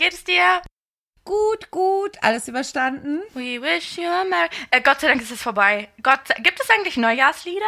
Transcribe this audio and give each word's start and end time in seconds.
geht 0.00 0.14
es 0.14 0.24
dir? 0.24 0.62
Gut, 1.24 1.70
gut, 1.70 2.16
alles 2.22 2.48
überstanden? 2.48 3.20
We 3.34 3.60
wish 3.60 3.98
you 3.98 4.06
a 4.06 4.24
merry... 4.24 4.48
Äh, 4.70 4.80
Gott 4.80 5.00
sei 5.00 5.08
Dank 5.08 5.20
ist 5.20 5.30
es 5.30 5.42
vorbei. 5.42 5.88
Gott, 6.02 6.20
gibt 6.38 6.58
es 6.60 6.68
eigentlich 6.70 6.96
Neujahrslieder? 6.96 7.66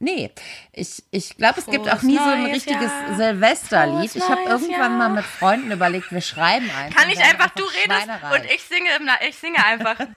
Nee, 0.00 0.30
ich, 0.72 1.02
ich 1.10 1.36
glaube, 1.36 1.58
es 1.58 1.66
gibt 1.66 1.92
auch 1.92 2.02
nie 2.02 2.16
so 2.16 2.22
ein 2.22 2.46
richtiges. 2.46 2.92
Silvesterlied. 3.16 4.14
Ich 4.14 4.22
habe 4.22 4.42
irgendwann 4.42 4.70
Jahr. 4.70 4.88
mal 4.90 5.08
mit 5.08 5.24
Freunden 5.24 5.72
überlegt, 5.72 6.12
wir 6.12 6.20
schreiben 6.20 6.70
einfach. 6.70 7.00
Kann 7.00 7.10
ich 7.10 7.18
einfach, 7.18 7.46
einfach, 7.46 7.50
du 7.56 7.64
redest 7.64 8.08
und 8.32 8.44
ich 8.44 8.62
singe, 8.62 8.90
ich 9.28 9.36
singe 9.36 9.64
einfach. 9.64 9.98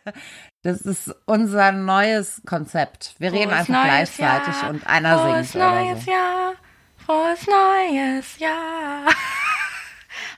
Das 0.64 0.82
ist 0.82 1.16
unser 1.26 1.72
neues 1.72 2.44
Konzept. 2.46 3.16
Wir 3.18 3.32
Frohes 3.32 3.42
reden 3.42 3.52
einfach 3.52 3.84
gleichzeitig 3.84 4.62
Jahr. 4.62 4.70
und 4.70 4.86
einer 4.86 5.18
Frohes 5.18 5.52
singt 5.54 5.64
neues 5.64 5.92
oder 5.92 6.02
so. 6.02 6.12
Jahr. 6.12 6.54
Frohes 7.04 7.48
neues 7.48 8.38
Jahr. 8.38 9.08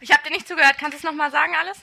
Ich 0.03 0.11
habe 0.11 0.21
dir 0.27 0.31
nicht 0.31 0.45
zugehört. 0.45 0.75
Kannst 0.77 0.95
du 0.95 0.97
es 0.97 1.03
nochmal 1.03 1.31
sagen 1.31 1.53
alles? 1.57 1.77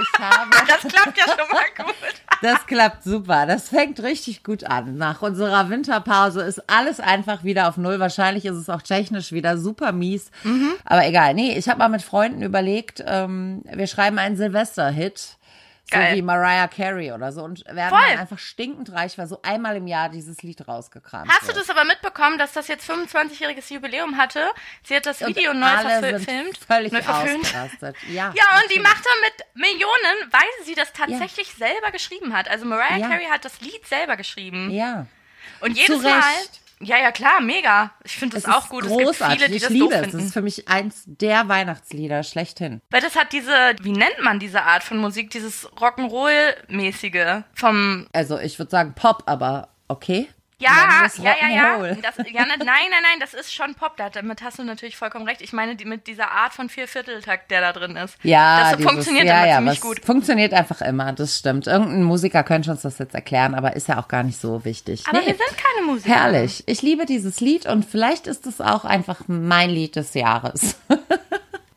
Ich 0.00 0.18
habe. 0.18 0.50
Das 0.66 0.80
klappt 0.80 1.18
ja 1.18 1.24
schon 1.24 1.48
mal 1.50 1.84
gut. 1.84 1.94
Das 2.40 2.66
klappt 2.66 3.04
super. 3.04 3.44
Das 3.44 3.68
fängt 3.68 4.02
richtig 4.02 4.42
gut 4.42 4.64
an. 4.64 4.96
Nach 4.96 5.20
unserer 5.20 5.68
Winterpause 5.68 6.40
ist 6.40 6.70
alles 6.70 7.00
einfach 7.00 7.44
wieder 7.44 7.68
auf 7.68 7.76
Null. 7.76 8.00
Wahrscheinlich 8.00 8.46
ist 8.46 8.56
es 8.56 8.70
auch 8.70 8.80
technisch 8.80 9.30
wieder 9.32 9.58
super 9.58 9.92
mies. 9.92 10.30
Mhm. 10.42 10.72
Aber 10.86 11.06
egal. 11.06 11.34
Nee, 11.34 11.58
ich 11.58 11.68
habe 11.68 11.80
mal 11.80 11.90
mit 11.90 12.00
Freunden 12.00 12.40
überlegt, 12.40 13.04
ähm, 13.06 13.62
wir 13.70 13.86
schreiben 13.86 14.18
einen 14.18 14.36
Silvester-Hit 14.38 15.36
Geil. 15.90 16.10
So 16.10 16.16
wie 16.16 16.22
Mariah 16.22 16.68
Carey 16.68 17.12
oder 17.12 17.32
so. 17.32 17.42
Und 17.42 17.64
werden 17.66 17.90
Voll. 17.90 18.18
einfach 18.18 18.38
stinkend 18.38 18.92
reich, 18.92 19.18
weil 19.18 19.26
so 19.26 19.40
einmal 19.42 19.76
im 19.76 19.86
Jahr 19.86 20.08
dieses 20.08 20.42
Lied 20.42 20.66
rausgekramt 20.66 21.30
Hast 21.30 21.46
wird. 21.46 21.56
du 21.56 21.60
das 21.60 21.70
aber 21.70 21.84
mitbekommen, 21.84 22.38
dass 22.38 22.52
das 22.52 22.68
jetzt 22.68 22.88
25-jähriges 22.88 23.72
Jubiläum 23.72 24.16
hatte? 24.16 24.48
Sie 24.84 24.94
hat 24.94 25.06
das 25.06 25.20
Video 25.20 25.50
und 25.50 25.60
neu 25.60 25.68
verfilmt. 25.68 26.58
Völlig 26.58 26.92
neu 26.92 27.02
verfilmt. 27.02 27.54
Ja, 28.08 28.32
ja 28.34 28.60
und 28.62 28.74
die 28.74 28.80
macht 28.80 29.04
damit 29.04 29.46
Millionen, 29.54 30.30
weil 30.30 30.64
sie 30.64 30.74
das 30.74 30.92
tatsächlich 30.92 31.48
ja. 31.58 31.68
selber 31.68 31.90
geschrieben 31.90 32.34
hat. 32.34 32.48
Also 32.48 32.66
Mariah 32.66 32.98
ja. 32.98 33.08
Carey 33.08 33.26
hat 33.26 33.44
das 33.44 33.60
Lied 33.60 33.86
selber 33.86 34.16
geschrieben. 34.16 34.70
Ja. 34.70 35.06
Und 35.60 35.76
jedes 35.76 36.02
Mal 36.02 36.22
ja, 36.82 36.96
ja, 36.98 37.12
klar, 37.12 37.40
mega. 37.40 37.92
Ich 38.04 38.16
finde 38.16 38.36
das 38.36 38.44
es 38.44 38.50
auch 38.50 38.68
gut. 38.68 38.84
Großartig. 38.84 39.12
Es 39.12 39.18
gibt 39.18 39.30
viele, 39.30 39.48
die 39.48 39.56
ich 39.56 39.62
das 39.62 39.70
liebe 39.70 39.84
doof 39.84 39.92
es. 39.92 40.00
finden. 40.00 40.16
Das 40.16 40.26
ist 40.26 40.32
für 40.32 40.42
mich 40.42 40.68
eins 40.68 41.02
der 41.06 41.48
Weihnachtslieder 41.48 42.22
schlechthin. 42.22 42.80
Weil 42.90 43.02
das 43.02 43.16
hat 43.16 43.32
diese, 43.32 43.52
wie 43.82 43.92
nennt 43.92 44.22
man 44.22 44.38
diese 44.38 44.62
Art 44.62 44.82
von 44.82 44.98
Musik, 44.98 45.30
dieses 45.30 45.68
Rock'n'Roll-mäßige 45.72 47.44
vom... 47.54 48.06
Also 48.12 48.38
ich 48.38 48.58
würde 48.58 48.70
sagen 48.70 48.94
Pop, 48.94 49.24
aber 49.26 49.68
okay. 49.88 50.28
Ja, 50.60 51.08
ja, 51.16 51.34
ja, 51.40 51.48
ja. 51.48 51.94
Das, 52.02 52.16
ja. 52.18 52.44
Nein, 52.44 52.58
nein, 52.58 52.90
nein, 53.02 53.18
das 53.18 53.32
ist 53.32 53.52
schon 53.52 53.74
Pop. 53.74 53.96
Damit 53.96 54.42
hast 54.42 54.58
du 54.58 54.64
natürlich 54.64 54.96
vollkommen 54.96 55.26
recht. 55.26 55.40
Ich 55.40 55.54
meine, 55.54 55.74
die, 55.74 55.86
mit 55.86 56.06
dieser 56.06 56.30
Art 56.30 56.52
von 56.52 56.68
Viervierteltakt, 56.68 57.50
der 57.50 57.62
da 57.62 57.72
drin 57.72 57.96
ist. 57.96 58.16
Ja, 58.22 58.60
das 58.60 58.76
dieses, 58.76 58.90
funktioniert 58.90 59.26
ja, 59.26 59.38
immer 59.38 59.46
ja, 59.46 59.56
ziemlich 59.56 59.80
gut. 59.80 60.04
Funktioniert 60.04 60.52
einfach 60.52 60.82
immer, 60.82 61.12
das 61.12 61.38
stimmt. 61.38 61.66
Irgendein 61.66 62.02
Musiker 62.02 62.42
könnte 62.42 62.70
uns 62.70 62.82
das 62.82 62.98
jetzt 62.98 63.14
erklären, 63.14 63.54
aber 63.54 63.74
ist 63.74 63.88
ja 63.88 63.98
auch 63.98 64.08
gar 64.08 64.22
nicht 64.22 64.38
so 64.38 64.64
wichtig. 64.64 65.04
Aber 65.08 65.20
nee, 65.20 65.26
wir 65.28 65.34
sind 65.34 65.56
keine 65.56 65.86
Musiker. 65.86 66.14
Herrlich. 66.14 66.62
Ich 66.66 66.82
liebe 66.82 67.06
dieses 67.06 67.40
Lied 67.40 67.64
und 67.64 67.86
vielleicht 67.86 68.26
ist 68.26 68.46
es 68.46 68.60
auch 68.60 68.84
einfach 68.84 69.22
mein 69.28 69.70
Lied 69.70 69.96
des 69.96 70.12
Jahres. 70.12 70.76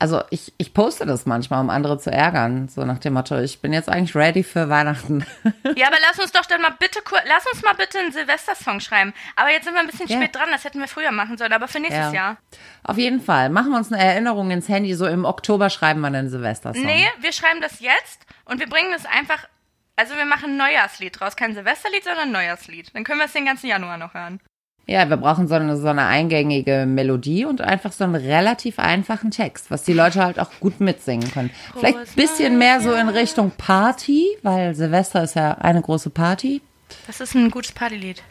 Also 0.03 0.21
ich, 0.31 0.51
ich 0.57 0.73
poste 0.73 1.05
das 1.05 1.25
manchmal, 1.25 1.61
um 1.61 1.69
andere 1.69 1.97
zu 1.97 2.11
ärgern. 2.11 2.67
So 2.67 2.83
nach 2.83 2.99
dem 2.99 3.13
Motto, 3.13 3.39
ich 3.39 3.61
bin 3.61 3.71
jetzt 3.71 3.87
eigentlich 3.87 4.13
ready 4.17 4.43
für 4.43 4.67
Weihnachten. 4.67 5.25
Ja, 5.75 5.87
aber 5.87 5.95
lass 6.05 6.19
uns 6.19 6.31
doch 6.33 6.45
dann 6.45 6.61
mal 6.61 6.75
bitte, 6.77 6.99
lass 7.25 7.45
uns 7.51 7.63
mal 7.63 7.73
bitte 7.73 7.97
einen 7.99 8.11
Silvestersong 8.11 8.81
schreiben. 8.81 9.13
Aber 9.37 9.49
jetzt 9.49 9.63
sind 9.63 9.73
wir 9.73 9.79
ein 9.79 9.87
bisschen 9.87 10.07
ja. 10.07 10.17
spät 10.17 10.35
dran, 10.35 10.49
das 10.51 10.65
hätten 10.65 10.79
wir 10.79 10.89
früher 10.89 11.11
machen 11.11 11.37
sollen, 11.37 11.53
aber 11.53 11.67
für 11.67 11.79
nächstes 11.79 12.07
ja. 12.07 12.13
Jahr. 12.13 12.37
Auf 12.83 12.97
jeden 12.97 13.21
Fall. 13.21 13.49
Machen 13.49 13.71
wir 13.71 13.77
uns 13.77 13.91
eine 13.91 14.03
Erinnerung 14.03 14.51
ins 14.51 14.67
Handy. 14.67 14.93
So 14.93 15.07
im 15.07 15.23
Oktober 15.23 15.69
schreiben 15.69 16.01
wir 16.01 16.07
einen 16.07 16.29
Silvestersong. 16.29 16.85
Nee, 16.85 17.07
wir 17.21 17.31
schreiben 17.31 17.61
das 17.61 17.79
jetzt 17.79 18.25
und 18.43 18.59
wir 18.59 18.67
bringen 18.67 18.91
das 18.91 19.05
einfach, 19.05 19.47
also 19.95 20.15
wir 20.15 20.25
machen 20.25 20.51
ein 20.51 20.57
Neujahrslied 20.57 21.17
draus. 21.17 21.37
Kein 21.37 21.53
Silvesterlied, 21.53 22.03
sondern 22.03 22.27
ein 22.27 22.31
Neujahrslied. 22.33 22.93
Dann 22.93 23.05
können 23.05 23.19
wir 23.19 23.25
es 23.25 23.33
den 23.33 23.45
ganzen 23.45 23.67
Januar 23.67 23.97
noch 23.97 24.13
hören. 24.13 24.41
Ja, 24.85 25.09
wir 25.09 25.15
brauchen 25.15 25.47
so 25.47 25.55
eine, 25.55 25.77
so 25.77 25.87
eine 25.87 26.05
eingängige 26.07 26.85
Melodie 26.85 27.45
und 27.45 27.61
einfach 27.61 27.93
so 27.93 28.03
einen 28.03 28.15
relativ 28.15 28.79
einfachen 28.79 29.31
Text, 29.31 29.71
was 29.71 29.83
die 29.83 29.93
Leute 29.93 30.21
halt 30.21 30.39
auch 30.39 30.49
gut 30.59 30.81
mitsingen 30.81 31.31
können. 31.31 31.51
Vielleicht 31.77 31.97
ein 31.97 32.05
bisschen 32.15 32.57
mehr 32.57 32.81
so 32.81 32.93
in 32.93 33.07
Richtung 33.07 33.51
Party, 33.57 34.27
weil 34.41 34.75
Silvester 34.75 35.23
ist 35.23 35.35
ja 35.35 35.53
eine 35.53 35.81
große 35.81 36.09
Party. 36.09 36.61
Was 37.07 37.21
ist 37.21 37.33
ein 37.33 37.49
gutes 37.49 37.71
Partylied? 37.71 38.23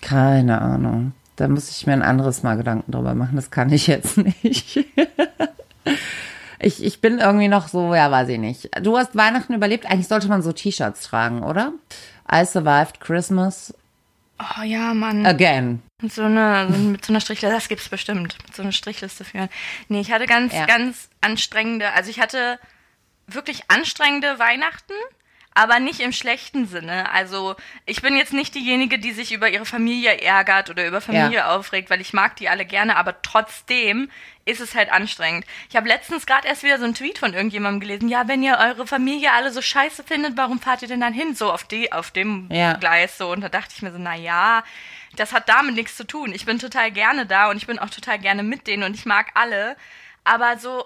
Keine 0.00 0.60
Ahnung. 0.62 1.12
Da 1.36 1.46
muss 1.48 1.68
ich 1.70 1.86
mir 1.86 1.92
ein 1.92 2.02
anderes 2.02 2.42
Mal 2.42 2.56
Gedanken 2.56 2.90
drüber 2.92 3.14
machen. 3.14 3.36
Das 3.36 3.50
kann 3.50 3.70
ich 3.70 3.86
jetzt 3.86 4.16
nicht. 4.42 4.86
ich, 6.58 6.82
ich 6.82 7.00
bin 7.02 7.18
irgendwie 7.18 7.48
noch 7.48 7.68
so, 7.68 7.94
ja, 7.94 8.10
weiß 8.10 8.30
ich 8.30 8.38
nicht. 8.38 8.70
Du 8.82 8.96
hast 8.96 9.14
Weihnachten 9.14 9.52
überlebt. 9.52 9.84
Eigentlich 9.84 10.08
sollte 10.08 10.28
man 10.28 10.40
so 10.40 10.52
T-Shirts 10.52 11.02
tragen, 11.02 11.42
oder? 11.42 11.72
I 12.32 12.46
survived 12.46 13.00
Christmas 13.00 13.74
Oh 14.38 14.62
ja, 14.62 14.92
Mann. 14.94 15.24
Again. 15.24 15.82
Mit 16.02 16.12
so, 16.12 16.22
eine, 16.22 16.66
mit 16.68 17.04
so 17.04 17.12
einer 17.12 17.20
Strichliste, 17.20 17.54
das 17.54 17.68
gibt's 17.68 17.88
bestimmt. 17.88 18.36
Mit 18.44 18.54
so 18.54 18.62
einer 18.62 18.72
Strichliste 18.72 19.24
führen. 19.24 19.48
Nee, 19.88 20.00
ich 20.00 20.12
hatte 20.12 20.26
ganz, 20.26 20.52
ja. 20.52 20.66
ganz 20.66 21.08
anstrengende, 21.20 21.92
also 21.92 22.10
ich 22.10 22.20
hatte 22.20 22.58
wirklich 23.26 23.62
anstrengende 23.68 24.38
Weihnachten, 24.38 24.92
aber 25.56 25.80
nicht 25.80 26.00
im 26.00 26.12
schlechten 26.12 26.66
Sinne. 26.66 27.10
Also 27.12 27.56
ich 27.86 28.02
bin 28.02 28.14
jetzt 28.14 28.34
nicht 28.34 28.54
diejenige, 28.54 28.98
die 28.98 29.12
sich 29.12 29.32
über 29.32 29.48
ihre 29.48 29.64
Familie 29.64 30.20
ärgert 30.20 30.68
oder 30.68 30.86
über 30.86 31.00
Familie 31.00 31.38
ja. 31.38 31.56
aufregt, 31.56 31.88
weil 31.88 32.02
ich 32.02 32.12
mag 32.12 32.36
die 32.36 32.50
alle 32.50 32.66
gerne, 32.66 32.96
aber 32.96 33.22
trotzdem 33.22 34.10
ist 34.44 34.60
es 34.60 34.74
halt 34.74 34.92
anstrengend. 34.92 35.46
Ich 35.70 35.76
habe 35.76 35.88
letztens 35.88 36.26
gerade 36.26 36.46
erst 36.46 36.62
wieder 36.62 36.78
so 36.78 36.84
einen 36.84 36.94
Tweet 36.94 37.18
von 37.18 37.32
irgendjemandem 37.32 37.80
gelesen. 37.80 38.10
Ja, 38.10 38.28
wenn 38.28 38.42
ihr 38.42 38.58
eure 38.58 38.86
Familie 38.86 39.32
alle 39.32 39.50
so 39.50 39.62
scheiße 39.62 40.04
findet, 40.04 40.36
warum 40.36 40.60
fahrt 40.60 40.82
ihr 40.82 40.88
denn 40.88 41.00
dann 41.00 41.14
hin? 41.14 41.34
So 41.34 41.50
auf 41.50 41.64
die, 41.64 41.90
auf 41.90 42.10
dem 42.10 42.48
ja. 42.52 42.74
Gleis 42.74 43.16
so. 43.16 43.32
Und 43.32 43.40
da 43.40 43.48
dachte 43.48 43.72
ich 43.74 43.80
mir 43.80 43.92
so, 43.92 43.98
na 43.98 44.14
ja, 44.14 44.62
das 45.16 45.32
hat 45.32 45.48
damit 45.48 45.74
nichts 45.74 45.96
zu 45.96 46.06
tun. 46.06 46.34
Ich 46.34 46.44
bin 46.44 46.58
total 46.58 46.90
gerne 46.90 47.24
da 47.24 47.48
und 47.48 47.56
ich 47.56 47.66
bin 47.66 47.78
auch 47.78 47.90
total 47.90 48.18
gerne 48.18 48.42
mit 48.42 48.66
denen 48.66 48.82
und 48.82 48.94
ich 48.94 49.06
mag 49.06 49.30
alle. 49.32 49.74
Aber 50.22 50.58
so 50.58 50.84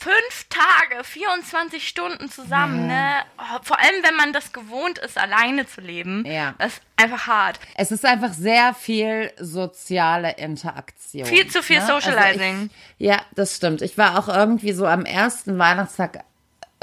fünf 0.00 0.46
Tage, 0.48 1.04
24 1.04 1.86
Stunden 1.86 2.30
zusammen, 2.30 2.88
ja. 2.88 2.94
ne? 2.94 3.10
Oh, 3.38 3.58
vor 3.62 3.78
allem, 3.78 4.02
wenn 4.02 4.16
man 4.16 4.32
das 4.32 4.52
gewohnt 4.52 4.98
ist, 4.98 5.18
alleine 5.18 5.66
zu 5.66 5.80
leben. 5.80 6.24
Ja. 6.26 6.54
Das 6.58 6.74
ist 6.74 6.82
einfach 6.96 7.26
hart. 7.26 7.58
Es 7.74 7.90
ist 7.90 8.04
einfach 8.04 8.32
sehr 8.32 8.74
viel 8.74 9.32
soziale 9.38 10.32
Interaktion. 10.36 11.26
Viel 11.26 11.48
zu 11.48 11.62
viel 11.62 11.80
ne? 11.80 11.86
Socializing. 11.86 12.54
Also 12.54 12.70
ich, 12.98 13.06
ja, 13.06 13.20
das 13.34 13.56
stimmt. 13.56 13.82
Ich 13.82 13.96
war 13.98 14.18
auch 14.18 14.28
irgendwie 14.28 14.72
so 14.72 14.86
am 14.86 15.04
ersten 15.04 15.58
Weihnachtstag 15.58 16.24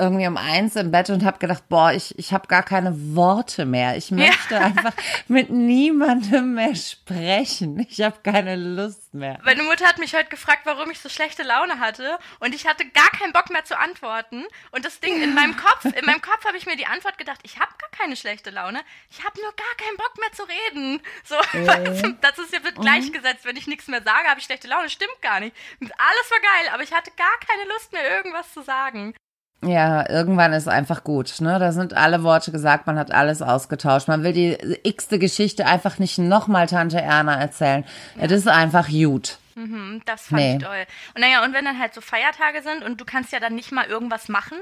irgendwie 0.01 0.27
um 0.27 0.37
eins 0.37 0.75
im 0.75 0.91
Bett 0.91 1.09
und 1.09 1.23
habe 1.23 1.37
gedacht, 1.37 1.69
boah, 1.69 1.91
ich, 1.91 2.17
ich 2.17 2.33
habe 2.33 2.47
gar 2.47 2.63
keine 2.63 3.15
Worte 3.15 3.65
mehr. 3.65 3.95
Ich 3.97 4.09
möchte 4.09 4.55
ja. 4.55 4.61
einfach 4.61 4.93
mit 5.27 5.49
niemandem 5.49 6.55
mehr 6.55 6.75
sprechen. 6.75 7.79
Ich 7.89 8.01
habe 8.01 8.17
keine 8.23 8.55
Lust 8.55 9.13
mehr. 9.13 9.39
Meine 9.43 9.63
Mutter 9.63 9.85
hat 9.85 9.99
mich 9.99 10.15
heute 10.15 10.29
gefragt, 10.29 10.61
warum 10.63 10.89
ich 10.89 10.99
so 10.99 11.09
schlechte 11.09 11.43
Laune 11.43 11.79
hatte 11.79 12.17
und 12.39 12.55
ich 12.55 12.67
hatte 12.67 12.85
gar 12.89 13.09
keinen 13.11 13.31
Bock 13.31 13.51
mehr 13.51 13.63
zu 13.63 13.77
antworten. 13.77 14.43
Und 14.71 14.85
das 14.85 14.99
Ding 14.99 15.21
in 15.21 15.35
meinem 15.35 15.55
Kopf, 15.55 15.85
in 15.85 16.05
meinem 16.05 16.21
Kopf 16.21 16.45
habe 16.45 16.57
ich 16.57 16.65
mir 16.65 16.75
die 16.75 16.87
Antwort 16.87 17.17
gedacht, 17.17 17.39
ich 17.43 17.59
habe 17.59 17.71
gar 17.77 17.89
keine 17.91 18.15
schlechte 18.15 18.49
Laune. 18.49 18.81
Ich 19.09 19.23
habe 19.23 19.39
nur 19.39 19.53
gar 19.55 19.75
keinen 19.77 19.97
Bock 19.97 20.17
mehr 20.19 20.31
zu 20.31 20.43
reden. 20.43 21.01
So, 21.23 21.35
äh. 21.53 22.13
das 22.21 22.39
ist 22.39 22.53
ja 22.53 22.63
wird 22.63 22.77
mhm. 22.77 22.81
gleichgesetzt, 22.81 23.45
wenn 23.45 23.57
ich 23.57 23.67
nichts 23.67 23.87
mehr 23.87 24.01
sage, 24.01 24.27
habe 24.27 24.39
ich 24.39 24.45
schlechte 24.45 24.67
Laune. 24.67 24.89
Stimmt 24.89 25.21
gar 25.21 25.39
nicht. 25.39 25.55
Alles 25.79 26.31
war 26.31 26.39
geil, 26.39 26.73
aber 26.73 26.83
ich 26.83 26.93
hatte 26.93 27.11
gar 27.11 27.39
keine 27.47 27.69
Lust 27.69 27.91
mehr, 27.91 28.09
irgendwas 28.17 28.51
zu 28.53 28.61
sagen. 28.61 29.13
Ja, 29.63 30.09
irgendwann 30.09 30.53
ist 30.53 30.67
einfach 30.67 31.03
gut. 31.03 31.39
Ne? 31.39 31.59
Da 31.59 31.71
sind 31.71 31.93
alle 31.93 32.23
Worte 32.23 32.51
gesagt, 32.51 32.87
man 32.87 32.97
hat 32.97 33.11
alles 33.11 33.41
ausgetauscht. 33.41 34.07
Man 34.07 34.23
will 34.23 34.33
die 34.33 34.57
x-te 34.83 35.19
Geschichte 35.19 35.67
einfach 35.67 35.99
nicht 35.99 36.17
nochmal 36.17 36.67
Tante 36.67 36.99
Erna 36.99 37.39
erzählen. 37.39 37.85
Ja. 38.15 38.27
Das 38.27 38.39
ist 38.39 38.47
einfach 38.47 38.89
gut. 38.89 39.37
Mhm, 39.55 40.01
das 40.05 40.27
fand 40.27 40.41
nee. 40.41 40.55
ich 40.55 40.63
toll. 40.63 40.85
Und 41.13 41.21
naja, 41.21 41.43
und 41.43 41.53
wenn 41.53 41.65
dann 41.65 41.77
halt 41.77 41.93
so 41.93 42.01
Feiertage 42.01 42.63
sind 42.63 42.83
und 42.83 42.99
du 42.99 43.05
kannst 43.05 43.31
ja 43.31 43.39
dann 43.39 43.53
nicht 43.53 43.71
mal 43.71 43.85
irgendwas 43.85 44.29
machen, 44.29 44.57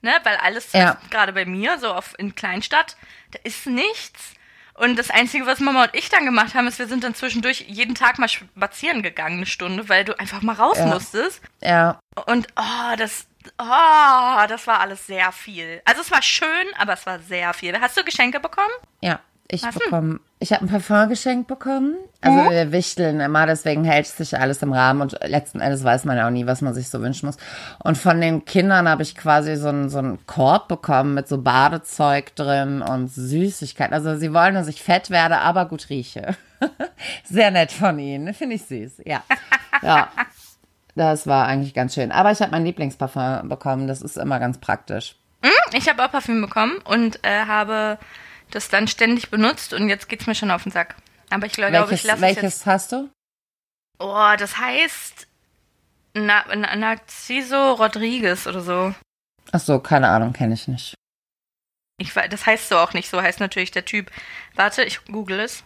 ne? 0.00 0.12
Weil 0.24 0.36
alles, 0.36 0.72
ja. 0.72 0.96
gerade 1.10 1.32
bei 1.32 1.44
mir, 1.44 1.78
so 1.78 1.88
auf, 1.92 2.14
in 2.18 2.34
Kleinstadt, 2.34 2.96
da 3.32 3.38
ist 3.44 3.66
nichts. 3.66 4.34
Und 4.74 4.98
das 4.98 5.10
Einzige, 5.10 5.44
was 5.44 5.60
Mama 5.60 5.84
und 5.84 5.94
ich 5.94 6.08
dann 6.08 6.24
gemacht 6.24 6.54
haben, 6.54 6.66
ist, 6.66 6.78
wir 6.78 6.86
sind 6.86 7.04
dann 7.04 7.14
zwischendurch 7.14 7.66
jeden 7.68 7.94
Tag 7.94 8.18
mal 8.18 8.28
spazieren 8.28 9.02
gegangen, 9.02 9.38
eine 9.38 9.46
Stunde, 9.46 9.90
weil 9.90 10.06
du 10.06 10.18
einfach 10.18 10.40
mal 10.40 10.54
raus 10.54 10.78
ja. 10.78 10.86
musstest. 10.86 11.42
Ja. 11.60 12.00
Und 12.26 12.46
oh, 12.56 12.96
das, 12.96 13.26
Oh, 13.58 14.46
das 14.48 14.66
war 14.66 14.80
alles 14.80 15.06
sehr 15.06 15.32
viel. 15.32 15.80
Also 15.84 16.02
es 16.02 16.10
war 16.10 16.22
schön, 16.22 16.48
aber 16.78 16.94
es 16.94 17.06
war 17.06 17.18
sehr 17.20 17.52
viel. 17.54 17.78
Hast 17.80 17.96
du 17.96 18.04
Geschenke 18.04 18.40
bekommen? 18.40 18.72
Ja, 19.00 19.20
ich 19.48 19.62
bekomme. 19.62 20.20
Ich 20.38 20.52
habe 20.52 20.64
ein 20.64 20.68
Parfum 20.68 21.08
geschenkt 21.08 21.48
bekommen. 21.48 21.96
Also 22.20 22.38
mhm. 22.38 22.50
wir 22.50 22.72
wichteln 22.72 23.20
immer, 23.20 23.46
deswegen 23.46 23.84
hält 23.84 24.06
sich 24.06 24.38
alles 24.38 24.62
im 24.62 24.72
Rahmen 24.72 25.02
und 25.02 25.18
letzten 25.26 25.60
Endes 25.60 25.82
weiß 25.84 26.04
man 26.04 26.16
ja 26.16 26.26
auch 26.26 26.30
nie, 26.30 26.46
was 26.46 26.60
man 26.60 26.72
sich 26.72 26.88
so 26.88 27.02
wünschen 27.02 27.26
muss. 27.26 27.36
Und 27.82 27.98
von 27.98 28.20
den 28.20 28.44
Kindern 28.44 28.88
habe 28.88 29.02
ich 29.02 29.16
quasi 29.16 29.56
so 29.56 29.68
einen, 29.68 29.90
so 29.90 29.98
einen 29.98 30.24
Korb 30.26 30.68
bekommen 30.68 31.14
mit 31.14 31.28
so 31.28 31.42
Badezeug 31.42 32.34
drin 32.36 32.80
und 32.80 33.08
Süßigkeiten. 33.08 33.92
Also 33.92 34.16
sie 34.16 34.32
wollen, 34.32 34.54
dass 34.54 34.68
ich 34.68 34.82
fett 34.82 35.10
werde, 35.10 35.38
aber 35.38 35.66
gut 35.66 35.88
rieche. 35.90 36.36
Sehr 37.24 37.50
nett 37.50 37.72
von 37.72 37.98
ihnen. 37.98 38.32
Finde 38.34 38.56
ich 38.56 38.64
süß. 38.64 39.02
Ja. 39.04 39.22
Ja. 39.82 40.10
Das 40.94 41.26
war 41.26 41.46
eigentlich 41.46 41.74
ganz 41.74 41.94
schön. 41.94 42.12
Aber 42.12 42.30
ich 42.32 42.40
habe 42.40 42.52
mein 42.52 42.64
Lieblingsparfum 42.64 43.48
bekommen. 43.48 43.86
Das 43.86 44.02
ist 44.02 44.16
immer 44.18 44.38
ganz 44.40 44.58
praktisch. 44.58 45.16
Hm, 45.42 45.50
ich 45.72 45.88
habe 45.88 46.04
auch 46.04 46.10
Parfüm 46.10 46.40
bekommen 46.40 46.78
und 46.84 47.24
äh, 47.24 47.46
habe 47.46 47.98
das 48.50 48.68
dann 48.68 48.88
ständig 48.88 49.30
benutzt 49.30 49.72
und 49.72 49.88
jetzt 49.88 50.08
geht's 50.08 50.26
mir 50.26 50.34
schon 50.34 50.50
auf 50.50 50.64
den 50.64 50.72
Sack. 50.72 50.96
Aber 51.30 51.46
ich 51.46 51.52
glaube, 51.52 51.72
welches, 51.72 52.00
ich 52.00 52.04
lasse 52.04 52.20
Welches 52.22 52.42
es 52.42 52.42
jetzt. 52.42 52.66
hast 52.66 52.92
du? 52.92 53.08
Oh, 53.98 54.32
das 54.38 54.58
heißt 54.58 55.28
Na 56.14 56.44
Na 56.54 56.74
Narciso 56.74 57.72
Rodriguez 57.74 58.46
oder 58.46 58.60
so. 58.60 58.94
Ach 59.52 59.60
so, 59.60 59.78
keine 59.78 60.08
Ahnung, 60.08 60.32
kenne 60.32 60.54
ich 60.54 60.68
nicht. 60.68 60.94
Ich, 62.00 62.14
das 62.14 62.46
heißt 62.46 62.68
so 62.70 62.78
auch 62.78 62.94
nicht. 62.94 63.10
So 63.10 63.20
heißt 63.20 63.40
natürlich 63.40 63.70
der 63.70 63.84
Typ. 63.84 64.10
Warte, 64.54 64.82
ich 64.84 65.04
google 65.04 65.38
es. 65.40 65.62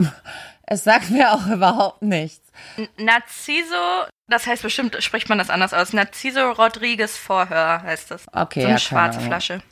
Es 0.67 0.83
sagt 0.85 1.11
mir 1.11 1.33
auch 1.33 1.47
überhaupt 1.47 2.03
nichts. 2.03 2.41
N- 2.77 2.89
Narciso, 2.97 4.05
das 4.29 4.47
heißt 4.47 4.63
bestimmt, 4.63 4.97
spricht 5.03 5.29
man 5.29 5.39
das 5.39 5.49
anders 5.49 5.73
aus. 5.73 5.93
Narciso 5.93 6.51
Rodriguez 6.53 7.17
Vorhör 7.17 7.83
heißt 7.83 8.11
das. 8.11 8.27
Okay, 8.33 8.61
so 8.63 8.67
eine 8.67 8.75
ja, 8.77 8.79
schwarze. 8.81 9.21
Flasche. 9.21 9.63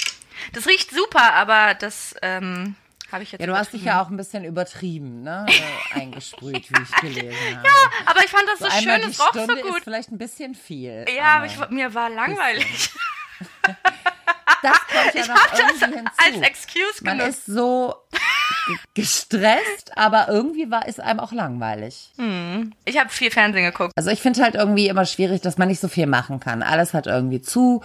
Das 0.52 0.66
riecht 0.68 0.90
super, 0.90 1.32
aber 1.34 1.74
das 1.74 2.14
ähm, 2.22 2.76
habe 3.10 3.22
ich 3.24 3.32
jetzt 3.32 3.40
Ja, 3.40 3.46
du 3.48 3.56
hast 3.56 3.72
dich 3.72 3.82
ja 3.84 4.02
auch 4.02 4.08
ein 4.08 4.16
bisschen 4.16 4.44
übertrieben, 4.44 5.22
ne? 5.22 5.46
Äh, 5.48 5.94
eingesprüht, 6.00 6.70
wie 6.70 6.82
ich 6.82 6.96
gelesen 7.00 7.58
habe. 7.58 7.68
Aber 8.06 8.24
ich 8.24 8.30
fand 8.30 8.44
das 8.48 8.58
so, 8.60 8.64
einmal 8.66 9.00
schön, 9.00 9.10
es 9.10 9.20
roch 9.20 9.32
so 9.32 9.42
Stunde 9.44 9.60
ist 9.62 9.66
gut. 9.68 9.80
vielleicht 9.84 10.10
ein 10.10 10.18
bisschen 10.18 10.54
viel. 10.54 11.06
Ja, 11.16 11.36
aber 11.38 11.46
ich, 11.46 11.56
mir 11.70 11.92
war 11.94 12.08
langweilig. 12.10 12.90
das 14.62 14.78
kommt 14.78 15.14
ja 15.14 15.34
noch 15.34 15.58
irgendwie 15.58 15.96
hinzu. 15.96 16.12
Als 16.24 16.36
Excuse 16.48 17.04
Man 17.04 17.18
genutzt. 17.18 17.38
ist 17.38 17.46
so 17.54 17.94
ge- 18.66 18.76
gestresst, 18.94 19.96
aber 19.96 20.28
irgendwie 20.28 20.70
war 20.70 20.86
es 20.86 20.98
einem 21.00 21.20
auch 21.20 21.32
langweilig. 21.32 22.12
Ich 22.84 22.98
habe 22.98 23.08
viel 23.10 23.30
Fernsehen 23.30 23.64
geguckt. 23.64 23.92
Also 23.96 24.10
ich 24.10 24.20
finde 24.20 24.42
halt 24.42 24.54
irgendwie 24.54 24.88
immer 24.88 25.04
schwierig, 25.06 25.40
dass 25.40 25.58
man 25.58 25.68
nicht 25.68 25.80
so 25.80 25.88
viel 25.88 26.06
machen 26.06 26.40
kann. 26.40 26.62
Alles 26.62 26.94
hat 26.94 27.06
irgendwie 27.06 27.42
zu. 27.42 27.82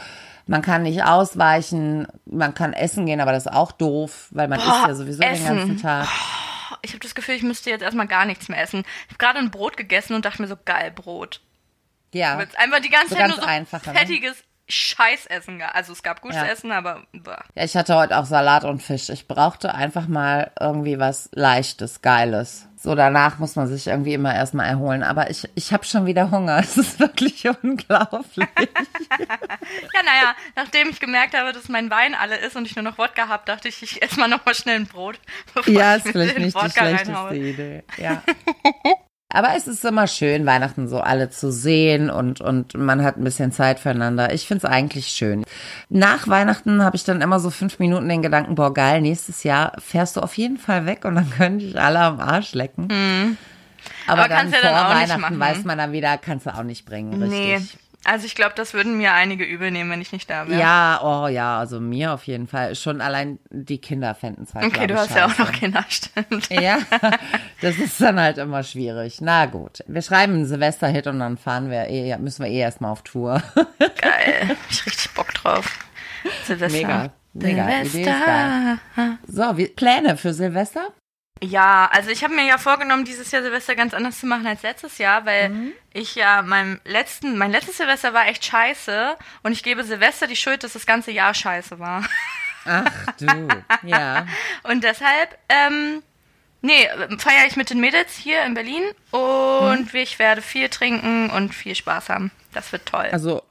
Man 0.50 0.62
kann 0.62 0.84
nicht 0.84 1.04
ausweichen, 1.04 2.08
man 2.26 2.54
kann 2.54 2.72
essen 2.72 3.06
gehen, 3.06 3.20
aber 3.20 3.34
das 3.34 3.48
ist 3.48 3.52
auch 3.52 3.74
doof, 3.74 4.28
weil 4.32 4.48
man 4.48 4.60
Boah, 4.60 4.78
isst 4.80 4.88
ja 4.88 4.96
sowieso 4.96 5.22
Essen. 5.24 5.46
den 5.46 5.58
ganzen 5.58 5.82
Tag. 5.82 6.08
Ich 6.84 6.92
habe 6.92 7.00
das 7.00 7.16
Gefühl, 7.16 7.36
ich 7.36 7.44
müsste 7.44 7.70
jetzt 7.70 7.82
erstmal 7.82 8.08
gar 8.08 8.24
nichts 8.26 8.48
mehr 8.48 8.62
essen. 8.62 8.86
Ich 9.08 9.14
habe 9.16 9.18
gerade 9.18 9.40
ein 9.40 9.52
Brot 9.52 9.76
gegessen 9.76 10.14
und 10.14 10.24
dachte 10.24 10.42
mir 10.42 10.48
so, 10.48 10.56
geil, 10.64 10.92
Brot. 10.92 11.42
Ja. 12.14 12.38
Einfach 12.56 12.80
die 12.80 12.90
ganze 12.90 13.10
So 13.10 13.16
Zeit 13.16 13.28
nur 13.28 13.36
so 13.38 13.42
einfache, 13.44 13.90
ne? 13.92 14.00
fettiges 14.00 14.38
Scheißessen. 14.68 15.62
Also 15.62 15.94
es 15.94 16.04
gab 16.04 16.22
gutes 16.22 16.38
Ja. 16.38 16.46
Essen, 16.46 16.72
aber 16.72 17.04
bah. 17.14 17.44
ja, 17.56 17.64
ich 17.64 17.76
hatte 17.76 17.96
heute 17.96 18.18
auch 18.18 18.26
Salat 18.26 18.64
und 18.66 18.82
Fisch. 18.84 19.10
Ich 19.10 19.28
brauchte 19.28 19.74
einfach 19.74 20.08
mal 20.08 20.52
irgendwie 20.60 21.00
was 21.00 21.30
Leichtes, 21.34 22.02
Geiles. 22.02 22.68
So 22.80 22.94
danach 22.94 23.40
muss 23.40 23.56
man 23.56 23.68
sich 23.68 23.88
irgendwie 23.88 24.14
immer 24.14 24.36
erstmal 24.36 24.68
erholen. 24.68 25.02
Aber 25.04 25.30
ich, 25.32 25.50
ich 25.56 25.74
habe 25.74 25.84
schon 25.84 26.06
wieder 26.06 26.30
Hunger. 26.32 26.58
Es 26.60 26.78
ist 26.78 27.00
wirklich 27.00 27.46
unglaublich. 27.64 28.48
Ja, 29.94 30.04
naja, 30.04 30.36
nachdem 30.56 30.90
ich 30.90 31.00
gemerkt 31.00 31.36
habe, 31.36 31.52
dass 31.52 31.68
mein 31.70 31.90
Wein 31.90 32.14
alle 32.16 32.38
ist 32.38 32.56
und 32.56 32.66
ich 32.66 32.76
nur 32.76 32.84
noch 32.84 32.98
Wodka 32.98 33.28
habe, 33.28 33.44
dachte 33.46 33.68
ich, 33.68 33.82
ich 33.84 34.02
esse 34.02 34.20
mal 34.20 34.28
noch 34.28 34.46
mal 34.46 34.54
schnell 34.56 34.76
ein 34.78 34.88
Brot, 34.88 35.20
bevor 35.54 35.74
Ja, 35.74 35.96
ich 35.98 36.06
ist 36.06 36.12
vielleicht 36.12 36.38
nicht 36.38 36.56
die 36.56 36.56
Wodka 36.56 36.70
schlechteste 36.70 37.14
reinhaue. 37.14 37.36
Idee. 37.36 37.84
Ja. 37.98 38.22
Aber 39.30 39.50
es 39.58 39.68
ist 39.68 39.84
immer 39.84 40.08
schön, 40.08 40.46
Weihnachten 40.46 40.88
so 40.88 41.02
alle 41.02 41.30
zu 41.30 41.52
sehen 41.52 42.10
und, 42.10 42.40
und 42.40 42.76
man 42.76 43.04
hat 43.04 43.18
ein 43.18 43.26
bisschen 43.26 43.52
Zeit 43.52 43.78
füreinander. 43.80 44.34
Ich 44.34 44.48
find's 44.48 44.64
eigentlich 44.64 45.08
schön. 45.08 45.44
Nach 45.90 46.30
Weihnachten 46.30 46.82
habe 46.82 46.96
ich 46.96 47.04
dann 47.04 47.22
immer 47.22 47.42
so 47.42 47.50
fünf 47.50 47.78
Minuten 47.80 48.08
den 48.08 48.22
Gedanken, 48.22 48.56
boah, 48.56 48.74
geil, 48.74 49.02
nächstes 49.02 49.44
Jahr 49.44 49.74
fährst 49.80 50.16
du 50.16 50.22
auf 50.22 50.38
jeden 50.38 50.58
Fall 50.58 50.86
weg 50.86 51.04
und 51.04 51.16
dann 51.16 51.30
könnte 51.38 51.66
ich 51.66 51.80
alle 51.80 52.00
am 52.00 52.20
Arsch 52.22 52.54
lecken. 52.54 52.86
Aber, 52.86 52.94
Mhm. 52.94 53.38
Aber 54.08 54.22
dann 54.30 54.38
kannst 54.38 54.54
ja 54.54 54.60
vor 54.62 54.70
dann 54.70 55.10
Weihnachten 55.10 55.40
weiß 55.40 55.64
man 55.66 55.78
dann 55.78 55.92
wieder, 55.92 56.18
kannst 56.18 56.46
du 56.46 56.56
auch 56.56 56.64
nicht 56.64 56.86
bringen, 56.86 57.20
Nee, 57.20 57.56
richtig. 57.56 57.78
Also 58.08 58.26
ich 58.26 58.36
glaube, 58.36 58.54
das 58.56 58.74
würden 58.74 58.98
mir 58.98 59.14
einige 59.14 59.44
übel 59.44 59.70
nehmen, 59.70 59.92
wenn 59.92 60.00
ich 60.00 60.14
nicht 60.14 60.30
da 60.30 60.48
wäre. 60.48 60.60
Ja, 60.60 61.02
oh 61.04 61.28
ja, 61.28 61.60
also 61.60 61.82
mir 61.82 62.14
auf 62.14 62.24
jeden 62.26 62.48
Fall. 62.48 62.74
Schon 62.76 63.02
allein 63.02 63.38
die 63.50 63.80
Kinder 63.80 64.16
fänden 64.16 64.46
es 64.46 64.56
halt, 64.56 64.66
Okay, 64.66 64.88
du 64.88 64.96
hast 64.96 65.14
ja 65.14 65.26
auch 65.26 65.30
scheiße. 65.32 65.42
noch 65.42 65.52
Kinder, 65.52 65.86
stimmt. 65.90 66.50
Ja, 66.50 66.80
das 67.62 67.78
ist 67.78 68.00
dann 68.00 68.18
halt 68.20 68.38
immer 68.38 68.64
schwierig. 68.64 69.20
Na 69.20 69.46
gut, 69.46 69.84
wir 69.88 70.02
schreiben 70.02 70.34
einen 70.36 70.46
Silvesterhit 70.46 71.08
und 71.08 71.20
dann 71.20 71.38
fahren 71.38 71.70
wir 71.70 71.88
eh, 71.90 72.18
müssen 72.18 72.46
wir 72.46 72.50
eh 72.50 72.60
erstmal 72.60 72.92
auf 72.92 73.02
Tour. 73.02 73.44
Geil. 73.80 74.50
Hab 74.50 74.58
ich 74.70 74.86
richtig 74.86 75.12
Bock 75.14 75.34
drauf. 75.34 75.78
Silvester. 76.46 76.78
Mega, 76.78 77.12
mega. 77.34 77.86
Silvester. 77.86 78.80
So, 79.28 79.58
wie, 79.58 79.68
Pläne 79.68 80.16
für 80.16 80.34
Silvester? 80.34 80.94
Ja, 81.42 81.90
also 81.92 82.10
ich 82.10 82.24
habe 82.24 82.34
mir 82.34 82.46
ja 82.46 82.58
vorgenommen, 82.58 83.06
dieses 83.06 83.32
Jahr 83.32 83.42
Silvester 83.44 83.76
ganz 83.76 83.94
anders 83.94 84.20
zu 84.20 84.26
machen 84.26 84.48
als 84.48 84.64
letztes 84.64 84.98
Jahr, 84.98 85.26
weil 85.26 85.50
Mhm. 85.50 85.72
ich 85.94 86.16
ja 86.16 86.42
meinem 86.42 86.80
letzten, 86.86 87.38
mein 87.38 87.52
letztes 87.52 87.78
Silvester 87.78 88.14
war 88.14 88.28
echt 88.28 88.44
scheiße 88.46 89.16
und 89.44 89.52
ich 89.52 89.64
gebe 89.64 89.84
Silvester 89.84 90.28
die 90.28 90.36
Schuld, 90.36 90.64
dass 90.64 90.74
das 90.74 90.86
ganze 90.86 91.12
Jahr 91.12 91.34
scheiße 91.34 91.80
war. 91.80 92.04
Ach 92.66 92.92
du, 93.20 93.48
ja. 93.84 94.26
Und 94.64 94.84
deshalb, 94.84 95.38
ähm, 95.50 96.02
nee, 96.62 96.90
feiere 97.20 97.46
ich 97.48 97.56
mit 97.56 97.70
den 97.70 97.80
Mädels 97.80 98.14
hier 98.16 98.44
in 98.44 98.54
Berlin 98.54 98.84
und 99.12 99.94
Mhm. 99.94 100.00
ich 100.00 100.20
werde 100.20 100.42
viel 100.42 100.70
trinken 100.70 101.30
und 101.30 101.54
viel 101.54 101.76
Spaß 101.76 102.10
haben. 102.10 102.32
Das 102.54 102.72
wird 102.72 102.86
toll. 102.88 103.10
Also 103.12 103.44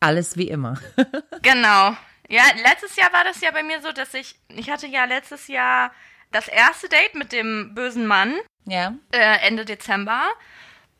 alles 0.00 0.36
wie 0.36 0.48
immer. 0.48 0.78
Genau. 1.42 1.96
Ja, 2.28 2.44
letztes 2.62 2.94
Jahr 2.96 3.12
war 3.12 3.24
das 3.24 3.40
ja 3.40 3.50
bei 3.50 3.62
mir 3.64 3.80
so, 3.80 3.90
dass 3.92 4.14
ich, 4.14 4.36
ich 4.48 4.70
hatte 4.70 4.86
ja 4.86 5.04
letztes 5.04 5.48
Jahr 5.48 5.90
das 6.32 6.48
erste 6.48 6.88
Date 6.88 7.14
mit 7.14 7.32
dem 7.32 7.74
bösen 7.74 8.06
Mann. 8.06 8.34
Ja. 8.66 8.94
äh, 9.12 9.46
Ende 9.46 9.64
Dezember. 9.64 10.22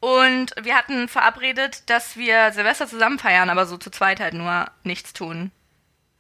Und 0.01 0.55
wir 0.61 0.75
hatten 0.77 1.09
verabredet, 1.09 1.89
dass 1.91 2.17
wir 2.17 2.53
Silvester 2.53 2.87
zusammen 2.87 3.19
feiern, 3.19 3.51
aber 3.51 3.67
so 3.67 3.77
zu 3.77 3.91
zweit 3.91 4.19
halt 4.19 4.33
nur 4.35 4.67
nichts 4.83 5.13
tun. 5.13 5.51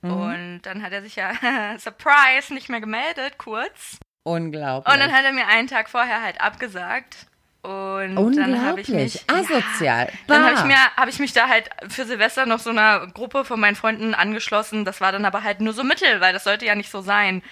Mhm. 0.02 0.12
Und 0.12 0.60
dann 0.62 0.82
hat 0.82 0.92
er 0.92 1.02
sich 1.02 1.16
ja, 1.16 1.32
Surprise, 1.78 2.52
nicht 2.52 2.68
mehr 2.68 2.80
gemeldet, 2.80 3.38
kurz. 3.38 3.96
Unglaublich. 4.22 4.92
Und 4.92 5.00
dann 5.00 5.12
hat 5.12 5.24
er 5.24 5.32
mir 5.32 5.46
einen 5.46 5.66
Tag 5.66 5.88
vorher 5.88 6.22
halt 6.22 6.40
abgesagt. 6.40 7.26
Und 7.62 8.36
dann 8.36 8.64
habe 8.64 8.80
ich 8.80 8.88
mich. 8.88 9.24
Unglaublich. 9.28 9.56
Asozial. 9.64 10.10
Dann 10.26 10.42
Bah. 10.42 10.48
habe 10.48 10.58
ich, 10.58 10.64
mir, 10.64 10.96
hab 10.96 11.08
ich 11.08 11.18
mich 11.18 11.32
da 11.32 11.48
halt 11.48 11.68
für 11.88 12.04
Silvester 12.06 12.46
noch 12.46 12.58
so 12.58 12.70
einer 12.70 13.06
Gruppe 13.08 13.44
von 13.44 13.60
meinen 13.60 13.76
Freunden 13.76 14.14
angeschlossen. 14.14 14.84
Das 14.86 15.00
war 15.00 15.12
dann 15.12 15.24
aber 15.26 15.42
halt 15.42 15.60
nur 15.60 15.72
so 15.74 15.84
mittel, 15.84 16.20
weil 16.20 16.32
das 16.32 16.44
sollte 16.44 16.64
ja 16.66 16.74
nicht 16.74 16.90
so 16.90 17.00
sein. 17.02 17.42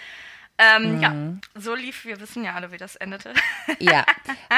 Ähm, 0.60 0.96
Mhm. 0.96 1.00
Ja, 1.00 1.12
so 1.60 1.74
lief, 1.76 2.04
wir 2.04 2.20
wissen 2.20 2.42
ja 2.44 2.54
alle, 2.54 2.72
wie 2.72 2.78
das 2.78 2.96
endete. 2.96 3.32
Ja, 3.78 4.04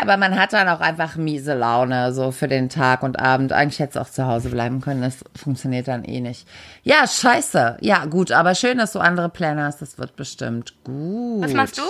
aber 0.00 0.16
man 0.16 0.38
hat 0.40 0.52
dann 0.54 0.69
auch 0.69 0.80
einfach 0.80 1.16
miese 1.16 1.52
Laune, 1.54 2.14
so 2.14 2.30
für 2.33 2.49
den 2.49 2.69
Tag 2.71 3.02
und 3.02 3.19
Abend. 3.19 3.52
Eigentlich 3.52 3.80
hätte 3.80 3.99
es 3.99 4.07
auch 4.07 4.11
zu 4.11 4.26
Hause 4.26 4.49
bleiben 4.49 4.80
können, 4.80 5.02
das 5.02 5.19
funktioniert 5.37 5.88
dann 5.88 6.04
eh 6.04 6.21
nicht. 6.21 6.49
Ja, 6.85 7.07
scheiße. 7.07 7.76
Ja, 7.80 8.07
gut, 8.07 8.33
aber 8.33 8.54
schön, 8.54 8.78
dass 8.78 8.92
du 8.92 9.00
andere 9.00 9.28
Pläne 9.28 9.64
hast, 9.64 9.83
das 9.83 9.99
wird 9.99 10.16
bestimmt 10.16 10.75
gut. 10.85 11.45
Was 11.45 11.52
machst 11.52 11.76
du? 11.78 11.83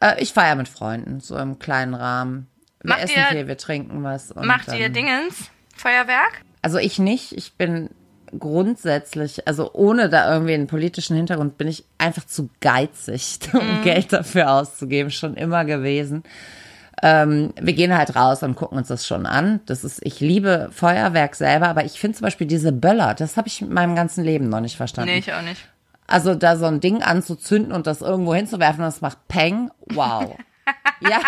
Äh, 0.00 0.20
ich 0.22 0.32
feiere 0.32 0.56
mit 0.56 0.68
Freunden, 0.68 1.20
so 1.20 1.36
im 1.38 1.58
kleinen 1.58 1.94
Rahmen. 1.94 2.48
Wir 2.82 2.90
Macht 2.90 3.04
essen 3.04 3.18
ihr- 3.18 3.26
viel, 3.26 3.46
wir 3.48 3.56
trinken 3.58 4.02
was. 4.02 4.32
Und 4.32 4.46
Macht 4.46 4.72
ihr 4.72 4.88
Dingens? 4.88 5.50
Feuerwerk? 5.76 6.40
Also 6.62 6.78
ich 6.78 6.98
nicht, 6.98 7.32
ich 7.32 7.54
bin 7.54 7.90
grundsätzlich, 8.38 9.46
also 9.46 9.72
ohne 9.72 10.08
da 10.08 10.32
irgendwie 10.32 10.54
einen 10.54 10.66
politischen 10.66 11.16
Hintergrund, 11.16 11.58
bin 11.58 11.68
ich 11.68 11.84
einfach 11.98 12.24
zu 12.26 12.48
geizig, 12.60 13.38
um 13.52 13.82
Geld 13.82 14.12
dafür 14.12 14.50
auszugeben, 14.52 15.10
schon 15.10 15.34
immer 15.34 15.64
gewesen. 15.64 16.22
Ähm, 17.02 17.52
wir 17.60 17.74
gehen 17.74 17.96
halt 17.96 18.16
raus 18.16 18.42
und 18.42 18.54
gucken 18.54 18.78
uns 18.78 18.88
das 18.88 19.06
schon 19.06 19.26
an. 19.26 19.60
Das 19.66 19.84
ist, 19.84 20.00
ich 20.02 20.20
liebe 20.20 20.70
Feuerwerk 20.72 21.34
selber, 21.34 21.68
aber 21.68 21.84
ich 21.84 22.00
finde 22.00 22.16
zum 22.16 22.24
Beispiel 22.24 22.46
diese 22.46 22.72
Böller, 22.72 23.14
das 23.14 23.36
habe 23.36 23.48
ich 23.48 23.60
in 23.60 23.72
meinem 23.72 23.94
ganzen 23.94 24.24
Leben 24.24 24.48
noch 24.48 24.60
nicht 24.60 24.76
verstanden. 24.76 25.10
Nee, 25.10 25.18
ich 25.18 25.32
auch 25.32 25.42
nicht. 25.42 25.68
Also 26.06 26.34
da 26.34 26.56
so 26.56 26.66
ein 26.66 26.80
Ding 26.80 27.02
anzuzünden 27.02 27.72
und 27.72 27.86
das 27.86 28.00
irgendwo 28.00 28.34
hinzuwerfen, 28.34 28.82
das 28.82 29.00
macht 29.00 29.28
Peng, 29.28 29.70
wow. 29.86 30.36
ja, 31.00 31.20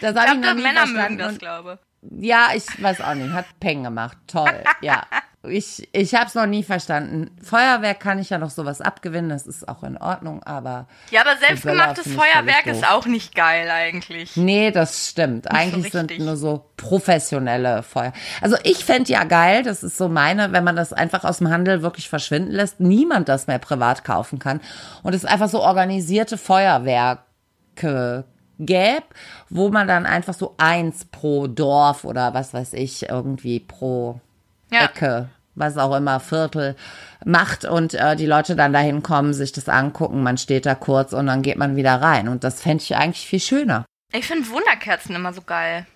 das 0.00 0.14
habe 0.16 0.26
Ich 0.26 0.32
ich 0.32 0.34
noch 0.36 0.42
glaube, 0.42 0.56
nie 0.56 0.62
Männer 0.62 0.86
verstanden. 0.86 1.16
mögen 1.16 1.18
das, 1.18 1.38
glaube 1.38 1.78
ja, 2.10 2.48
ich 2.54 2.64
weiß 2.82 3.00
auch 3.00 3.14
nicht. 3.14 3.32
Hat 3.32 3.46
Peng 3.60 3.84
gemacht. 3.84 4.16
Toll. 4.26 4.62
Ja. 4.80 5.02
Ich, 5.48 5.88
ich 5.92 6.14
habe 6.14 6.26
es 6.26 6.34
noch 6.34 6.46
nie 6.46 6.62
verstanden. 6.62 7.30
Feuerwerk 7.42 8.00
kann 8.00 8.18
ich 8.18 8.30
ja 8.30 8.38
noch 8.38 8.50
sowas 8.50 8.80
abgewinnen. 8.80 9.30
Das 9.30 9.46
ist 9.46 9.68
auch 9.68 9.82
in 9.82 9.96
Ordnung. 9.96 10.42
Aber 10.42 10.86
Ja, 11.10 11.22
aber 11.22 11.36
selbstgemachtes 11.36 12.12
Feuerwerk 12.12 12.66
ist 12.66 12.86
auch 12.88 13.06
nicht 13.06 13.34
geil 13.34 13.70
eigentlich. 13.70 14.36
nee, 14.36 14.70
das 14.70 15.08
stimmt. 15.08 15.50
Eigentlich 15.50 15.92
sind 15.92 16.10
richtig. 16.10 16.26
nur 16.26 16.36
so 16.36 16.64
professionelle 16.76 17.82
Feuer. 17.82 18.12
Also 18.40 18.56
ich 18.64 18.84
fänd 18.84 19.08
ja 19.08 19.24
geil, 19.24 19.62
das 19.62 19.82
ist 19.82 19.96
so 19.96 20.08
meine, 20.08 20.52
wenn 20.52 20.64
man 20.64 20.76
das 20.76 20.92
einfach 20.92 21.24
aus 21.24 21.38
dem 21.38 21.50
Handel 21.50 21.82
wirklich 21.82 22.08
verschwinden 22.08 22.52
lässt, 22.52 22.80
niemand 22.80 23.28
das 23.28 23.46
mehr 23.46 23.58
privat 23.58 24.04
kaufen 24.04 24.38
kann. 24.38 24.60
Und 25.02 25.14
es 25.14 25.24
einfach 25.24 25.48
so 25.48 25.60
organisierte 25.62 26.38
Feuerwerke 26.38 28.24
gäbe, 28.58 29.04
wo 29.50 29.68
man 29.70 29.88
dann 29.88 30.06
einfach 30.06 30.34
so 30.34 30.54
eins 30.58 31.04
pro 31.06 31.46
Dorf 31.46 32.04
oder 32.04 32.34
was 32.34 32.54
weiß 32.54 32.74
ich, 32.74 33.08
irgendwie 33.08 33.60
pro 33.60 34.20
Ja. 34.74 34.84
Ecke, 34.86 35.28
was 35.54 35.76
auch 35.76 35.94
immer, 35.96 36.20
Viertel 36.20 36.76
macht 37.24 37.64
und 37.64 37.94
äh, 37.94 38.16
die 38.16 38.26
Leute 38.26 38.56
dann 38.56 38.72
dahin 38.72 39.02
kommen, 39.02 39.32
sich 39.32 39.52
das 39.52 39.68
angucken, 39.68 40.22
man 40.22 40.36
steht 40.36 40.66
da 40.66 40.74
kurz 40.74 41.12
und 41.12 41.26
dann 41.26 41.42
geht 41.42 41.56
man 41.56 41.76
wieder 41.76 42.00
rein. 42.00 42.28
Und 42.28 42.44
das 42.44 42.60
fände 42.60 42.82
ich 42.82 42.96
eigentlich 42.96 43.26
viel 43.26 43.40
schöner. 43.40 43.84
Ich 44.12 44.26
finde 44.26 44.48
Wunderkerzen 44.48 45.14
immer 45.14 45.32
so 45.32 45.42
geil. 45.42 45.86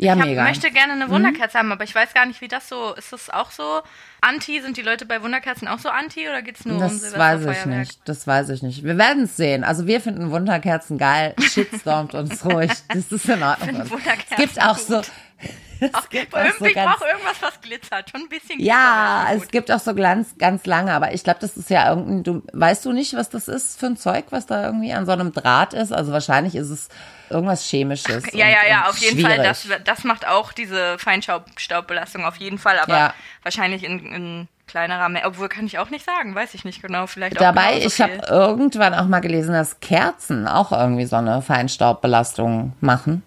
Ja, 0.00 0.14
ich 0.14 0.20
hab, 0.20 0.28
mega. 0.28 0.44
möchte 0.44 0.70
gerne 0.70 0.94
eine 0.94 1.10
Wunderkerze 1.10 1.58
haben, 1.58 1.70
aber 1.72 1.84
ich 1.84 1.94
weiß 1.94 2.14
gar 2.14 2.24
nicht, 2.24 2.40
wie 2.40 2.48
das 2.48 2.70
so 2.70 2.94
ist. 2.94 3.12
Das 3.12 3.28
auch 3.28 3.50
so 3.50 3.82
anti? 4.22 4.58
Sind 4.62 4.78
die 4.78 4.82
Leute 4.82 5.04
bei 5.04 5.22
Wunderkerzen 5.22 5.68
auch 5.68 5.78
so 5.78 5.90
anti 5.90 6.26
oder 6.26 6.40
geht's 6.40 6.64
nur 6.64 6.76
um 6.76 6.80
Das 6.80 6.92
weiß 6.94 7.00
ich 7.02 7.08
Silvesterfeuerwerk? 7.10 7.66
nicht. 7.66 8.00
Das 8.06 8.26
weiß 8.26 8.48
ich 8.48 8.62
nicht. 8.62 8.82
Wir 8.82 8.96
werden 8.96 9.24
es 9.24 9.36
sehen. 9.36 9.62
Also 9.62 9.86
wir 9.86 10.00
finden 10.00 10.30
Wunderkerzen 10.30 10.96
geil. 10.96 11.34
Shitstormt 11.40 12.14
uns 12.14 12.42
ruhig. 12.46 12.70
Das 12.88 13.12
ist 13.12 13.28
in 13.28 13.42
Ordnung. 13.42 13.82
Es 14.30 14.36
gibt 14.36 14.62
auch 14.62 14.78
gut. 14.78 14.86
so. 14.86 15.02
Es 15.80 16.10
gibt 16.10 16.34
auch 16.34 16.44
so 16.58 16.66
ich 16.66 16.74
ganz, 16.74 16.98
brauche 16.98 17.08
irgendwas, 17.08 17.40
was 17.40 17.60
glitzert. 17.62 18.10
Schon 18.10 18.22
ein 18.22 18.28
bisschen 18.28 18.60
ja, 18.60 19.28
es 19.34 19.48
gibt 19.48 19.70
auch 19.72 19.78
so 19.78 19.94
ganz, 19.94 20.36
ganz 20.36 20.66
lange, 20.66 20.92
aber 20.92 21.14
ich 21.14 21.24
glaube, 21.24 21.38
das 21.40 21.56
ist 21.56 21.70
ja 21.70 21.88
irgendein, 21.88 22.22
du, 22.22 22.42
weißt 22.52 22.84
du 22.84 22.92
nicht, 22.92 23.14
was 23.14 23.30
das 23.30 23.48
ist 23.48 23.80
für 23.80 23.86
ein 23.86 23.96
Zeug, 23.96 24.26
was 24.30 24.44
da 24.44 24.66
irgendwie 24.66 24.92
an 24.92 25.06
so 25.06 25.12
einem 25.12 25.32
Draht 25.32 25.72
ist? 25.72 25.90
Also 25.90 26.12
wahrscheinlich 26.12 26.54
ist 26.54 26.68
es 26.68 26.88
irgendwas 27.30 27.64
Chemisches. 27.64 28.24
gut. 28.24 28.34
Ja, 28.34 28.46
und, 28.46 28.52
ja, 28.52 28.68
ja, 28.68 28.88
auf 28.88 28.98
jeden 28.98 29.20
Fall. 29.20 29.36
schwierig. 29.36 29.46
Das, 29.48 29.66
das 29.84 30.04
macht 30.04 30.26
auch 30.28 30.52
diese 30.52 30.98
Feinstaubbelastung 30.98 32.24
auf 32.24 32.36
jeden 32.36 32.58
Fall, 32.58 32.78
aber 32.78 32.96
Ja. 32.96 33.14
wahrscheinlich 33.42 33.84
in, 33.84 34.04
in 34.12 34.48
kleinerer 34.66 35.08
Menge. 35.08 35.26
Obwohl 35.26 35.48
kann 35.48 35.66
ich 35.66 35.78
auch 35.78 35.90
nicht 35.90 36.04
sagen, 36.04 36.34
weiß 36.34 36.54
ich 36.54 36.64
nicht 36.64 36.82
genau. 36.82 37.06
Vielleicht 37.06 37.36
auch 37.36 37.40
Dabei, 37.40 37.78
ich 37.78 38.00
habe 38.00 38.20
irgendwann 38.28 38.94
auch 38.94 39.06
mal 39.06 39.20
gelesen, 39.20 39.52
dass 39.52 39.80
Kerzen 39.80 40.46
auch 40.46 40.72
irgendwie 40.72 41.06
so 41.06 41.16
eine 41.16 41.42
Feinstaubbelastung 41.42 42.74
machen. 42.80 43.22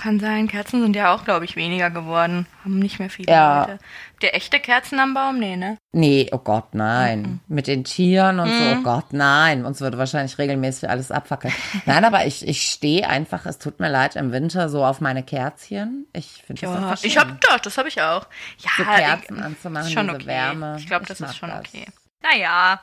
Kann 0.00 0.18
sein. 0.18 0.48
Kerzen 0.48 0.80
sind 0.80 0.96
ja 0.96 1.12
auch, 1.14 1.24
glaube 1.24 1.44
ich, 1.44 1.56
weniger 1.56 1.90
geworden. 1.90 2.46
Haben 2.64 2.78
nicht 2.78 2.98
mehr 2.98 3.10
viele 3.10 3.30
Ja. 3.30 3.60
Leute. 3.66 3.78
Der 4.22 4.34
echte 4.34 4.58
Kerzen 4.58 4.98
am 4.98 5.12
Baum? 5.12 5.38
Nee, 5.38 5.56
ne? 5.56 5.76
Nee, 5.92 6.30
oh 6.32 6.38
Gott, 6.38 6.74
nein. 6.74 7.40
Mit 7.48 7.66
den 7.66 7.84
Tieren 7.84 8.40
und 8.40 8.48
so, 8.48 8.54
Mhm. 8.54 8.78
oh 8.78 8.82
Gott, 8.82 9.12
nein. 9.12 9.66
Uns 9.66 9.82
würde 9.82 9.98
wahrscheinlich 9.98 10.38
regelmäßig 10.38 10.88
alles 10.88 11.10
abfackeln. 11.10 11.52
Nein, 11.84 12.02
aber 12.06 12.24
ich, 12.24 12.48
ich 12.48 12.62
stehe 12.62 13.06
einfach, 13.06 13.44
es 13.44 13.58
tut 13.58 13.78
mir 13.78 13.90
leid, 13.90 14.16
im 14.16 14.32
Winter 14.32 14.70
so 14.70 14.84
auf 14.86 15.02
meine 15.02 15.22
Kerzchen. 15.22 16.06
Ich 16.14 16.44
finde 16.46 16.62
das 16.62 16.70
Ja, 16.80 16.94
ich 17.02 17.12
schön. 17.12 17.20
hab 17.20 17.40
doch, 17.42 17.58
das 17.60 17.76
habe 17.76 17.88
ich 17.88 18.00
auch. 18.00 18.26
Ja, 18.58 18.70
so 18.78 18.84
Kerzen 18.84 19.36
ich- 19.36 19.44
anzumachen, 19.44 19.90
schon 19.90 20.06
diese 20.06 20.16
okay. 20.16 20.26
Wärme. 20.26 20.76
Ich 20.78 20.86
glaube, 20.86 21.04
das 21.04 21.20
ist 21.20 21.36
schon 21.36 21.50
das. 21.50 21.60
okay. 21.60 21.84
Naja. 22.22 22.80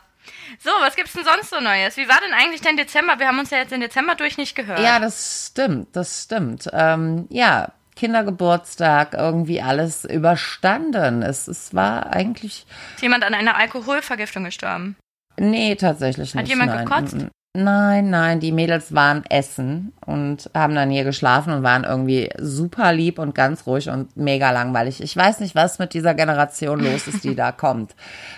So, 0.60 0.70
was 0.82 0.96
gibt's 0.96 1.14
denn 1.14 1.24
sonst 1.24 1.50
so 1.50 1.60
Neues? 1.60 1.98
Wie 1.98 2.08
war 2.08 2.20
denn 2.22 2.34
eigentlich 2.34 2.62
dein 2.62 2.78
Dezember? 2.78 3.20
Wir 3.20 3.28
haben 3.28 3.40
uns 3.40 3.50
ja 3.50 3.58
jetzt 3.60 3.72
den 3.72 3.82
Dezember 3.82 4.16
durch 4.16 4.38
nicht 4.38 4.56
gehört. 4.56 4.80
Ja, 4.80 5.00
das 5.00 5.48
stimmt, 5.52 5.96
das 5.96 6.24
stimmt. 6.24 6.70
Ähm, 6.74 7.28
ja, 7.30 7.72
Kindergeburtstag, 7.96 9.14
irgendwie 9.14 9.62
alles 9.62 10.06
überstanden. 10.06 11.22
Es, 11.24 11.48
es 11.48 11.74
war 11.74 12.14
eigentlich, 12.14 12.66
Ist 12.96 13.02
jemand 13.02 13.24
an 13.24 13.34
einer 13.34 13.58
Alkoholvergiftung 13.58 14.44
gestorben? 14.44 14.96
nee, 15.40 15.76
tatsächlich 15.76 16.34
nicht. 16.34 16.44
Hat 16.44 16.50
jemand 16.50 16.72
nein. 16.74 16.86
gekotzt? 16.86 17.28
Nein, 17.60 18.12
nein, 18.12 18.40
die 18.40 18.52
Mädels 18.52 18.94
waren 18.94 19.26
essen 19.30 19.92
und 20.06 20.48
haben 20.54 20.76
dann 20.76 20.92
hier 20.92 21.04
geschlafen 21.04 21.52
und 21.52 21.64
waren 21.64 21.86
irgendwie 21.86 22.30
super 22.38 22.94
lieb 22.94 23.18
und 23.18 23.34
ganz 23.34 23.66
ruhig 23.66 23.90
und 23.90 24.16
mega 24.16 24.52
langweilig. 24.52 25.02
Ich 25.02 25.18
weiß 25.18 25.40
nicht, 25.40 25.56
was 25.56 25.80
mit 25.80 25.96
dieser 25.96 26.14
Generation 26.14 26.80
los 26.80 27.08
ist, 27.08 27.24
die 27.24 27.34
da 27.36 27.52
kommt. 27.52 27.96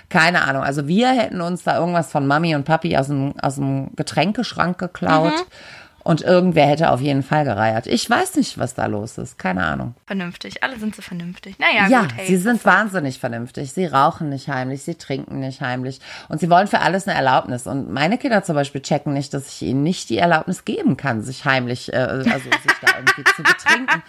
Keine 0.08 0.44
Ahnung. 0.44 0.64
Also 0.64 0.88
wir 0.88 1.10
hätten 1.10 1.42
uns 1.42 1.64
da 1.64 1.78
irgendwas 1.78 2.10
von 2.10 2.28
Mami 2.28 2.56
und 2.56 2.64
Papi 2.64 2.96
aus 2.96 3.08
dem, 3.08 3.34
aus 3.42 3.56
dem 3.56 3.94
Getränkeschrank 3.98 4.78
geklaut 4.78 5.34
Mhm. 5.34 5.79
Und 6.10 6.22
irgendwer 6.22 6.66
hätte 6.66 6.90
auf 6.90 7.02
jeden 7.02 7.22
Fall 7.22 7.46
gereiert. 7.46 7.86
Ich 7.86 8.10
weiß 8.10 8.36
nicht, 8.36 8.58
was 8.58 8.74
da 8.74 8.88
los 8.88 9.20
ist. 9.20 9.38
Keine 9.38 9.64
Ahnung. 9.64 9.94
Vernünftig. 10.08 10.64
Alle 10.64 10.80
sind 10.80 10.96
so 10.96 11.04
vernünftig. 11.04 11.60
Naja, 11.60 11.88
Ja, 11.88 12.02
gut, 12.02 12.16
hey. 12.16 12.26
sie 12.26 12.38
sind 12.38 12.66
wahnsinnig 12.66 13.20
vernünftig. 13.20 13.72
Sie 13.74 13.86
rauchen 13.86 14.30
nicht 14.30 14.48
heimlich, 14.50 14.82
sie 14.84 14.96
trinken 14.96 15.40
nicht 15.40 15.62
heimlich 15.62 16.00
und 16.28 16.40
sie 16.40 16.50
wollen 16.50 16.66
für 16.68 16.80
alles 16.80 17.08
eine 17.08 17.16
Erlaubnis. 17.16 17.68
Und 17.68 17.92
meine 17.92 18.18
Kinder 18.18 18.44
zum 18.44 18.56
Beispiel 18.56 18.82
checken 18.82 19.14
nicht, 19.14 19.34
dass 19.36 19.48
ich 19.54 19.62
ihnen 19.62 19.84
nicht 19.84 20.10
die 20.10 20.18
Erlaubnis 20.18 20.66
geben 20.66 20.98
kann, 20.98 21.22
sich 21.22 21.46
heimlich, 21.46 21.94
äh, 21.94 21.98
also 21.98 22.26
sich 22.26 22.74
da 22.82 22.98
irgendwie 22.98 23.24
zu 23.36 23.44
betrinken. 23.44 24.02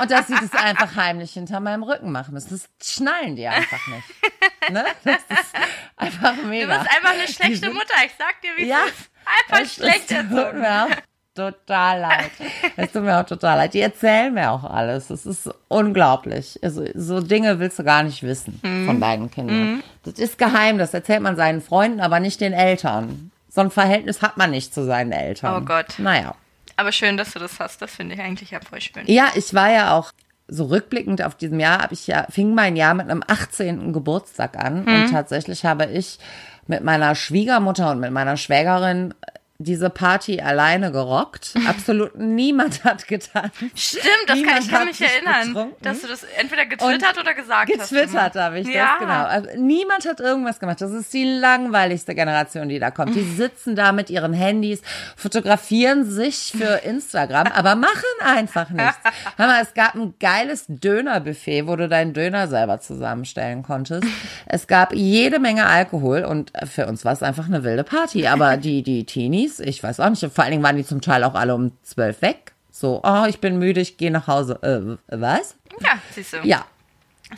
Und 0.00 0.10
dass 0.10 0.26
sie 0.28 0.34
das 0.34 0.52
einfach 0.54 0.96
heimlich 0.96 1.32
hinter 1.34 1.60
meinem 1.60 1.82
Rücken 1.82 2.10
machen 2.12 2.32
müssen. 2.32 2.48
Das 2.48 2.66
schnallen 2.82 3.36
die 3.36 3.46
einfach 3.46 3.86
nicht. 3.88 4.70
Ne? 4.72 4.84
Das 5.04 5.16
ist 5.16 5.52
einfach 5.96 6.34
mega. 6.48 6.72
Du 6.72 6.78
bist 6.80 6.90
einfach 6.96 7.12
eine 7.12 7.28
schlechte 7.28 7.68
Mutter. 7.70 7.94
Ich 8.06 8.12
sag 8.18 8.40
dir, 8.40 8.50
wie 8.56 8.68
Ja. 8.68 8.78
es 8.86 8.92
ist. 8.92 9.10
Einfach 9.52 9.70
schlecht 9.70 10.10
erzogen. 10.10 10.64
auch 10.64 10.88
total 11.34 12.00
leid. 12.00 12.30
Es 12.76 12.92
tut 12.92 13.02
mir 13.02 13.18
auch 13.20 13.26
total 13.26 13.56
leid. 13.58 13.74
Die 13.74 13.80
erzählen 13.80 14.32
mir 14.32 14.50
auch 14.50 14.64
alles. 14.64 15.10
Es 15.10 15.26
ist 15.26 15.50
unglaublich. 15.68 16.58
Also, 16.62 16.84
so 16.94 17.20
Dinge 17.20 17.58
willst 17.58 17.78
du 17.78 17.84
gar 17.84 18.02
nicht 18.02 18.22
wissen 18.22 18.60
Mhm. 18.62 18.86
von 18.86 19.00
deinen 19.00 19.30
Kindern. 19.30 19.82
Das 20.04 20.14
ist 20.14 20.38
geheim. 20.38 20.78
Das 20.78 20.94
erzählt 20.94 21.22
man 21.22 21.36
seinen 21.36 21.60
Freunden, 21.60 22.00
aber 22.00 22.20
nicht 22.20 22.40
den 22.40 22.52
Eltern. 22.52 23.30
So 23.48 23.60
ein 23.60 23.70
Verhältnis 23.70 24.22
hat 24.22 24.36
man 24.36 24.50
nicht 24.50 24.72
zu 24.74 24.84
seinen 24.84 25.12
Eltern. 25.12 25.62
Oh 25.62 25.64
Gott. 25.64 25.98
Naja. 25.98 26.34
Aber 26.76 26.90
schön, 26.92 27.16
dass 27.16 27.32
du 27.32 27.38
das 27.38 27.60
hast. 27.60 27.82
Das 27.82 27.94
finde 27.94 28.14
ich 28.14 28.20
eigentlich 28.20 28.50
ja 28.50 28.60
voll 28.60 28.80
schön. 28.80 29.02
Ja, 29.06 29.26
ich 29.34 29.52
war 29.54 29.70
ja 29.70 29.96
auch 29.96 30.10
so 30.48 30.64
rückblickend 30.66 31.22
auf 31.22 31.34
diesem 31.34 31.60
Jahr, 31.60 31.82
habe 31.82 31.94
ich 31.94 32.06
ja, 32.06 32.26
fing 32.30 32.54
mein 32.54 32.76
Jahr 32.76 32.94
mit 32.94 33.08
einem 33.10 33.22
18. 33.26 33.92
Geburtstag 33.92 34.56
an 34.62 34.84
Mhm. 34.84 34.94
und 35.04 35.10
tatsächlich 35.10 35.64
habe 35.64 35.86
ich 35.86 36.18
mit 36.66 36.82
meiner 36.82 37.14
Schwiegermutter 37.14 37.90
und 37.90 38.00
mit 38.00 38.10
meiner 38.10 38.36
Schwägerin 38.36 39.14
diese 39.62 39.90
Party 39.90 40.40
alleine 40.40 40.92
gerockt. 40.92 41.54
Absolut 41.68 42.16
niemand 42.16 42.84
hat 42.84 43.06
getan. 43.08 43.50
Stimmt, 43.74 44.04
das 44.26 44.36
kann, 44.36 44.38
Niemand 44.38 44.64
ich 44.64 44.70
kann 44.70 44.86
mich 44.86 45.00
erinnern, 45.00 45.48
betrunken. 45.48 45.76
dass 45.82 46.00
du 46.02 46.08
das 46.08 46.24
entweder 46.38 46.66
getwittert 46.66 47.18
oder 47.20 47.34
gesagt 47.34 47.70
hast. 47.78 47.90
Getwittert 47.90 48.34
habe 48.36 48.60
ich 48.60 48.68
Ja. 48.68 48.96
das, 48.98 48.98
genau. 49.00 49.24
Also, 49.24 49.48
niemand 49.62 50.06
hat 50.06 50.20
irgendwas 50.20 50.58
gemacht. 50.60 50.80
Das 50.80 50.90
ist 50.92 51.12
die 51.12 51.24
langweiligste 51.24 52.14
Generation, 52.14 52.68
die 52.68 52.78
da 52.78 52.90
kommt. 52.90 53.14
Die 53.14 53.22
sitzen 53.22 53.76
da 53.76 53.92
mit 53.92 54.10
ihren 54.10 54.32
Handys, 54.32 54.80
fotografieren 55.16 56.04
sich 56.04 56.52
für 56.56 56.76
Instagram, 56.84 57.46
aber 57.48 57.74
machen 57.74 57.92
einfach 58.24 58.70
nichts. 58.70 58.98
Hör 59.36 59.46
mal, 59.46 59.62
es 59.62 59.72
gab 59.74 59.94
ein 59.94 60.14
geiles 60.20 60.64
Dönerbuffet, 60.68 61.66
wo 61.66 61.76
du 61.76 61.88
deinen 61.88 62.12
Döner 62.12 62.48
selber 62.48 62.80
zusammenstellen 62.80 63.62
konntest. 63.62 64.04
Es 64.46 64.66
gab 64.66 64.92
jede 64.94 65.38
Menge 65.38 65.66
Alkohol 65.66 66.24
und 66.24 66.52
für 66.70 66.86
uns 66.86 67.04
war 67.04 67.12
es 67.12 67.22
einfach 67.22 67.46
eine 67.46 67.64
wilde 67.64 67.84
Party. 67.84 68.26
Aber 68.26 68.56
die, 68.56 68.82
die 68.82 69.04
Teenies, 69.04 69.51
ich 69.60 69.82
weiß 69.82 70.00
auch 70.00 70.10
nicht, 70.10 70.24
vor 70.32 70.44
allen 70.44 70.52
Dingen 70.52 70.62
waren 70.62 70.76
die 70.76 70.84
zum 70.84 71.00
Teil 71.00 71.24
auch 71.24 71.34
alle 71.34 71.54
um 71.54 71.72
zwölf 71.82 72.22
weg. 72.22 72.52
So, 72.70 73.00
oh, 73.04 73.24
ich 73.28 73.40
bin 73.40 73.58
müde, 73.58 73.80
ich 73.80 73.98
gehe 73.98 74.10
nach 74.10 74.26
Hause. 74.26 74.58
Äh, 74.62 75.16
was? 75.18 75.56
Ja, 75.80 75.98
siehst 76.10 76.32
du. 76.32 76.38
Ja. 76.42 76.64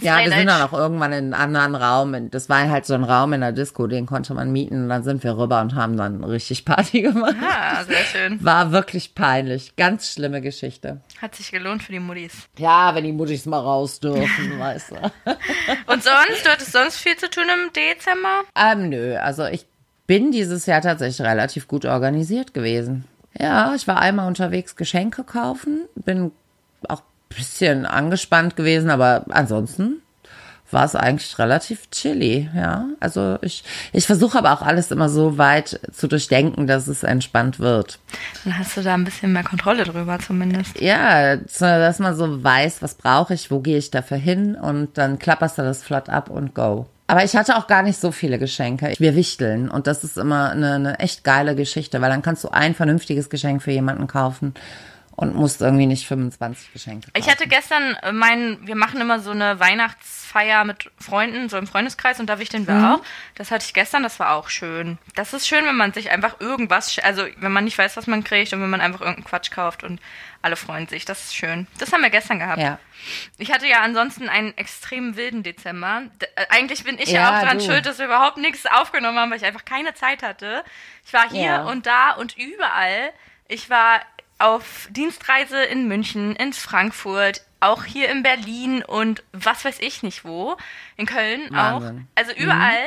Ja, 0.00 0.18
wir 0.18 0.33
sind 0.33 0.47
dann 0.47 0.62
auch 0.62 0.73
irgendwann 0.73 1.12
in 1.12 1.35
einen 1.35 1.56
anderen 1.56 1.75
Raum. 1.75 2.30
Das 2.30 2.49
war 2.49 2.68
halt 2.68 2.87
so 2.87 2.94
ein 2.94 3.04
Raum 3.04 3.33
in 3.33 3.40
der 3.40 3.52
Disco, 3.52 3.87
den 3.87 4.06
konnte 4.06 4.35
man 4.35 4.50
mieten. 4.50 4.85
Und 4.85 4.88
dann 4.88 5.04
sind 5.04 5.23
wir 5.23 5.37
rüber 5.37 5.61
und 5.61 5.75
haben 5.75 5.97
dann 5.97 6.25
richtig 6.25 6.64
Party 6.64 7.02
gemacht. 7.02 7.37
Ah, 7.40 7.85
sehr 7.85 8.04
schön. 8.04 8.42
War 8.44 8.73
wirklich 8.73 9.14
peinlich. 9.14 9.76
Ganz 9.76 10.12
schlimme 10.12 10.40
Geschichte. 10.40 11.00
Hat 11.21 11.35
sich 11.35 11.52
gelohnt 11.52 11.83
für 11.83 11.92
die 11.92 12.00
Muddis. 12.00 12.33
Ja, 12.59 12.94
wenn 12.94 13.04
die 13.04 13.12
Muttis 13.12 13.47
mal 13.47 13.61
raus 13.61 14.00
dürfen, 14.00 14.59
weißt 14.59 14.92
du. 14.92 14.97
Und 15.87 16.02
sonst? 16.02 16.44
Du 16.44 16.50
hattest 16.50 16.73
sonst 16.73 16.97
viel 16.97 17.16
zu 17.16 17.30
tun 17.30 17.44
im 17.44 17.73
Dezember? 17.73 18.42
Ähm, 18.56 18.88
nö, 18.88 19.16
also 19.16 19.47
ich 19.47 19.66
bin 20.07 20.33
dieses 20.33 20.67
Jahr 20.67 20.81
tatsächlich 20.81 21.27
relativ 21.27 21.69
gut 21.69 21.85
organisiert 21.85 22.55
gewesen. 22.55 23.05
Ja, 23.39 23.75
ich 23.75 23.89
war 23.89 23.99
einmal 23.99 24.29
unterwegs 24.29 24.77
Geschenke 24.77 25.25
kaufen, 25.25 25.87
bin 25.97 26.31
auch 26.89 27.01
ein 27.01 27.37
bisschen 27.37 27.87
angespannt 27.87 28.57
gewesen, 28.57 28.91
aber 28.91 29.25
ansonsten 29.31 30.03
war 30.71 30.85
es 30.85 30.95
eigentlich 30.95 31.39
relativ 31.39 31.91
chilly, 31.91 32.51
ja. 32.55 32.87
Also 33.01 33.39
ich, 33.43 33.65
ich 33.93 34.07
versuche 34.07 34.39
aber 34.39 34.53
auch 34.53 34.63
alles 34.63 34.91
immer 34.91 35.09
so 35.09 35.39
weit 35.39 35.81
zu 35.93 36.09
durchdenken, 36.09 36.67
dass 36.67 36.89
es 36.89 37.03
entspannt 37.03 37.61
wird. 37.61 37.99
Dann 38.45 38.59
hast 38.59 38.77
du 38.77 38.83
da 38.83 38.95
ein 38.95 39.05
bisschen 39.05 39.33
mehr 39.33 39.45
Kontrolle 39.45 39.85
drüber 39.85 40.19
zumindest. 40.19 40.81
Ja, 40.81 41.37
dass 41.37 41.99
man 41.99 42.17
so 42.17 42.43
weiß, 42.43 42.83
was 42.83 42.95
brauche 42.95 43.35
ich, 43.35 43.51
wo 43.51 43.61
gehe 43.61 43.79
ich 43.79 43.91
dafür 43.91 44.17
hin 44.19 44.57
und 44.57 44.99
dann 44.99 45.19
klapperst 45.19 45.59
du 45.59 45.63
das 45.63 45.83
flott 45.83 46.09
ab 46.09 46.29
und 46.29 46.55
go. 46.55 46.87
Aber 47.07 47.25
ich 47.25 47.37
hatte 47.37 47.57
auch 47.57 47.67
gar 47.67 47.83
nicht 47.83 48.01
so 48.01 48.13
viele 48.13 48.39
Geschenke. 48.39 48.95
Wir 48.99 49.15
wichteln 49.15 49.69
und 49.69 49.87
das 49.87 50.05
ist 50.05 50.17
immer 50.17 50.51
eine, 50.51 50.75
eine 50.75 50.99
echt 51.01 51.23
geile 51.23 51.55
Geschichte, 51.55 52.01
weil 52.01 52.11
dann 52.11 52.23
kannst 52.23 52.45
du 52.45 52.49
ein 52.49 52.75
vernünftiges 52.75 53.29
Geschenk 53.29 53.63
für 53.63 53.73
jemanden 53.73 54.07
kaufen 54.07 54.55
und 55.17 55.35
musst 55.35 55.61
irgendwie 55.61 55.87
nicht 55.87 56.07
25 56.07 56.73
Geschenke 56.73 57.11
kaufen. 57.11 57.25
Ich 57.25 57.31
hatte 57.31 57.47
gestern 57.47 57.95
äh, 58.03 58.13
mein, 58.13 58.59
wir 58.67 58.77
machen 58.77 59.01
immer 59.01 59.21
so 59.21 59.31
eine 59.31 59.61
Weihnachtsfeier 60.35 60.64
mit 60.64 60.91
Freunden, 60.99 61.49
so 61.49 61.57
im 61.57 61.67
Freundeskreis 61.67 62.21
und 62.21 62.26
da 62.26 62.38
wichteln 62.38 62.67
wir 62.67 62.95
auch. 62.95 63.05
Das 63.37 63.50
hatte 63.50 63.64
ich 63.67 63.75
gestern, 63.75 64.03
das 64.03 64.19
war 64.19 64.33
auch 64.35 64.49
schön. 64.49 64.99
Das 65.14 65.33
ist 65.33 65.47
schön, 65.47 65.64
wenn 65.64 65.76
man 65.76 65.93
sich 65.93 66.11
einfach 66.11 66.41
irgendwas, 66.41 66.99
also 66.99 67.25
wenn 67.37 67.53
man 67.53 67.64
nicht 67.64 67.79
weiß, 67.79 67.97
was 67.97 68.07
man 68.07 68.25
kriegt 68.25 68.53
und 68.53 68.61
wenn 68.61 68.71
man 68.71 68.81
einfach 68.81 69.00
irgendeinen 69.00 69.25
Quatsch 69.25 69.50
kauft 69.50 69.85
und 69.85 70.00
alle 70.43 70.57
freuen 70.57 70.88
sich. 70.88 71.05
Das 71.05 71.25
ist 71.25 71.37
schön. 71.37 71.67
Das 71.79 71.93
haben 71.93 72.03
wir 72.03 72.11
gestern 72.11 72.38
gehabt. 72.38 72.61
Ja. 72.61 72.79
Ich 73.38 73.53
hatte 73.53 73.67
ja 73.67 73.81
ansonsten 73.81 74.29
einen 74.29 74.57
extrem 74.57 75.17
wilden 75.17 75.43
Dezember. 75.43 76.03
D 76.21 76.26
äh, 76.37 76.47
eigentlich 76.50 76.85
bin 76.85 76.99
ich 76.99 77.11
ja, 77.11 77.21
Ja, 77.21 77.38
auch 77.38 77.43
dran 77.47 77.59
du. 77.59 77.64
schuld, 77.64 77.87
dass 77.87 77.99
wir 77.99 78.07
überhaupt 78.07 78.37
nichts 78.38 78.67
aufgenommen 78.67 79.19
haben, 79.19 79.31
weil 79.31 79.38
ich 79.38 79.45
einfach 79.45 79.64
keine 79.64 79.95
Zeit 79.95 80.23
hatte. 80.23 80.64
Ich 81.07 81.12
war 81.12 81.29
hier 81.31 81.43
Ja. 81.43 81.62
und 81.64 81.87
da 81.87 82.12
und 82.12 82.37
überall. 82.37 83.11
Ich 83.47 83.69
war 83.71 84.00
auf 84.38 84.88
Dienstreise 84.91 85.62
in 85.62 85.88
München, 85.88 86.37
in 86.37 86.53
Frankfurt, 86.53 87.43
auch 87.61 87.85
hier 87.85 88.11
in 88.11 88.23
Berlin 88.23 88.85
und 88.85 89.23
was 89.33 89.64
weiß 89.64 89.79
ich 89.81 90.03
nicht 90.03 90.25
wo. 90.25 90.57
In 90.97 91.07
Köln 91.07 91.49
Wahnsinn. 91.50 92.07
auch. 92.12 92.19
Also 92.21 92.33
überall. 92.33 92.87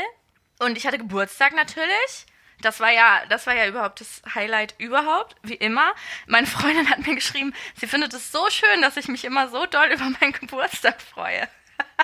Und 0.60 0.78
ich 0.78 0.86
hatte 0.86 0.98
Geburtstag 0.98 1.56
natürlich. 1.56 2.26
Das 2.62 2.80
war 2.80 2.92
ja, 2.92 3.22
das 3.30 3.46
war 3.46 3.56
ja 3.56 3.68
überhaupt 3.68 4.02
das 4.02 4.22
Highlight 4.34 4.76
überhaupt, 4.80 5.36
wie 5.44 5.56
immer. 5.56 5.94
Meine 6.26 6.48
Freundin 6.48 6.90
hat 6.90 7.06
mir 7.06 7.16
geschrieben, 7.16 7.54
sie 7.76 7.88
findet 7.88 8.14
es 8.14 8.32
so 8.32 8.50
schön, 8.50 8.82
dass 8.82 8.98
ich 8.98 9.08
mich 9.08 9.26
immer 9.26 9.50
so 9.50 9.66
doll 9.68 9.88
über 9.94 10.10
meinen 10.20 10.34
Geburtstag 10.34 11.02
freue. 11.02 11.48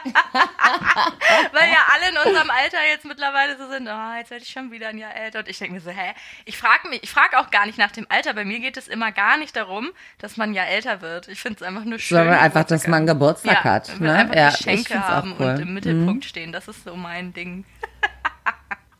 Weil 1.53 1.69
ja 1.69 1.85
alle 1.93 2.09
in 2.09 2.17
unserem 2.17 2.49
Alter 2.49 2.77
jetzt 2.89 3.05
mittlerweile 3.05 3.57
so 3.57 3.69
sind, 3.69 3.87
oh, 3.87 4.17
jetzt 4.17 4.31
werde 4.31 4.43
ich 4.43 4.49
schon 4.49 4.71
wieder 4.71 4.89
ein 4.89 4.97
Jahr 4.97 5.15
älter. 5.15 5.39
Und 5.39 5.47
ich 5.47 5.57
denke 5.57 5.75
mir 5.75 5.81
so, 5.81 5.91
hä? 5.91 6.13
Ich 6.45 6.57
frage 6.57 6.89
mich, 6.89 7.03
ich 7.03 7.11
frage 7.11 7.39
auch 7.39 7.51
gar 7.51 7.65
nicht 7.65 7.77
nach 7.77 7.91
dem 7.91 8.05
Alter. 8.09 8.33
Bei 8.33 8.45
mir 8.45 8.59
geht 8.59 8.77
es 8.77 8.87
immer 8.87 9.11
gar 9.11 9.37
nicht 9.37 9.55
darum, 9.55 9.91
dass 10.17 10.37
man 10.37 10.53
ja 10.53 10.63
älter 10.63 11.01
wird. 11.01 11.27
Ich 11.27 11.41
finde 11.41 11.57
es 11.57 11.63
einfach 11.63 11.85
nur 11.85 11.99
schön. 11.99 12.17
Sondern 12.17 12.39
einfach, 12.39 12.65
dass 12.65 12.87
man 12.87 13.07
Geburtstag 13.07 13.63
ja, 13.63 13.71
hat. 13.71 13.99
Ne? 13.99 14.13
Einfach 14.13 14.35
ja, 14.35 14.49
Geschenke 14.49 15.07
haben 15.07 15.35
cool. 15.39 15.47
und 15.47 15.59
im 15.59 15.73
Mittelpunkt 15.73 16.25
mhm. 16.25 16.27
stehen. 16.27 16.51
Das 16.51 16.67
ist 16.67 16.83
so 16.83 16.95
mein 16.95 17.33
Ding. 17.33 17.65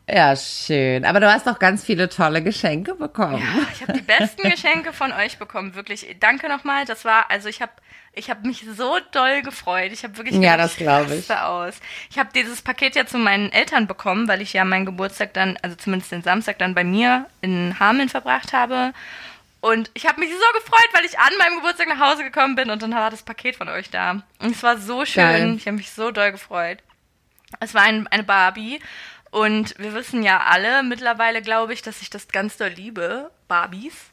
Ja, 0.08 0.36
schön. 0.36 1.04
Aber 1.06 1.18
du 1.18 1.32
hast 1.32 1.48
auch 1.48 1.58
ganz 1.58 1.82
viele 1.82 2.10
tolle 2.10 2.42
Geschenke 2.42 2.94
bekommen. 2.94 3.38
Ja, 3.38 3.66
ich 3.72 3.82
habe 3.82 3.94
die 3.94 4.02
besten 4.02 4.50
Geschenke 4.50 4.92
von 4.92 5.12
euch 5.12 5.38
bekommen. 5.38 5.74
Wirklich. 5.74 6.16
Danke 6.20 6.48
nochmal. 6.48 6.84
Das 6.84 7.04
war, 7.06 7.30
also 7.30 7.48
ich 7.48 7.62
habe 7.62 7.72
ich 8.16 8.30
habe 8.30 8.46
mich 8.46 8.64
so 8.76 8.98
doll 9.12 9.42
gefreut. 9.42 9.90
Ich 9.92 10.04
habe 10.04 10.16
wirklich 10.16 10.36
ja, 10.36 10.56
das 10.56 10.76
glaube 10.76 11.14
ich. 11.16 11.30
aus. 11.30 11.80
Ich 12.10 12.18
habe 12.18 12.30
dieses 12.34 12.62
Paket 12.62 12.94
ja 12.96 13.06
zu 13.06 13.18
meinen 13.18 13.50
Eltern 13.50 13.86
bekommen, 13.86 14.28
weil 14.28 14.40
ich 14.40 14.52
ja 14.52 14.64
meinen 14.64 14.86
Geburtstag 14.86 15.34
dann, 15.34 15.58
also 15.62 15.76
zumindest 15.76 16.12
den 16.12 16.22
Samstag 16.22 16.58
dann 16.58 16.74
bei 16.74 16.84
mir 16.84 17.26
in 17.40 17.78
Hameln 17.80 18.08
verbracht 18.08 18.52
habe. 18.52 18.92
Und 19.60 19.90
ich 19.94 20.06
habe 20.06 20.20
mich 20.20 20.30
so 20.30 20.60
gefreut, 20.60 20.88
weil 20.92 21.06
ich 21.06 21.18
an 21.18 21.32
meinem 21.38 21.56
Geburtstag 21.56 21.88
nach 21.88 22.10
Hause 22.10 22.22
gekommen 22.22 22.54
bin 22.54 22.70
und 22.70 22.82
dann 22.82 22.94
war 22.94 23.10
das 23.10 23.22
Paket 23.22 23.56
von 23.56 23.68
euch 23.68 23.90
da. 23.90 24.22
Und 24.38 24.52
es 24.54 24.62
war 24.62 24.76
so 24.76 25.04
schön. 25.04 25.22
Geil. 25.24 25.54
Ich 25.56 25.66
habe 25.66 25.78
mich 25.78 25.90
so 25.90 26.10
doll 26.10 26.32
gefreut. 26.32 26.78
Es 27.60 27.72
war 27.72 27.82
ein, 27.82 28.06
eine 28.08 28.24
Barbie 28.24 28.80
und 29.34 29.76
wir 29.78 29.94
wissen 29.94 30.22
ja 30.22 30.44
alle 30.44 30.84
mittlerweile, 30.84 31.42
glaube 31.42 31.72
ich, 31.72 31.82
dass 31.82 32.00
ich 32.00 32.08
das 32.08 32.28
ganz 32.28 32.56
doll 32.56 32.68
liebe, 32.68 33.32
Barbies. 33.48 34.12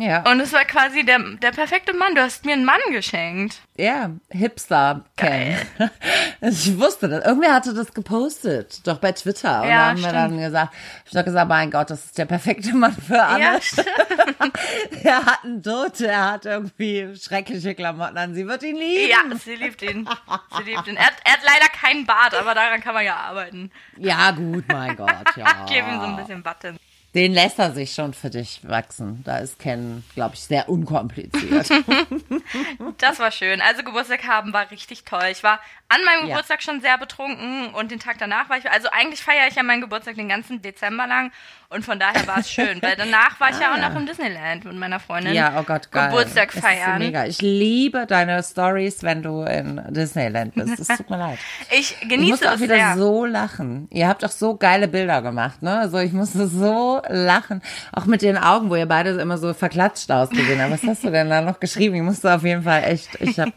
Ja. 0.00 0.22
Und 0.30 0.40
es 0.40 0.52
war 0.52 0.64
quasi 0.64 1.04
der, 1.04 1.18
der 1.18 1.50
perfekte 1.50 1.92
Mann. 1.92 2.14
Du 2.14 2.22
hast 2.22 2.44
mir 2.46 2.54
einen 2.54 2.64
Mann 2.64 2.80
geschenkt. 2.90 3.60
Ja, 3.76 4.10
Hipster 4.30 5.04
Ken. 5.16 5.56
ich 6.40 6.78
wusste 6.78 7.08
das. 7.08 7.24
Irgendwer 7.24 7.54
hatte 7.54 7.74
das 7.74 7.92
gepostet, 7.92 8.86
doch 8.86 8.98
bei 8.98 9.12
Twitter. 9.12 9.62
Und 9.62 9.68
ja, 9.68 9.76
da 9.76 9.88
haben 9.88 9.98
stimmt. 9.98 10.12
wir 10.12 10.20
dann 10.20 10.38
gesagt, 10.38 10.74
ich 11.06 11.16
habe 11.16 11.24
gesagt, 11.24 11.48
mein 11.48 11.70
Gott, 11.70 11.90
das 11.90 12.06
ist 12.06 12.18
der 12.18 12.24
perfekte 12.24 12.74
Mann 12.74 12.94
für 12.94 13.22
Anne. 13.22 13.40
Ja, 13.40 13.60
er 15.04 15.26
hat 15.26 15.44
einen 15.44 15.62
Tod, 15.62 16.00
er 16.00 16.32
hat 16.32 16.46
irgendwie 16.46 17.14
schreckliche 17.16 17.74
Klamotten 17.74 18.16
an. 18.16 18.34
Sie 18.34 18.46
wird 18.46 18.62
ihn 18.62 18.76
lieben. 18.76 19.10
Ja, 19.10 19.36
sie 19.36 19.54
liebt 19.54 19.82
ihn. 19.82 20.08
Sie 20.56 20.70
liebt 20.70 20.86
ihn. 20.88 20.96
Er 20.96 21.06
hat, 21.06 21.14
er 21.24 21.32
hat 21.32 21.40
leider 21.44 21.68
keinen 21.68 22.06
Bart, 22.06 22.34
aber 22.34 22.54
daran 22.54 22.80
kann 22.80 22.94
man 22.94 23.04
ja 23.04 23.16
arbeiten. 23.16 23.70
Ja, 23.98 24.30
gut, 24.30 24.64
mein 24.68 24.96
Gott, 24.96 25.10
ja. 25.36 25.46
Ich 25.64 25.72
gebe 25.72 25.88
ihm 25.88 26.00
so 26.00 26.06
ein 26.06 26.16
bisschen 26.16 26.42
Button. 26.42 26.78
Den 27.14 27.32
lässt 27.32 27.58
er 27.58 27.72
sich 27.72 27.92
schon 27.92 28.14
für 28.14 28.30
dich 28.30 28.60
wachsen. 28.62 29.22
Da 29.24 29.38
ist 29.38 29.58
Ken, 29.58 30.04
glaube 30.14 30.34
ich, 30.34 30.40
sehr 30.40 30.68
unkompliziert. 30.68 31.68
das 32.98 33.18
war 33.18 33.32
schön. 33.32 33.60
Also 33.60 33.82
Geburtstag 33.82 34.26
haben 34.28 34.52
war 34.52 34.70
richtig 34.70 35.04
toll. 35.04 35.26
Ich 35.32 35.42
war 35.42 35.58
an 35.90 36.04
meinem 36.04 36.28
ja. 36.28 36.36
Geburtstag 36.36 36.62
schon 36.62 36.80
sehr 36.80 36.96
betrunken 36.98 37.74
und 37.74 37.90
den 37.90 37.98
Tag 37.98 38.18
danach 38.18 38.48
war 38.48 38.58
ich, 38.58 38.70
also 38.70 38.88
eigentlich 38.92 39.20
feiere 39.20 39.48
ich 39.48 39.56
ja 39.56 39.64
meinen 39.64 39.80
Geburtstag 39.80 40.14
den 40.14 40.28
ganzen 40.28 40.62
Dezember 40.62 41.08
lang 41.08 41.32
und 41.68 41.84
von 41.84 41.98
daher 41.98 42.26
war 42.28 42.38
es 42.38 42.50
schön, 42.52 42.80
weil 42.80 42.94
danach 42.94 43.40
war 43.40 43.50
ich 43.50 43.56
ah, 43.56 43.60
ja 43.60 43.72
auch 43.72 43.78
ah. 43.78 43.88
noch 43.88 43.96
im 43.96 44.06
Disneyland 44.06 44.64
mit 44.64 44.76
meiner 44.76 45.00
Freundin. 45.00 45.34
Ja, 45.34 45.58
oh 45.58 45.64
Gott, 45.64 45.90
geil. 45.90 46.10
Geburtstag 46.10 46.52
feiern. 46.52 47.00
So 47.00 47.06
mega. 47.06 47.26
Ich 47.26 47.42
liebe 47.42 48.06
deine 48.06 48.40
Stories, 48.44 49.02
wenn 49.02 49.24
du 49.24 49.42
in 49.42 49.82
Disneyland 49.88 50.54
bist. 50.54 50.78
Es 50.78 50.86
tut 50.86 51.10
mir 51.10 51.18
leid. 51.18 51.38
Ich 51.72 51.98
genieße 52.00 52.22
ich 52.22 52.30
musste 52.30 52.52
auch 52.52 52.60
wieder 52.60 52.74
sehr. 52.74 52.96
so 52.96 53.24
lachen. 53.24 53.88
Ihr 53.90 54.08
habt 54.08 54.24
auch 54.24 54.30
so 54.30 54.56
geile 54.56 54.88
Bilder 54.88 55.22
gemacht, 55.22 55.62
ne? 55.62 55.78
Also 55.78 55.98
ich 55.98 56.12
musste 56.12 56.46
so 56.46 56.99
lachen, 57.08 57.62
auch 57.92 58.06
mit 58.06 58.22
den 58.22 58.36
Augen, 58.36 58.70
wo 58.70 58.76
ihr 58.76 58.86
beide 58.86 59.10
immer 59.20 59.38
so 59.38 59.54
verklatscht 59.54 60.10
ausgesehen 60.10 60.60
habt. 60.60 60.72
Was 60.72 60.82
hast 60.82 61.04
du 61.04 61.10
denn 61.10 61.30
da 61.30 61.40
noch 61.40 61.60
geschrieben? 61.60 61.96
Ich 61.96 62.02
musste 62.02 62.34
auf 62.34 62.42
jeden 62.42 62.62
Fall 62.62 62.84
echt, 62.84 63.20
ich 63.20 63.38
habe 63.38 63.52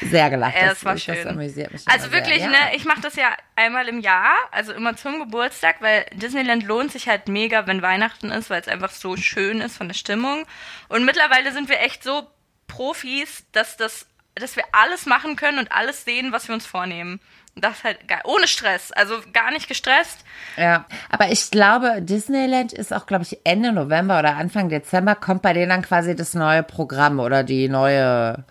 sehr 0.00 0.30
gelacht. 0.30 0.54
Ja, 0.58 0.68
das 0.68 0.84
war 0.84 0.96
schön. 0.96 1.16
Das 1.16 1.26
amüsiert 1.26 1.72
mich 1.72 1.86
also 1.86 2.12
wirklich, 2.12 2.38
sehr, 2.38 2.50
ne, 2.50 2.56
ich 2.74 2.84
mache 2.84 3.00
das 3.00 3.16
ja 3.16 3.28
einmal 3.56 3.88
im 3.88 4.00
Jahr, 4.00 4.32
also 4.50 4.72
immer 4.72 4.96
zum 4.96 5.18
Geburtstag, 5.18 5.76
weil 5.80 6.06
Disneyland 6.12 6.64
lohnt 6.64 6.92
sich 6.92 7.08
halt 7.08 7.28
mega, 7.28 7.66
wenn 7.66 7.82
Weihnachten 7.82 8.30
ist, 8.30 8.50
weil 8.50 8.60
es 8.60 8.68
einfach 8.68 8.90
so 8.90 9.16
schön 9.16 9.60
ist 9.60 9.76
von 9.76 9.88
der 9.88 9.94
Stimmung. 9.94 10.46
Und 10.88 11.04
mittlerweile 11.04 11.52
sind 11.52 11.68
wir 11.68 11.80
echt 11.80 12.02
so 12.02 12.26
Profis, 12.68 13.44
dass 13.52 13.76
das, 13.76 14.06
dass 14.34 14.56
wir 14.56 14.64
alles 14.72 15.06
machen 15.06 15.36
können 15.36 15.58
und 15.58 15.72
alles 15.72 16.04
sehen, 16.04 16.32
was 16.32 16.48
wir 16.48 16.54
uns 16.54 16.66
vornehmen. 16.66 17.20
Das 17.54 17.84
halt 17.84 18.08
geil. 18.08 18.20
Ohne 18.24 18.48
Stress. 18.48 18.92
Also 18.92 19.20
gar 19.32 19.50
nicht 19.50 19.68
gestresst. 19.68 20.24
Ja. 20.56 20.86
Aber 21.10 21.30
ich 21.30 21.50
glaube, 21.50 22.00
Disneyland 22.00 22.72
ist 22.72 22.92
auch, 22.92 23.06
glaube 23.06 23.24
ich, 23.24 23.40
Ende 23.44 23.72
November 23.72 24.18
oder 24.18 24.36
Anfang 24.36 24.70
Dezember 24.70 25.14
kommt 25.14 25.42
bei 25.42 25.52
denen 25.52 25.68
dann 25.68 25.82
quasi 25.82 26.16
das 26.16 26.34
neue 26.34 26.62
Programm 26.62 27.20
oder 27.20 27.44
die 27.44 27.68
neue 27.68 28.44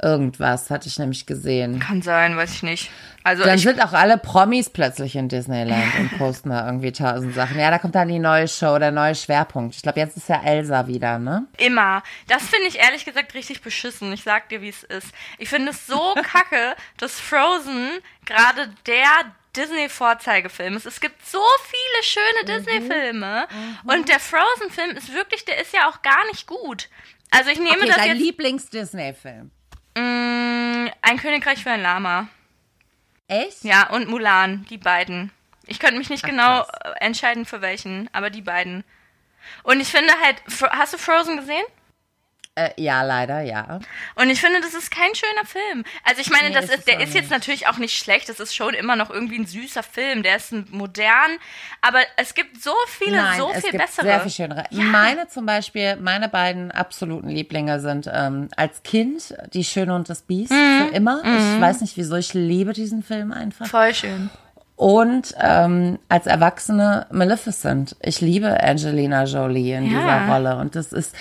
Irgendwas 0.00 0.68
hatte 0.68 0.88
ich 0.88 0.98
nämlich 0.98 1.24
gesehen. 1.24 1.80
Kann 1.80 2.02
sein, 2.02 2.36
weiß 2.36 2.52
ich 2.52 2.62
nicht. 2.62 2.90
Also 3.24 3.44
dann 3.44 3.58
sind 3.58 3.82
auch 3.82 3.94
alle 3.94 4.18
Promis 4.18 4.68
plötzlich 4.68 5.16
in 5.16 5.28
Disneyland 5.28 5.98
und 5.98 6.18
posten 6.18 6.50
da 6.50 6.66
irgendwie 6.66 6.92
tausend 6.92 7.34
Sachen. 7.34 7.58
Ja, 7.58 7.70
da 7.70 7.78
kommt 7.78 7.94
dann 7.94 8.08
die 8.08 8.18
neue 8.18 8.46
Show, 8.46 8.78
der 8.78 8.92
neue 8.92 9.14
Schwerpunkt. 9.14 9.74
Ich 9.74 9.82
glaube, 9.82 9.98
jetzt 9.98 10.16
ist 10.16 10.28
ja 10.28 10.42
Elsa 10.44 10.86
wieder, 10.86 11.18
ne? 11.18 11.46
Immer. 11.56 12.02
Das 12.28 12.42
finde 12.42 12.68
ich 12.68 12.78
ehrlich 12.78 13.04
gesagt 13.06 13.34
richtig 13.34 13.62
beschissen. 13.62 14.12
Ich 14.12 14.22
sag 14.22 14.50
dir, 14.50 14.60
wie 14.60 14.68
es 14.68 14.82
ist. 14.84 15.08
Ich 15.38 15.48
finde 15.48 15.70
es 15.70 15.86
so 15.86 16.14
kacke, 16.22 16.76
dass 16.98 17.18
Frozen 17.18 17.88
gerade 18.26 18.68
der 18.86 19.08
Disney-Vorzeigefilm 19.56 20.76
ist. 20.76 20.86
Es 20.86 21.00
gibt 21.00 21.24
so 21.26 21.40
viele 21.64 22.02
schöne 22.02 22.42
mhm. 22.42 22.64
Disney-Filme. 22.64 23.48
Mhm. 23.50 23.90
Und 23.90 24.08
der 24.10 24.20
Frozen-Film 24.20 24.90
ist 24.90 25.14
wirklich, 25.14 25.44
der 25.46 25.60
ist 25.60 25.72
ja 25.72 25.88
auch 25.88 26.02
gar 26.02 26.26
nicht 26.26 26.46
gut. 26.46 26.88
Also 27.30 27.50
ich 27.50 27.58
nehme 27.58 27.78
okay, 27.78 27.86
das 27.88 27.96
dein 27.96 28.08
jetzt. 28.08 28.20
Lieblings-Disney-Film. 28.20 29.50
Mm, 29.96 30.88
ein 31.00 31.16
Königreich 31.18 31.62
für 31.62 31.70
ein 31.70 31.82
Lama. 31.82 32.28
Echt? 33.28 33.64
Ja, 33.64 33.88
und 33.88 34.08
Mulan, 34.08 34.66
die 34.68 34.78
beiden. 34.78 35.32
Ich 35.66 35.78
könnte 35.80 35.98
mich 35.98 36.10
nicht 36.10 36.24
Ach, 36.24 36.28
genau 36.28 36.62
krass. 36.62 36.94
entscheiden 37.00 37.44
für 37.44 37.60
welchen, 37.60 38.08
aber 38.12 38.30
die 38.30 38.42
beiden. 38.42 38.84
Und 39.62 39.80
ich 39.80 39.88
finde 39.88 40.12
halt, 40.22 40.42
hast 40.70 40.92
du 40.92 40.98
Frozen 40.98 41.36
gesehen? 41.38 41.64
Äh, 42.58 42.70
ja, 42.78 43.02
leider, 43.02 43.42
ja. 43.42 43.80
Und 44.14 44.30
ich 44.30 44.40
finde, 44.40 44.62
das 44.62 44.72
ist 44.72 44.90
kein 44.90 45.14
schöner 45.14 45.44
Film. 45.44 45.84
Also 46.04 46.22
ich 46.22 46.30
meine, 46.30 46.48
nee, 46.48 46.54
das 46.54 46.70
ist, 46.70 46.88
der 46.88 47.00
ist 47.00 47.14
jetzt 47.14 47.30
natürlich 47.30 47.66
auch 47.68 47.76
nicht 47.76 47.94
schlecht. 47.98 48.30
Das 48.30 48.40
ist 48.40 48.56
schon 48.56 48.72
immer 48.72 48.96
noch 48.96 49.10
irgendwie 49.10 49.38
ein 49.38 49.46
süßer 49.46 49.82
Film. 49.82 50.22
Der 50.22 50.36
ist 50.36 50.52
modern, 50.70 51.36
aber 51.82 51.98
es 52.16 52.32
gibt 52.32 52.62
so 52.62 52.72
viele, 52.86 53.18
Nein, 53.18 53.38
so 53.38 53.52
viel 53.52 53.78
bessere. 53.78 54.06
Sehr 54.06 54.20
viel 54.20 54.30
schönere. 54.30 54.64
Ja. 54.70 54.84
Meine 54.84 55.28
zum 55.28 55.44
Beispiel, 55.44 55.96
meine 55.96 56.30
beiden 56.30 56.70
absoluten 56.70 57.28
Lieblinge 57.28 57.78
sind 57.80 58.08
ähm, 58.10 58.48
als 58.56 58.82
Kind 58.82 59.34
Die 59.52 59.62
Schöne 59.62 59.94
und 59.94 60.08
das 60.08 60.22
Biest 60.22 60.50
mhm. 60.50 60.88
für 60.88 60.94
immer. 60.94 61.22
Mhm. 61.22 61.56
Ich 61.56 61.60
weiß 61.60 61.82
nicht 61.82 61.98
wieso, 61.98 62.16
ich 62.16 62.32
liebe 62.32 62.72
diesen 62.72 63.02
Film 63.02 63.32
einfach. 63.32 63.66
Voll 63.66 63.94
schön. 63.94 64.30
Und 64.76 65.34
ähm, 65.40 65.98
als 66.10 66.26
Erwachsene 66.26 67.06
Maleficent. 67.10 67.96
Ich 68.00 68.20
liebe 68.20 68.62
Angelina 68.62 69.24
Jolie 69.24 69.74
in 69.74 69.90
ja. 69.90 70.00
dieser 70.00 70.28
Rolle. 70.32 70.56
Und 70.58 70.76
das 70.76 70.92
ist 70.92 71.14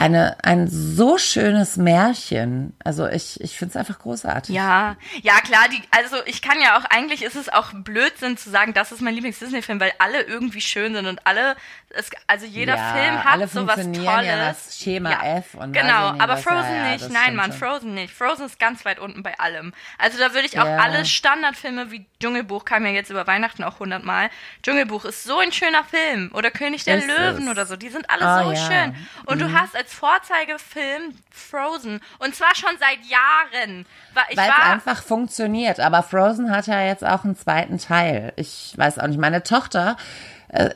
eine, 0.00 0.38
ein 0.42 0.66
so 0.66 1.18
schönes 1.18 1.76
Märchen. 1.76 2.72
Also 2.82 3.06
ich, 3.06 3.38
ich 3.42 3.58
finde 3.58 3.72
es 3.72 3.76
einfach 3.76 3.98
großartig. 3.98 4.54
Ja, 4.54 4.96
ja 5.20 5.40
klar, 5.42 5.68
die, 5.70 5.82
also 5.90 6.16
ich 6.24 6.40
kann 6.40 6.58
ja 6.62 6.78
auch, 6.78 6.84
eigentlich 6.86 7.22
ist 7.22 7.36
es 7.36 7.50
auch 7.50 7.72
Blödsinn 7.74 8.38
zu 8.38 8.48
sagen, 8.48 8.72
das 8.72 8.92
ist 8.92 9.02
mein 9.02 9.14
Lieblings-Disney-Film, 9.14 9.78
weil 9.78 9.92
alle 9.98 10.22
irgendwie 10.22 10.62
schön 10.62 10.94
sind 10.94 11.06
und 11.06 11.26
alle, 11.26 11.54
es, 11.90 12.08
also 12.26 12.46
jeder 12.46 12.76
ja, 12.76 12.94
Film 12.94 13.24
hat 13.24 13.50
so 13.50 13.66
was 13.66 13.76
Tolles. 13.76 14.04
Ja 14.04 14.36
das 14.36 14.78
Schema 14.78 15.10
ja, 15.10 15.36
F 15.36 15.54
und 15.54 15.74
Genau, 15.74 16.14
aber 16.18 16.38
Frozen 16.38 16.76
ja, 16.76 16.92
nicht, 16.92 17.10
nein 17.10 17.36
Mann, 17.36 17.52
Frozen 17.52 17.92
nicht. 17.92 18.14
Frozen 18.14 18.46
ist 18.46 18.58
ganz 18.58 18.86
weit 18.86 19.00
unten 19.00 19.22
bei 19.22 19.38
allem. 19.38 19.74
Also 19.98 20.18
da 20.18 20.32
würde 20.32 20.46
ich 20.46 20.58
auch 20.58 20.64
alle 20.64 21.04
Standardfilme 21.04 21.90
wie 21.90 22.06
Dschungelbuch, 22.20 22.64
kam 22.64 22.86
ja 22.86 22.92
jetzt 22.92 23.10
über 23.10 23.26
Weihnachten 23.26 23.64
auch 23.64 23.80
hundertmal. 23.80 24.30
Dschungelbuch 24.62 25.04
ist 25.04 25.24
so 25.24 25.38
ein 25.38 25.52
schöner 25.52 25.84
Film. 25.84 26.30
Oder 26.32 26.50
König 26.50 26.84
der 26.84 26.98
ist 26.98 27.06
Löwen 27.06 27.44
es. 27.44 27.50
oder 27.50 27.66
so, 27.66 27.76
die 27.76 27.88
sind 27.90 28.08
alle 28.08 28.46
oh, 28.46 28.50
so 28.50 28.66
schön. 28.66 28.94
Und 29.26 29.36
mhm. 29.36 29.40
du 29.40 29.52
hast 29.52 29.76
als 29.76 29.89
Vorzeigefilm 29.90 31.14
Frozen. 31.30 32.00
Und 32.18 32.34
zwar 32.34 32.54
schon 32.54 32.70
seit 32.78 33.04
Jahren. 33.06 33.86
Weil 34.14 34.24
es 34.30 34.38
einfach 34.38 35.02
funktioniert. 35.02 35.80
Aber 35.80 36.02
Frozen 36.02 36.50
hat 36.50 36.66
ja 36.66 36.82
jetzt 36.82 37.04
auch 37.04 37.24
einen 37.24 37.36
zweiten 37.36 37.78
Teil. 37.78 38.32
Ich 38.36 38.72
weiß 38.76 38.98
auch 38.98 39.06
nicht. 39.06 39.20
Meine 39.20 39.42
Tochter 39.42 39.96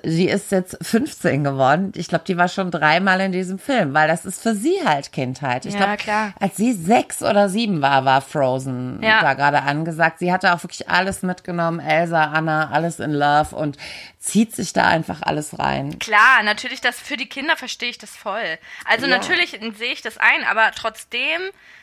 sie 0.04 0.28
ist 0.28 0.52
jetzt 0.52 0.78
15 0.82 1.42
geworden. 1.42 1.92
Ich 1.96 2.06
glaube, 2.06 2.24
die 2.24 2.36
war 2.36 2.48
schon 2.48 2.70
dreimal 2.70 3.20
in 3.20 3.32
diesem 3.32 3.58
Film, 3.58 3.92
weil 3.92 4.06
das 4.06 4.24
ist 4.24 4.40
für 4.40 4.54
sie 4.54 4.76
halt 4.84 5.12
Kindheit. 5.12 5.66
Ich 5.66 5.74
ja, 5.74 5.96
glaube, 5.96 6.32
als 6.38 6.56
sie 6.56 6.72
sechs 6.72 7.22
oder 7.22 7.48
sieben 7.48 7.82
war, 7.82 8.04
war 8.04 8.20
Frozen 8.20 9.02
ja. 9.02 9.20
da 9.20 9.34
gerade 9.34 9.62
angesagt. 9.62 10.20
Sie 10.20 10.32
hatte 10.32 10.54
auch 10.54 10.62
wirklich 10.62 10.88
alles 10.88 11.22
mitgenommen, 11.22 11.80
Elsa, 11.80 12.24
Anna, 12.24 12.70
alles 12.70 13.00
in 13.00 13.12
Love 13.12 13.56
und 13.56 13.76
zieht 14.20 14.54
sich 14.54 14.72
da 14.72 14.86
einfach 14.86 15.22
alles 15.22 15.58
rein. 15.58 15.98
Klar, 15.98 16.42
natürlich, 16.44 16.80
das 16.80 17.00
für 17.00 17.16
die 17.16 17.28
Kinder 17.28 17.56
verstehe 17.56 17.90
ich 17.90 17.98
das 17.98 18.10
voll. 18.10 18.58
Also 18.84 19.06
ja. 19.06 19.16
natürlich 19.16 19.58
sehe 19.76 19.92
ich 19.92 20.02
das 20.02 20.18
ein, 20.18 20.44
aber 20.48 20.70
trotzdem 20.74 21.40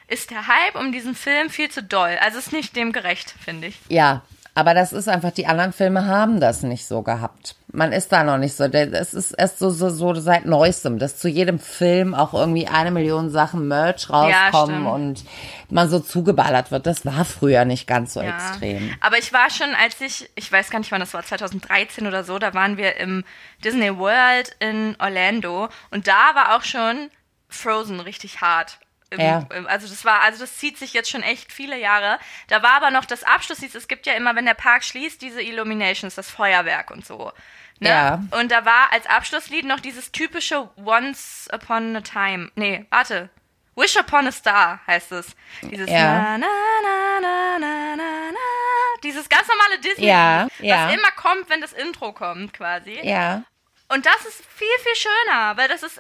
ist 0.07 0.31
der 0.31 0.47
Hype 0.47 0.75
um 0.75 0.91
diesen 0.91 1.15
Film 1.15 1.49
viel 1.49 1.69
zu 1.69 1.83
doll. 1.83 2.17
Also 2.21 2.39
ist 2.39 2.53
nicht 2.53 2.75
dem 2.75 2.93
gerecht, 2.93 3.33
finde 3.43 3.67
ich. 3.67 3.75
Ja, 3.89 4.21
Aber 4.53 4.73
das 4.73 4.91
ist 4.91 5.07
einfach, 5.07 5.31
die 5.31 5.47
anderen 5.47 5.71
Filme 5.71 6.07
haben 6.07 6.41
das 6.41 6.61
nicht 6.61 6.85
so 6.85 7.03
gehabt. 7.03 7.55
Man 7.71 7.93
ist 7.93 8.11
da 8.11 8.25
noch 8.25 8.37
nicht 8.37 8.53
so. 8.53 8.65
Es 8.65 9.13
ist 9.13 9.31
erst 9.31 9.59
so, 9.59 9.69
so, 9.69 9.89
so 9.89 10.13
seit 10.13 10.45
neuestem, 10.45 10.99
dass 10.99 11.17
zu 11.17 11.29
jedem 11.29 11.57
Film 11.57 12.13
auch 12.13 12.33
irgendwie 12.33 12.67
eine 12.67 12.91
Million 12.91 13.29
Sachen 13.29 13.69
Merch 13.69 14.09
rauskommen 14.09 14.83
ja, 14.83 14.91
und 14.91 15.23
man 15.69 15.89
so 15.89 15.99
zugeballert 15.99 16.69
wird. 16.69 16.85
Das 16.85 17.05
war 17.05 17.23
früher 17.23 17.63
nicht 17.63 17.87
ganz 17.87 18.13
so 18.13 18.21
ja. 18.21 18.35
extrem. 18.35 18.93
Aber 18.99 19.17
ich 19.17 19.31
war 19.31 19.49
schon, 19.49 19.73
als 19.81 20.01
ich, 20.01 20.29
ich 20.35 20.51
weiß 20.51 20.69
gar 20.69 20.79
nicht 20.79 20.91
wann 20.91 20.99
das 20.99 21.13
war, 21.13 21.23
2013 21.23 22.05
oder 22.05 22.25
so, 22.25 22.37
da 22.37 22.53
waren 22.53 22.75
wir 22.75 22.97
im 22.97 23.23
Disney 23.63 23.97
World 23.97 24.53
in 24.59 24.97
Orlando 24.99 25.69
und 25.91 26.07
da 26.07 26.35
war 26.35 26.57
auch 26.57 26.63
schon 26.63 27.09
Frozen 27.47 28.01
richtig 28.01 28.41
hart. 28.41 28.79
Im, 29.11 29.19
ja. 29.19 29.45
Also 29.67 29.87
das 29.87 30.05
war, 30.05 30.21
also 30.21 30.39
das 30.39 30.57
zieht 30.57 30.77
sich 30.77 30.93
jetzt 30.93 31.09
schon 31.09 31.21
echt 31.21 31.51
viele 31.51 31.77
Jahre. 31.77 32.17
Da 32.47 32.63
war 32.63 32.75
aber 32.75 32.91
noch 32.91 33.05
das 33.05 33.23
Abschlusslied. 33.23 33.75
Es 33.75 33.87
gibt 33.89 34.05
ja 34.07 34.13
immer, 34.13 34.35
wenn 34.35 34.45
der 34.45 34.53
Park 34.53 34.83
schließt, 34.83 35.21
diese 35.21 35.41
Illuminations, 35.41 36.15
das 36.15 36.29
Feuerwerk 36.29 36.91
und 36.91 37.05
so. 37.05 37.31
Ne? 37.79 37.89
Ja. 37.89 38.23
Und 38.39 38.51
da 38.51 38.63
war 38.63 38.93
als 38.93 39.05
Abschlusslied 39.07 39.65
noch 39.65 39.81
dieses 39.81 40.11
typische 40.11 40.69
Once 40.77 41.49
Upon 41.51 41.95
a 41.95 42.01
Time. 42.01 42.51
Nee, 42.55 42.85
warte. 42.89 43.29
Wish 43.75 43.97
Upon 43.97 44.27
a 44.27 44.31
Star 44.31 44.79
heißt 44.87 45.11
es. 45.11 45.35
Dieses 45.61 45.89
ja. 45.89 46.37
na, 46.37 46.37
na, 46.37 46.47
na, 46.81 47.19
na, 47.19 47.59
na, 47.59 47.95
na, 47.95 48.31
na. 48.31 49.01
Dieses 49.03 49.27
ganz 49.27 49.47
normale 49.47 49.79
Disney, 49.79 50.07
ja, 50.07 50.47
ja. 50.59 50.87
was 50.87 50.93
immer 50.93 51.11
kommt, 51.11 51.49
wenn 51.49 51.59
das 51.59 51.73
Intro 51.73 52.13
kommt, 52.13 52.53
quasi. 52.53 52.99
Ja. 53.01 53.43
Und 53.89 54.05
das 54.05 54.25
ist 54.25 54.45
viel, 54.45 54.67
viel 54.83 54.95
schöner, 54.95 55.57
weil 55.57 55.67
das 55.67 55.83
ist, 55.83 55.99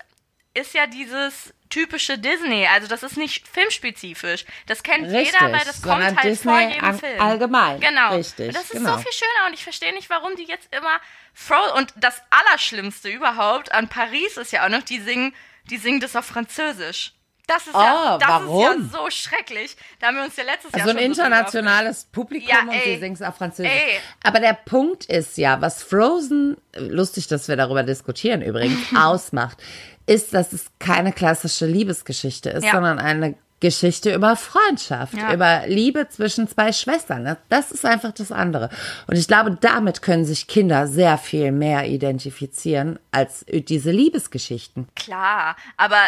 ist 0.53 0.73
ja 0.73 0.85
dieses 0.85 1.53
typische 1.71 2.19
Disney. 2.19 2.67
Also 2.67 2.87
das 2.87 3.01
ist 3.01 3.17
nicht 3.17 3.47
filmspezifisch. 3.47 4.45
Das 4.67 4.83
kennt 4.83 5.05
Richtig, 5.05 5.33
jeder, 5.33 5.51
weil 5.51 5.65
das 5.65 5.81
kommt 5.81 6.03
halt 6.03 6.23
Disney 6.23 6.51
vor 6.51 6.61
jedem 6.61 6.99
Film. 6.99 7.21
Allgemein. 7.21 7.79
Genau. 7.79 8.15
Richtig. 8.15 8.49
Und 8.49 8.55
das 8.55 8.65
ist 8.65 8.71
genau. 8.73 8.93
so 8.93 8.99
viel 8.99 9.11
schöner 9.11 9.47
und 9.47 9.53
ich 9.53 9.63
verstehe 9.63 9.93
nicht, 9.93 10.09
warum 10.09 10.35
die 10.35 10.45
jetzt 10.45 10.69
immer 10.75 10.99
Fro 11.33 11.77
und 11.77 11.93
das 11.95 12.21
Allerschlimmste 12.29 13.09
überhaupt 13.09 13.71
an 13.71 13.87
Paris 13.87 14.37
ist 14.37 14.51
ja 14.51 14.65
auch 14.65 14.69
noch, 14.69 14.83
die 14.83 14.99
singen, 14.99 15.33
die 15.69 15.77
singen 15.77 15.99
das 15.99 16.15
auf 16.15 16.25
Französisch. 16.25 17.13
Das 17.47 17.67
ist, 17.67 17.75
oh, 17.75 17.81
ja, 17.81 18.17
das 18.17 18.29
warum? 18.29 18.81
ist 18.81 18.93
ja 18.93 18.99
so 18.99 19.09
schrecklich. 19.09 19.75
Da 19.99 20.07
haben 20.07 20.17
wir 20.17 20.23
uns 20.23 20.37
ja 20.37 20.43
letztes 20.43 20.73
also 20.73 20.77
Jahr 20.77 20.87
schon 20.87 20.97
So 20.97 20.99
ein 20.99 21.05
internationales 21.05 22.05
Publikum 22.05 22.49
ja, 22.49 22.61
und 22.61 22.81
sie 22.83 22.97
singen 22.97 23.13
es 23.13 23.21
auf 23.21 23.35
Französisch. 23.35 23.71
Ey. 23.71 23.99
Aber 24.23 24.39
der 24.39 24.53
Punkt 24.53 25.05
ist 25.05 25.37
ja, 25.37 25.59
was 25.59 25.83
Frozen, 25.83 26.55
lustig, 26.77 27.27
dass 27.27 27.49
wir 27.49 27.57
darüber 27.57 27.83
diskutieren 27.83 28.41
übrigens, 28.41 28.79
ausmacht, 28.95 29.57
ist, 30.05 30.33
dass 30.33 30.53
es 30.53 30.65
keine 30.79 31.11
klassische 31.11 31.65
Liebesgeschichte 31.65 32.49
ist, 32.49 32.65
ja. 32.65 32.71
sondern 32.71 32.99
eine 32.99 33.35
Geschichte 33.61 34.13
über 34.13 34.35
Freundschaft, 34.35 35.13
ja. 35.13 35.33
über 35.33 35.63
Liebe 35.67 36.09
zwischen 36.09 36.47
zwei 36.47 36.73
Schwestern. 36.73 37.37
Das 37.47 37.71
ist 37.71 37.85
einfach 37.85 38.11
das 38.11 38.31
andere. 38.31 38.69
Und 39.07 39.17
ich 39.17 39.27
glaube, 39.27 39.55
damit 39.61 40.01
können 40.01 40.25
sich 40.25 40.47
Kinder 40.47 40.87
sehr 40.87 41.17
viel 41.17 41.51
mehr 41.51 41.87
identifizieren 41.87 42.99
als 43.11 43.45
diese 43.47 43.91
Liebesgeschichten. 43.91 44.87
Klar, 44.95 45.55
aber 45.77 45.99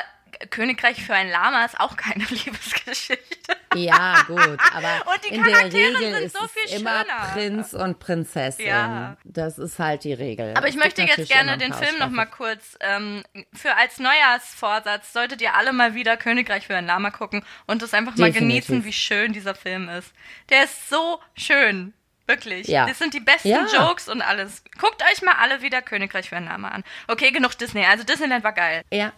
Königreich 0.49 1.03
für 1.03 1.13
ein 1.13 1.29
Lama 1.29 1.65
ist 1.65 1.79
auch 1.79 1.95
keine 1.95 2.23
Liebesgeschichte. 2.29 3.57
Ja, 3.75 4.21
gut, 4.27 4.59
aber 4.73 5.11
und 5.11 5.25
die 5.25 5.35
in 5.35 5.43
der 5.43 5.63
Regel 5.65 6.23
ist 6.23 6.37
so 6.37 6.45
es 6.65 6.73
immer 6.73 7.03
Prinz 7.33 7.73
und 7.73 7.99
Prinzessin. 7.99 8.65
Ja. 8.65 9.17
Das 9.23 9.57
ist 9.57 9.79
halt 9.79 10.03
die 10.03 10.13
Regel. 10.13 10.53
Aber 10.55 10.67
ich 10.67 10.75
möchte 10.75 11.01
jetzt 11.01 11.29
gerne 11.29 11.57
den 11.57 11.73
Film 11.73 11.97
noch 11.99 12.09
mal 12.09 12.25
kurz 12.25 12.77
ähm, 12.79 13.23
für 13.53 13.75
als 13.75 13.99
Neujahrsvorsatz 13.99 15.13
solltet 15.13 15.41
ihr 15.41 15.55
alle 15.55 15.73
mal 15.73 15.95
wieder 15.95 16.17
Königreich 16.17 16.67
für 16.67 16.75
ein 16.75 16.85
Lama 16.85 17.11
gucken 17.11 17.43
und 17.67 17.81
das 17.81 17.93
einfach 17.93 18.13
Definitiv. 18.13 18.41
mal 18.41 18.47
genießen, 18.47 18.85
wie 18.85 18.93
schön 18.93 19.33
dieser 19.33 19.55
Film 19.55 19.89
ist. 19.89 20.13
Der 20.49 20.65
ist 20.65 20.89
so 20.89 21.19
schön. 21.35 21.93
Wirklich. 22.25 22.67
Ja. 22.67 22.87
Das 22.87 22.99
sind 22.99 23.13
die 23.13 23.19
besten 23.19 23.49
ja. 23.49 23.65
Jokes 23.65 24.07
und 24.07 24.21
alles. 24.21 24.63
Guckt 24.79 25.03
euch 25.11 25.21
mal 25.23 25.35
alle 25.41 25.61
wieder 25.61 25.81
Königreich 25.81 26.29
für 26.29 26.37
ein 26.37 26.45
Lama 26.45 26.69
an. 26.69 26.83
Okay, 27.07 27.31
genug 27.31 27.57
Disney. 27.57 27.85
Also 27.85 28.05
Disneyland 28.05 28.45
war 28.45 28.53
geil. 28.53 28.83
Ja, 28.91 29.11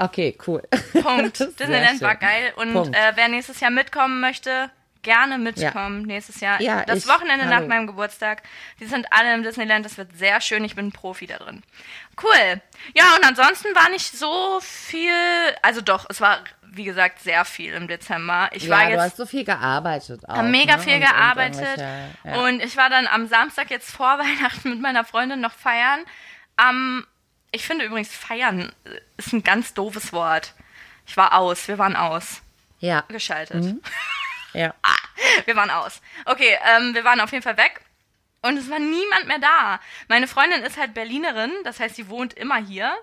Okay, 0.00 0.36
cool. 0.46 0.62
Punkt. 1.02 1.40
Disneyland 1.58 2.00
war 2.00 2.16
geil. 2.16 2.52
Und 2.56 2.94
äh, 2.94 3.12
wer 3.14 3.28
nächstes 3.28 3.60
Jahr 3.60 3.70
mitkommen 3.70 4.20
möchte, 4.20 4.70
gerne 5.02 5.38
mitkommen. 5.38 6.00
Ja. 6.00 6.06
Nächstes 6.06 6.40
Jahr. 6.40 6.60
Ja, 6.60 6.84
das 6.84 7.00
ich, 7.00 7.08
Wochenende 7.08 7.46
hallo. 7.46 7.60
nach 7.60 7.68
meinem 7.68 7.86
Geburtstag. 7.86 8.42
Die 8.80 8.86
sind 8.86 9.06
alle 9.12 9.34
im 9.34 9.42
Disneyland. 9.42 9.84
Das 9.84 9.98
wird 9.98 10.16
sehr 10.16 10.40
schön. 10.40 10.64
Ich 10.64 10.74
bin 10.74 10.86
ein 10.86 10.92
Profi 10.92 11.26
da 11.26 11.36
drin. 11.36 11.62
Cool. 12.22 12.60
Ja, 12.94 13.04
und 13.16 13.24
ansonsten 13.26 13.74
war 13.74 13.90
nicht 13.90 14.16
so 14.16 14.60
viel. 14.60 15.12
Also 15.62 15.80
doch, 15.80 16.06
es 16.08 16.20
war 16.20 16.38
wie 16.72 16.84
gesagt, 16.84 17.20
sehr 17.20 17.44
viel 17.44 17.72
im 17.74 17.88
Dezember. 17.88 18.48
Ich 18.52 18.64
ja, 18.64 18.70
war 18.70 18.84
jetzt, 18.84 18.96
du 18.96 19.02
hast 19.02 19.16
so 19.16 19.26
viel 19.26 19.44
gearbeitet 19.44 20.28
auch. 20.28 20.42
Mega 20.42 20.76
ne? 20.76 20.82
viel 20.82 20.94
und, 20.94 21.00
gearbeitet. 21.00 21.78
Und, 21.78 22.30
ja. 22.30 22.40
und, 22.42 22.60
ich 22.62 22.76
war 22.76 22.88
dann 22.88 23.06
am 23.06 23.26
Samstag 23.26 23.70
jetzt 23.70 23.90
vor 23.90 24.06
Weihnachten 24.18 24.70
mit 24.70 24.80
meiner 24.80 25.04
Freundin 25.04 25.40
noch 25.40 25.52
feiern. 25.52 26.00
Am 26.56 27.04
ich 27.52 27.64
finde 27.64 27.84
übrigens, 27.84 28.14
feiern 28.14 28.72
ist 29.16 29.32
ein 29.32 29.42
ganz 29.42 29.74
doofes 29.74 30.12
Wort. 30.12 30.54
Ich 31.06 31.16
war 31.16 31.34
aus, 31.34 31.68
wir 31.68 31.78
waren 31.78 31.96
aus. 31.96 32.42
Ja. 32.78 33.04
Geschaltet. 33.08 33.64
Mhm. 33.64 33.82
Ja. 34.52 34.74
ah, 34.82 34.96
wir 35.44 35.56
waren 35.56 35.70
aus. 35.70 36.00
Okay, 36.24 36.56
ähm, 36.76 36.94
wir 36.94 37.04
waren 37.04 37.20
auf 37.20 37.32
jeden 37.32 37.42
Fall 37.42 37.56
weg. 37.56 37.80
Und 38.42 38.56
es 38.56 38.70
war 38.70 38.78
niemand 38.78 39.26
mehr 39.26 39.38
da. 39.38 39.80
Meine 40.08 40.26
Freundin 40.26 40.62
ist 40.62 40.78
halt 40.78 40.94
Berlinerin, 40.94 41.52
das 41.64 41.78
heißt, 41.78 41.96
sie 41.96 42.08
wohnt 42.08 42.32
immer 42.34 42.56
hier. 42.56 42.96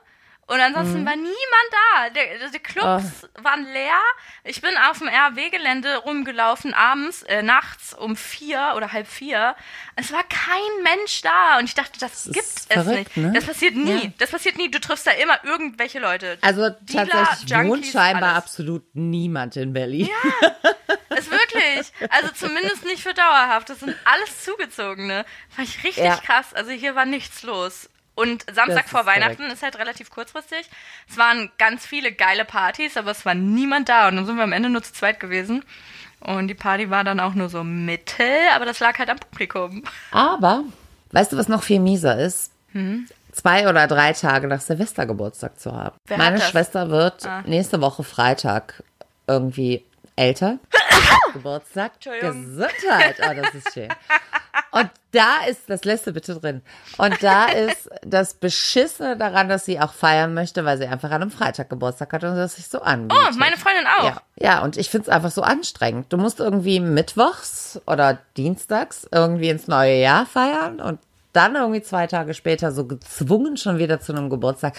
Und 0.48 0.62
ansonsten 0.62 1.02
mhm. 1.02 1.06
war 1.06 1.16
niemand 1.18 1.36
da. 1.72 2.10
Der, 2.10 2.50
die 2.50 2.60
Clubs 2.60 3.04
oh. 3.24 3.44
waren 3.44 3.66
leer. 3.66 4.00
Ich 4.46 4.62
bin 4.62 4.72
auf 4.90 5.00
dem 5.00 5.10
RW-Gelände 5.10 5.98
rumgelaufen, 5.98 6.74
abends, 6.74 7.24
äh, 7.24 7.44
nachts 7.44 7.94
um 7.94 8.16
vier 8.16 8.74
oder 8.78 8.94
halb 8.94 9.08
vier. 9.08 9.58
Es 9.98 10.14
war 10.14 10.24
kein 10.24 10.84
Mensch 10.84 11.22
da. 11.22 11.58
Und 11.60 11.66
ich 11.66 11.74
dachte, 11.74 12.00
das, 12.00 12.24
das 12.24 12.34
gibt 12.34 12.46
es 12.70 12.86
nicht. 12.86 13.18
Ne? 13.18 13.34
Das 13.34 13.44
passiert 13.44 13.76
nie. 13.76 14.06
Ja. 14.06 14.12
Das 14.20 14.32
passiert 14.32 14.58
nie. 14.58 14.72
Du 14.72 14.80
triffst 14.80 15.06
da 15.06 15.12
immer 15.12 15.44
irgendwelche 15.44 16.00
Leute. 16.00 16.38
Also 16.40 16.70
Dealer, 16.70 17.08
tatsächlich 17.08 17.50
Junkies, 17.50 17.70
wohnt 17.70 17.86
scheinbar 17.86 18.30
alles. 18.30 18.44
absolut 18.44 18.84
niemand 18.94 19.58
in 19.58 19.74
Berlin. 19.74 20.08
Ja, 20.08 21.18
ist 21.18 21.30
wirklich. 21.30 21.92
Also 22.10 22.30
zumindest 22.34 22.86
nicht 22.86 23.04
für 23.04 23.14
dauerhaft. 23.14 23.70
Das 23.70 23.82
sind 23.82 23.96
alles 24.06 24.46
Zugezogene. 24.46 25.26
Fand 25.50 25.68
ich 25.68 25.84
richtig 25.84 26.06
ja. 26.06 26.16
krass. 26.16 26.54
Also 26.54 26.72
hier 26.72 26.96
war 26.96 27.06
nichts 27.06 27.44
los. 27.44 27.90
Und 28.18 28.46
Samstag 28.52 28.90
vor 28.90 29.06
Weihnachten 29.06 29.36
korrekt. 29.36 29.54
ist 29.54 29.62
halt 29.62 29.78
relativ 29.78 30.10
kurzfristig. 30.10 30.68
Es 31.08 31.18
waren 31.18 31.52
ganz 31.60 31.86
viele 31.86 32.12
geile 32.12 32.46
Partys, 32.46 32.98
aber 32.98 33.12
es 33.12 33.28
war 33.28 33.36
niemand 33.36 33.90
da. 33.90 34.08
Und 34.08 34.16
dann 34.16 34.26
sind 34.26 34.38
wir 34.38 34.44
am 34.44 34.54
Ende 34.54 34.70
nur 34.70 34.82
zu 34.82 34.92
zweit 34.92 35.20
gewesen. 35.20 35.64
Und 36.22 36.48
die 36.48 36.56
Party 36.56 36.90
war 36.90 37.04
dann 37.04 37.20
auch 37.20 37.36
nur 37.36 37.48
so 37.48 37.64
mittel, 37.64 38.26
aber 38.56 38.66
das 38.66 38.80
lag 38.80 38.98
halt 38.98 39.12
am 39.12 39.20
Publikum. 39.20 39.84
Aber, 40.10 40.64
weißt 41.12 41.32
du, 41.32 41.38
was 41.38 41.48
noch 41.48 41.62
viel 41.62 41.80
mieser 41.80 42.18
ist? 42.18 42.52
Hm? 42.72 43.08
Zwei 43.34 43.70
oder 43.70 43.86
drei 43.86 44.14
Tage 44.14 44.48
nach 44.48 44.62
Silvester 44.62 45.06
Geburtstag 45.06 45.60
zu 45.60 45.74
haben. 45.74 45.96
Wer 46.08 46.18
Meine 46.18 46.42
Schwester 46.42 46.90
wird 46.90 47.24
ah. 47.28 47.44
nächste 47.46 47.82
Woche 47.82 48.04
Freitag 48.04 48.84
irgendwie 49.28 49.86
älter. 50.16 50.58
Geburtstag. 51.34 51.92
Gesundheit. 52.02 53.18
Oh, 53.20 53.34
das 53.36 53.54
ist 53.54 53.74
schön. 53.76 53.90
Da 55.12 55.46
ist, 55.48 55.70
das 55.70 55.86
lässt 55.86 56.06
du 56.06 56.12
bitte 56.12 56.36
drin. 56.36 56.62
Und 56.98 57.22
da 57.24 57.46
ist 57.48 57.90
das 58.02 58.34
Beschissene 58.34 59.18
daran, 59.18 59.48
dass 59.50 59.66
sie 59.66 59.80
auch 59.80 59.94
feiern 59.94 60.34
möchte, 60.34 60.66
weil 60.66 60.78
sie 60.78 60.88
einfach 60.88 61.10
an 61.12 61.22
einem 61.22 61.32
Freitag 61.32 61.70
Geburtstag 61.70 62.12
hat 62.14 62.24
und 62.24 62.36
das 62.36 62.56
sich 62.56 62.68
so 62.68 62.82
anbietet. 62.82 63.18
Oh, 63.30 63.38
meine 63.38 63.58
Freundin 63.58 63.86
auch. 63.88 64.04
Ja, 64.04 64.22
ja 64.36 64.64
und 64.64 64.78
ich 64.78 64.90
finde 64.90 65.04
es 65.04 65.10
einfach 65.10 65.32
so 65.32 65.42
anstrengend. 65.42 66.12
Du 66.12 66.18
musst 66.18 66.40
irgendwie 66.40 66.80
mittwochs 66.80 67.80
oder 67.86 68.20
dienstags 68.36 69.08
irgendwie 69.12 69.50
ins 69.50 69.68
neue 69.68 69.96
Jahr 70.00 70.26
feiern 70.26 70.82
und 70.82 71.00
dann 71.38 71.56
irgendwie 71.56 71.82
zwei 71.82 72.08
Tage 72.08 72.34
später 72.34 72.72
so 72.72 72.86
gezwungen 72.86 73.56
schon 73.56 73.78
wieder 73.78 74.00
zu 74.00 74.12
einem 74.12 74.30
Geburtstag. 74.30 74.76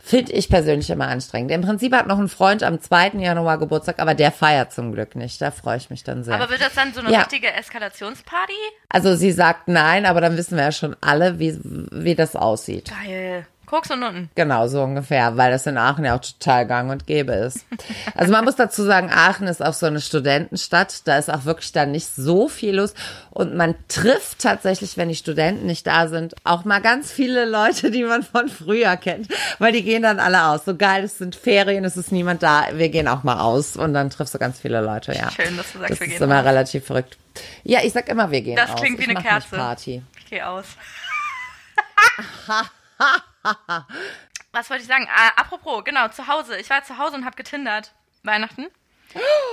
Finde 0.00 0.32
ich 0.32 0.48
persönlich 0.48 0.88
immer 0.90 1.06
anstrengend. 1.06 1.50
Im 1.52 1.60
Prinzip 1.60 1.94
hat 1.94 2.06
noch 2.06 2.18
ein 2.18 2.28
Freund 2.28 2.62
am 2.62 2.80
2. 2.80 3.10
Januar 3.18 3.58
Geburtstag, 3.58 3.98
aber 3.98 4.14
der 4.14 4.32
feiert 4.32 4.72
zum 4.72 4.92
Glück 4.92 5.14
nicht. 5.16 5.40
Da 5.40 5.50
freue 5.50 5.76
ich 5.76 5.90
mich 5.90 6.02
dann 6.02 6.24
sehr. 6.24 6.34
Aber 6.34 6.48
wird 6.50 6.62
das 6.62 6.74
dann 6.74 6.92
so 6.92 7.00
eine 7.00 7.12
ja. 7.12 7.20
richtige 7.20 7.52
Eskalationsparty? 7.52 8.52
Also 8.88 9.14
sie 9.14 9.32
sagt 9.32 9.68
nein, 9.68 10.06
aber 10.06 10.20
dann 10.20 10.36
wissen 10.36 10.56
wir 10.56 10.64
ja 10.64 10.72
schon 10.72 10.96
alle, 11.00 11.38
wie, 11.38 11.58
wie 11.62 12.14
das 12.14 12.34
aussieht. 12.34 12.90
Geil. 13.04 13.46
Koks 13.68 13.90
und 13.90 14.00
Nutten. 14.00 14.30
Genau, 14.34 14.66
so 14.66 14.82
ungefähr, 14.82 15.36
weil 15.36 15.50
das 15.50 15.66
in 15.66 15.76
Aachen 15.76 16.06
ja 16.06 16.16
auch 16.16 16.22
total 16.22 16.66
gang 16.66 16.90
und 16.90 17.06
gäbe 17.06 17.32
ist. 17.32 17.66
Also 18.14 18.32
man 18.32 18.44
muss 18.46 18.56
dazu 18.56 18.82
sagen, 18.82 19.10
Aachen 19.12 19.46
ist 19.46 19.62
auch 19.62 19.74
so 19.74 19.84
eine 19.84 20.00
Studentenstadt. 20.00 21.06
Da 21.06 21.18
ist 21.18 21.30
auch 21.30 21.44
wirklich 21.44 21.72
dann 21.72 21.90
nicht 21.90 22.08
so 22.16 22.48
viel 22.48 22.76
los. 22.76 22.94
Und 23.28 23.54
man 23.56 23.74
trifft 23.88 24.38
tatsächlich, 24.38 24.96
wenn 24.96 25.10
die 25.10 25.16
Studenten 25.16 25.66
nicht 25.66 25.86
da 25.86 26.08
sind, 26.08 26.34
auch 26.44 26.64
mal 26.64 26.80
ganz 26.80 27.12
viele 27.12 27.44
Leute, 27.44 27.90
die 27.90 28.04
man 28.04 28.22
von 28.22 28.48
früher 28.48 28.96
kennt. 28.96 29.28
Weil 29.58 29.72
die 29.72 29.82
gehen 29.82 30.02
dann 30.02 30.18
alle 30.18 30.46
aus. 30.46 30.64
So 30.64 30.74
geil, 30.74 31.04
es 31.04 31.18
sind 31.18 31.36
Ferien, 31.36 31.84
es 31.84 31.98
ist 31.98 32.10
niemand 32.10 32.42
da. 32.42 32.68
Wir 32.72 32.88
gehen 32.88 33.06
auch 33.06 33.22
mal 33.22 33.38
aus. 33.38 33.76
Und 33.76 33.92
dann 33.92 34.08
triffst 34.08 34.34
du 34.34 34.38
ganz 34.38 34.58
viele 34.58 34.80
Leute, 34.80 35.12
ja. 35.12 35.30
Schön, 35.30 35.58
dass 35.58 35.72
du 35.72 35.78
sagst, 35.80 35.90
das 35.90 36.00
wir 36.00 36.06
gehen 36.06 36.16
ist 36.16 36.22
immer 36.22 36.40
aus. 36.40 36.46
relativ 36.46 36.86
verrückt. 36.86 37.18
Ja, 37.64 37.80
ich 37.84 37.92
sag 37.92 38.08
immer, 38.08 38.30
wir 38.30 38.40
gehen 38.40 38.56
das 38.56 38.70
aus. 38.70 38.76
Das 38.76 38.80
klingt 38.80 38.98
wie 38.98 39.02
ich 39.02 39.10
eine 39.10 39.20
Kerze. 39.20 39.56
Party. 39.56 40.02
Ich 40.20 40.30
gehe 40.30 40.48
aus. 40.48 40.64
Was 44.52 44.70
wollte 44.70 44.82
ich 44.82 44.88
sagen? 44.88 45.06
Ah, 45.14 45.32
apropos, 45.36 45.84
genau, 45.84 46.08
zu 46.08 46.26
Hause. 46.26 46.58
Ich 46.58 46.70
war 46.70 46.82
zu 46.82 46.98
Hause 46.98 47.16
und 47.16 47.24
habe 47.24 47.36
getindert. 47.36 47.92
Weihnachten. 48.22 48.66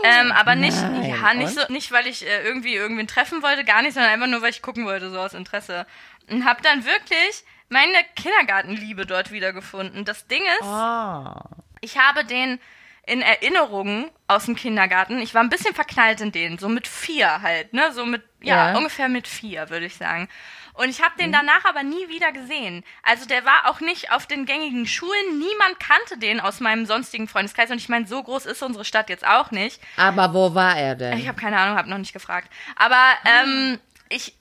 ähm, 0.03 0.31
aber 0.31 0.55
nicht, 0.55 0.81
Nein, 0.81 1.03
ja, 1.05 1.33
nicht 1.33 1.53
so, 1.53 1.61
nicht 1.71 1.91
weil 1.91 2.07
ich 2.07 2.25
äh, 2.25 2.43
irgendwie 2.43 2.75
irgendwen 2.75 3.07
treffen 3.07 3.41
wollte, 3.41 3.63
gar 3.63 3.81
nicht, 3.81 3.93
sondern 3.93 4.11
einfach 4.11 4.27
nur, 4.27 4.41
weil 4.41 4.49
ich 4.49 4.61
gucken 4.61 4.85
wollte, 4.85 5.09
so 5.09 5.19
aus 5.19 5.33
Interesse. 5.33 5.85
Und 6.29 6.45
habe 6.45 6.61
dann 6.61 6.85
wirklich 6.85 7.43
meine 7.69 7.97
Kindergartenliebe 8.15 9.05
dort 9.05 9.31
wiedergefunden. 9.31 10.05
Das 10.05 10.27
Ding 10.27 10.41
ist, 10.59 10.67
oh. 10.67 11.33
ich 11.81 11.97
habe 11.97 12.25
den 12.25 12.59
in 13.05 13.21
Erinnerungen 13.21 14.09
aus 14.27 14.45
dem 14.45 14.55
Kindergarten. 14.55 15.19
Ich 15.19 15.33
war 15.33 15.41
ein 15.41 15.49
bisschen 15.49 15.75
verknallt 15.75 16.21
in 16.21 16.31
den, 16.31 16.57
so 16.57 16.67
mit 16.67 16.87
vier 16.87 17.41
halt, 17.41 17.73
ne? 17.73 17.91
So 17.91 18.05
mit, 18.05 18.23
ja, 18.41 18.71
ja. 18.71 18.77
ungefähr 18.77 19.09
mit 19.09 19.27
vier, 19.27 19.69
würde 19.69 19.85
ich 19.85 19.95
sagen. 19.95 20.27
Und 20.75 20.89
ich 20.89 21.01
habe 21.01 21.17
den 21.17 21.29
mhm. 21.29 21.33
danach 21.33 21.65
aber 21.65 21.83
nie 21.83 22.09
wieder 22.09 22.31
gesehen. 22.31 22.83
Also 23.03 23.25
der 23.25 23.45
war 23.45 23.69
auch 23.69 23.79
nicht 23.79 24.11
auf 24.11 24.27
den 24.27 24.45
gängigen 24.45 24.85
Schulen. 24.85 25.39
Niemand 25.39 25.79
kannte 25.79 26.17
den 26.17 26.39
aus 26.39 26.59
meinem 26.59 26.85
sonstigen 26.85 27.27
Freundeskreis. 27.27 27.71
Und 27.71 27.77
ich 27.77 27.89
meine, 27.89 28.07
so 28.07 28.21
groß 28.21 28.45
ist 28.45 28.61
unsere 28.61 28.85
Stadt 28.85 29.09
jetzt 29.09 29.25
auch 29.25 29.51
nicht. 29.51 29.81
Aber 29.97 30.33
wo 30.33 30.53
war 30.53 30.77
er 30.77 30.95
denn? 30.95 31.17
Ich 31.17 31.27
habe 31.27 31.39
keine 31.39 31.57
Ahnung, 31.57 31.77
habe 31.77 31.89
noch 31.89 31.97
nicht 31.97 32.13
gefragt. 32.13 32.51
Aber 32.75 33.13
ähm, 33.25 33.79
ich 34.09 34.35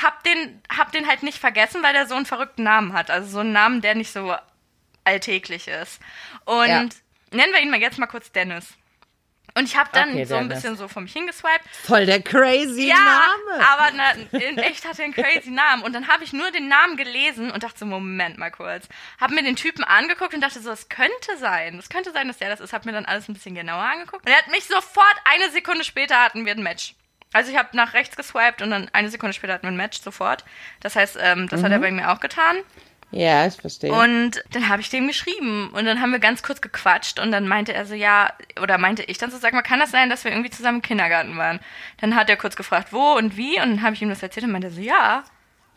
hab 0.00 0.22
den, 0.22 0.62
hab 0.76 0.92
den 0.92 1.08
halt 1.08 1.22
nicht 1.22 1.38
vergessen, 1.38 1.82
weil 1.82 1.92
der 1.92 2.06
so 2.06 2.14
einen 2.14 2.26
verrückten 2.26 2.62
Namen 2.62 2.92
hat. 2.92 3.10
Also 3.10 3.28
so 3.28 3.40
einen 3.40 3.52
Namen, 3.52 3.80
der 3.80 3.94
nicht 3.94 4.12
so 4.12 4.34
alltäglich 5.04 5.68
ist. 5.68 6.00
Und 6.44 6.68
ja. 6.68 6.80
nennen 7.32 7.52
wir 7.52 7.60
ihn 7.60 7.70
mal 7.70 7.80
jetzt 7.80 7.98
mal 7.98 8.06
kurz 8.06 8.30
Dennis. 8.30 8.74
Und 9.56 9.64
ich 9.64 9.74
habe 9.74 9.88
dann 9.90 10.10
okay, 10.10 10.26
so 10.26 10.36
ein 10.36 10.48
bisschen 10.48 10.76
so 10.76 10.86
vor 10.86 11.00
mich 11.00 11.14
hingeswiped. 11.14 11.62
Voll 11.84 12.04
der 12.04 12.20
crazy 12.20 12.88
ja, 12.88 12.96
Name. 12.96 13.66
aber 13.66 13.90
na, 13.96 14.38
in 14.38 14.58
echt 14.58 14.86
hat 14.86 14.98
er 14.98 15.06
einen 15.06 15.14
crazy 15.14 15.50
Namen. 15.50 15.82
Und 15.82 15.94
dann 15.94 16.08
habe 16.08 16.24
ich 16.24 16.34
nur 16.34 16.50
den 16.50 16.68
Namen 16.68 16.98
gelesen 16.98 17.50
und 17.50 17.62
dachte 17.62 17.78
so, 17.78 17.86
Moment 17.86 18.36
mal 18.36 18.50
kurz. 18.50 18.86
Habe 19.18 19.34
mir 19.34 19.42
den 19.42 19.56
Typen 19.56 19.82
angeguckt 19.82 20.34
und 20.34 20.42
dachte 20.42 20.60
so, 20.60 20.68
das 20.68 20.90
könnte 20.90 21.38
sein. 21.38 21.76
Das 21.76 21.88
könnte 21.88 22.12
sein, 22.12 22.28
dass 22.28 22.36
der 22.36 22.50
das 22.50 22.60
ist. 22.60 22.74
Habe 22.74 22.86
mir 22.86 22.92
dann 22.92 23.06
alles 23.06 23.28
ein 23.28 23.32
bisschen 23.32 23.54
genauer 23.54 23.82
angeguckt. 23.82 24.26
Und 24.26 24.30
er 24.30 24.36
hat 24.36 24.48
mich 24.48 24.64
sofort, 24.64 25.16
eine 25.24 25.50
Sekunde 25.50 25.84
später 25.84 26.22
hatten 26.22 26.44
wir 26.44 26.52
ein 26.52 26.62
Match. 26.62 26.94
Also 27.32 27.50
ich 27.50 27.56
habe 27.56 27.74
nach 27.74 27.94
rechts 27.94 28.14
geswiped 28.14 28.60
und 28.60 28.70
dann 28.70 28.90
eine 28.92 29.08
Sekunde 29.08 29.32
später 29.32 29.54
hatten 29.54 29.64
wir 29.64 29.72
ein 29.72 29.76
Match 29.76 30.00
sofort. 30.02 30.44
Das 30.80 30.96
heißt, 30.96 31.16
ähm, 31.18 31.48
das 31.48 31.60
mhm. 31.60 31.64
hat 31.64 31.72
er 31.72 31.78
mhm. 31.78 31.82
bei 31.82 31.90
mir 31.92 32.12
auch 32.12 32.20
getan. 32.20 32.58
Ja, 33.12 33.46
ich 33.46 33.54
verstehe. 33.54 33.92
Und 33.92 34.42
dann 34.50 34.68
habe 34.68 34.82
ich 34.82 34.90
dem 34.90 35.06
geschrieben 35.06 35.70
und 35.72 35.84
dann 35.84 36.00
haben 36.00 36.10
wir 36.10 36.18
ganz 36.18 36.42
kurz 36.42 36.60
gequatscht 36.60 37.20
und 37.20 37.30
dann 37.30 37.46
meinte 37.46 37.72
er 37.72 37.86
so, 37.86 37.94
ja, 37.94 38.32
oder 38.60 38.78
meinte 38.78 39.04
ich 39.04 39.18
dann 39.18 39.30
so, 39.30 39.38
sag 39.38 39.52
mal, 39.52 39.62
kann 39.62 39.78
das 39.78 39.90
sein, 39.90 40.10
dass 40.10 40.24
wir 40.24 40.32
irgendwie 40.32 40.50
zusammen 40.50 40.78
im 40.78 40.82
Kindergarten 40.82 41.36
waren? 41.36 41.60
Dann 42.00 42.16
hat 42.16 42.28
er 42.28 42.36
kurz 42.36 42.56
gefragt, 42.56 42.92
wo 42.92 43.12
und 43.12 43.36
wie 43.36 43.60
und 43.60 43.70
dann 43.70 43.82
habe 43.82 43.94
ich 43.94 44.02
ihm 44.02 44.08
das 44.08 44.22
erzählt 44.22 44.44
und 44.44 44.52
meinte 44.52 44.70
so, 44.70 44.80
ja, 44.80 45.24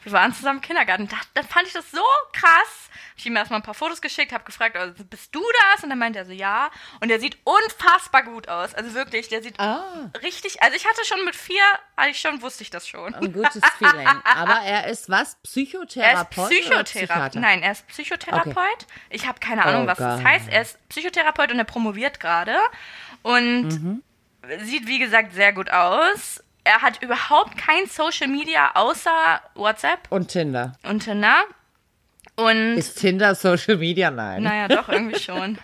wir 0.04 0.12
waren 0.12 0.34
zusammen 0.34 0.60
im 0.60 0.62
Kindergarten. 0.62 1.08
Da, 1.08 1.18
dann 1.34 1.46
fand 1.46 1.68
ich 1.68 1.74
das 1.74 1.92
so 1.92 2.04
krass, 2.32 2.90
ich 3.18 3.26
ihm 3.26 3.36
erstmal 3.36 3.60
ein 3.60 3.64
paar 3.64 3.74
Fotos 3.74 4.02
geschickt, 4.02 4.32
habe 4.32 4.44
gefragt, 4.46 4.78
also, 4.78 5.04
bist 5.04 5.36
du 5.36 5.44
das? 5.74 5.84
Und 5.84 5.90
dann 5.90 6.00
meinte 6.00 6.20
er 6.20 6.26
so, 6.26 6.32
ja. 6.32 6.70
Und 7.02 7.12
er 7.12 7.20
sieht 7.20 7.38
unfassbar 7.44 8.24
gut 8.24 8.48
aus. 8.48 8.74
Also 8.74 8.94
wirklich, 8.94 9.28
der 9.28 9.44
sieht 9.44 9.60
ah. 9.60 10.10
richtig, 10.22 10.62
also 10.64 10.76
ich 10.76 10.88
hatte 10.88 11.02
schon 11.06 11.24
mit 11.26 11.36
vier, 11.36 11.64
hatte 11.98 12.12
ich 12.12 12.20
schon, 12.20 12.42
wusste 12.42 12.64
ich 12.64 12.70
das 12.70 12.88
schon. 12.88 13.14
Ein 13.14 13.34
gutes 13.34 13.62
Feeling. 13.78 14.08
Aber 14.24 14.62
er 14.64 14.88
ist 14.88 15.10
was? 15.10 15.36
Psychotherapeut? 15.44 16.52
Er 16.52 16.58
ist 16.58 16.86
Psychotherapeut. 16.86 17.42
Nein, 17.42 17.62
er 17.62 17.74
ist 17.74 17.88
Psychotherapeut. 17.88 18.56
Okay. 18.56 18.86
Ich 19.10 19.28
habe 19.28 19.40
keine 19.40 19.66
Ahnung, 19.66 19.84
oh 19.84 19.88
was 19.88 19.98
God. 19.98 20.08
das 20.08 20.24
heißt. 20.24 20.50
Er 20.50 20.62
ist 20.62 20.90
Psychotherapeut 20.90 21.52
und 21.52 21.60
er 21.60 21.66
promoviert 21.66 22.20
gerade. 22.20 22.58
Und 23.22 23.70
mhm. 23.70 24.04
sieht, 24.60 24.88
wie 24.88 25.00
gesagt, 25.00 25.34
sehr 25.34 25.52
gut 25.52 25.70
aus 25.72 26.42
er 26.70 26.82
hat 26.84 27.02
überhaupt 27.02 27.58
kein 27.58 27.88
Social 27.88 28.28
Media 28.28 28.72
außer 28.76 29.42
WhatsApp. 29.56 30.00
Und 30.10 30.28
Tinder. 30.28 30.74
Und 30.88 31.04
Tinder. 31.04 31.44
Und 32.36 32.78
ist 32.78 33.00
Tinder 33.00 33.36
Social 33.36 33.76
Media? 33.78 34.12
Nein. 34.12 34.44
Naja, 34.44 34.70
doch, 34.70 34.88
irgendwie 34.88 35.20
schon. 35.20 35.58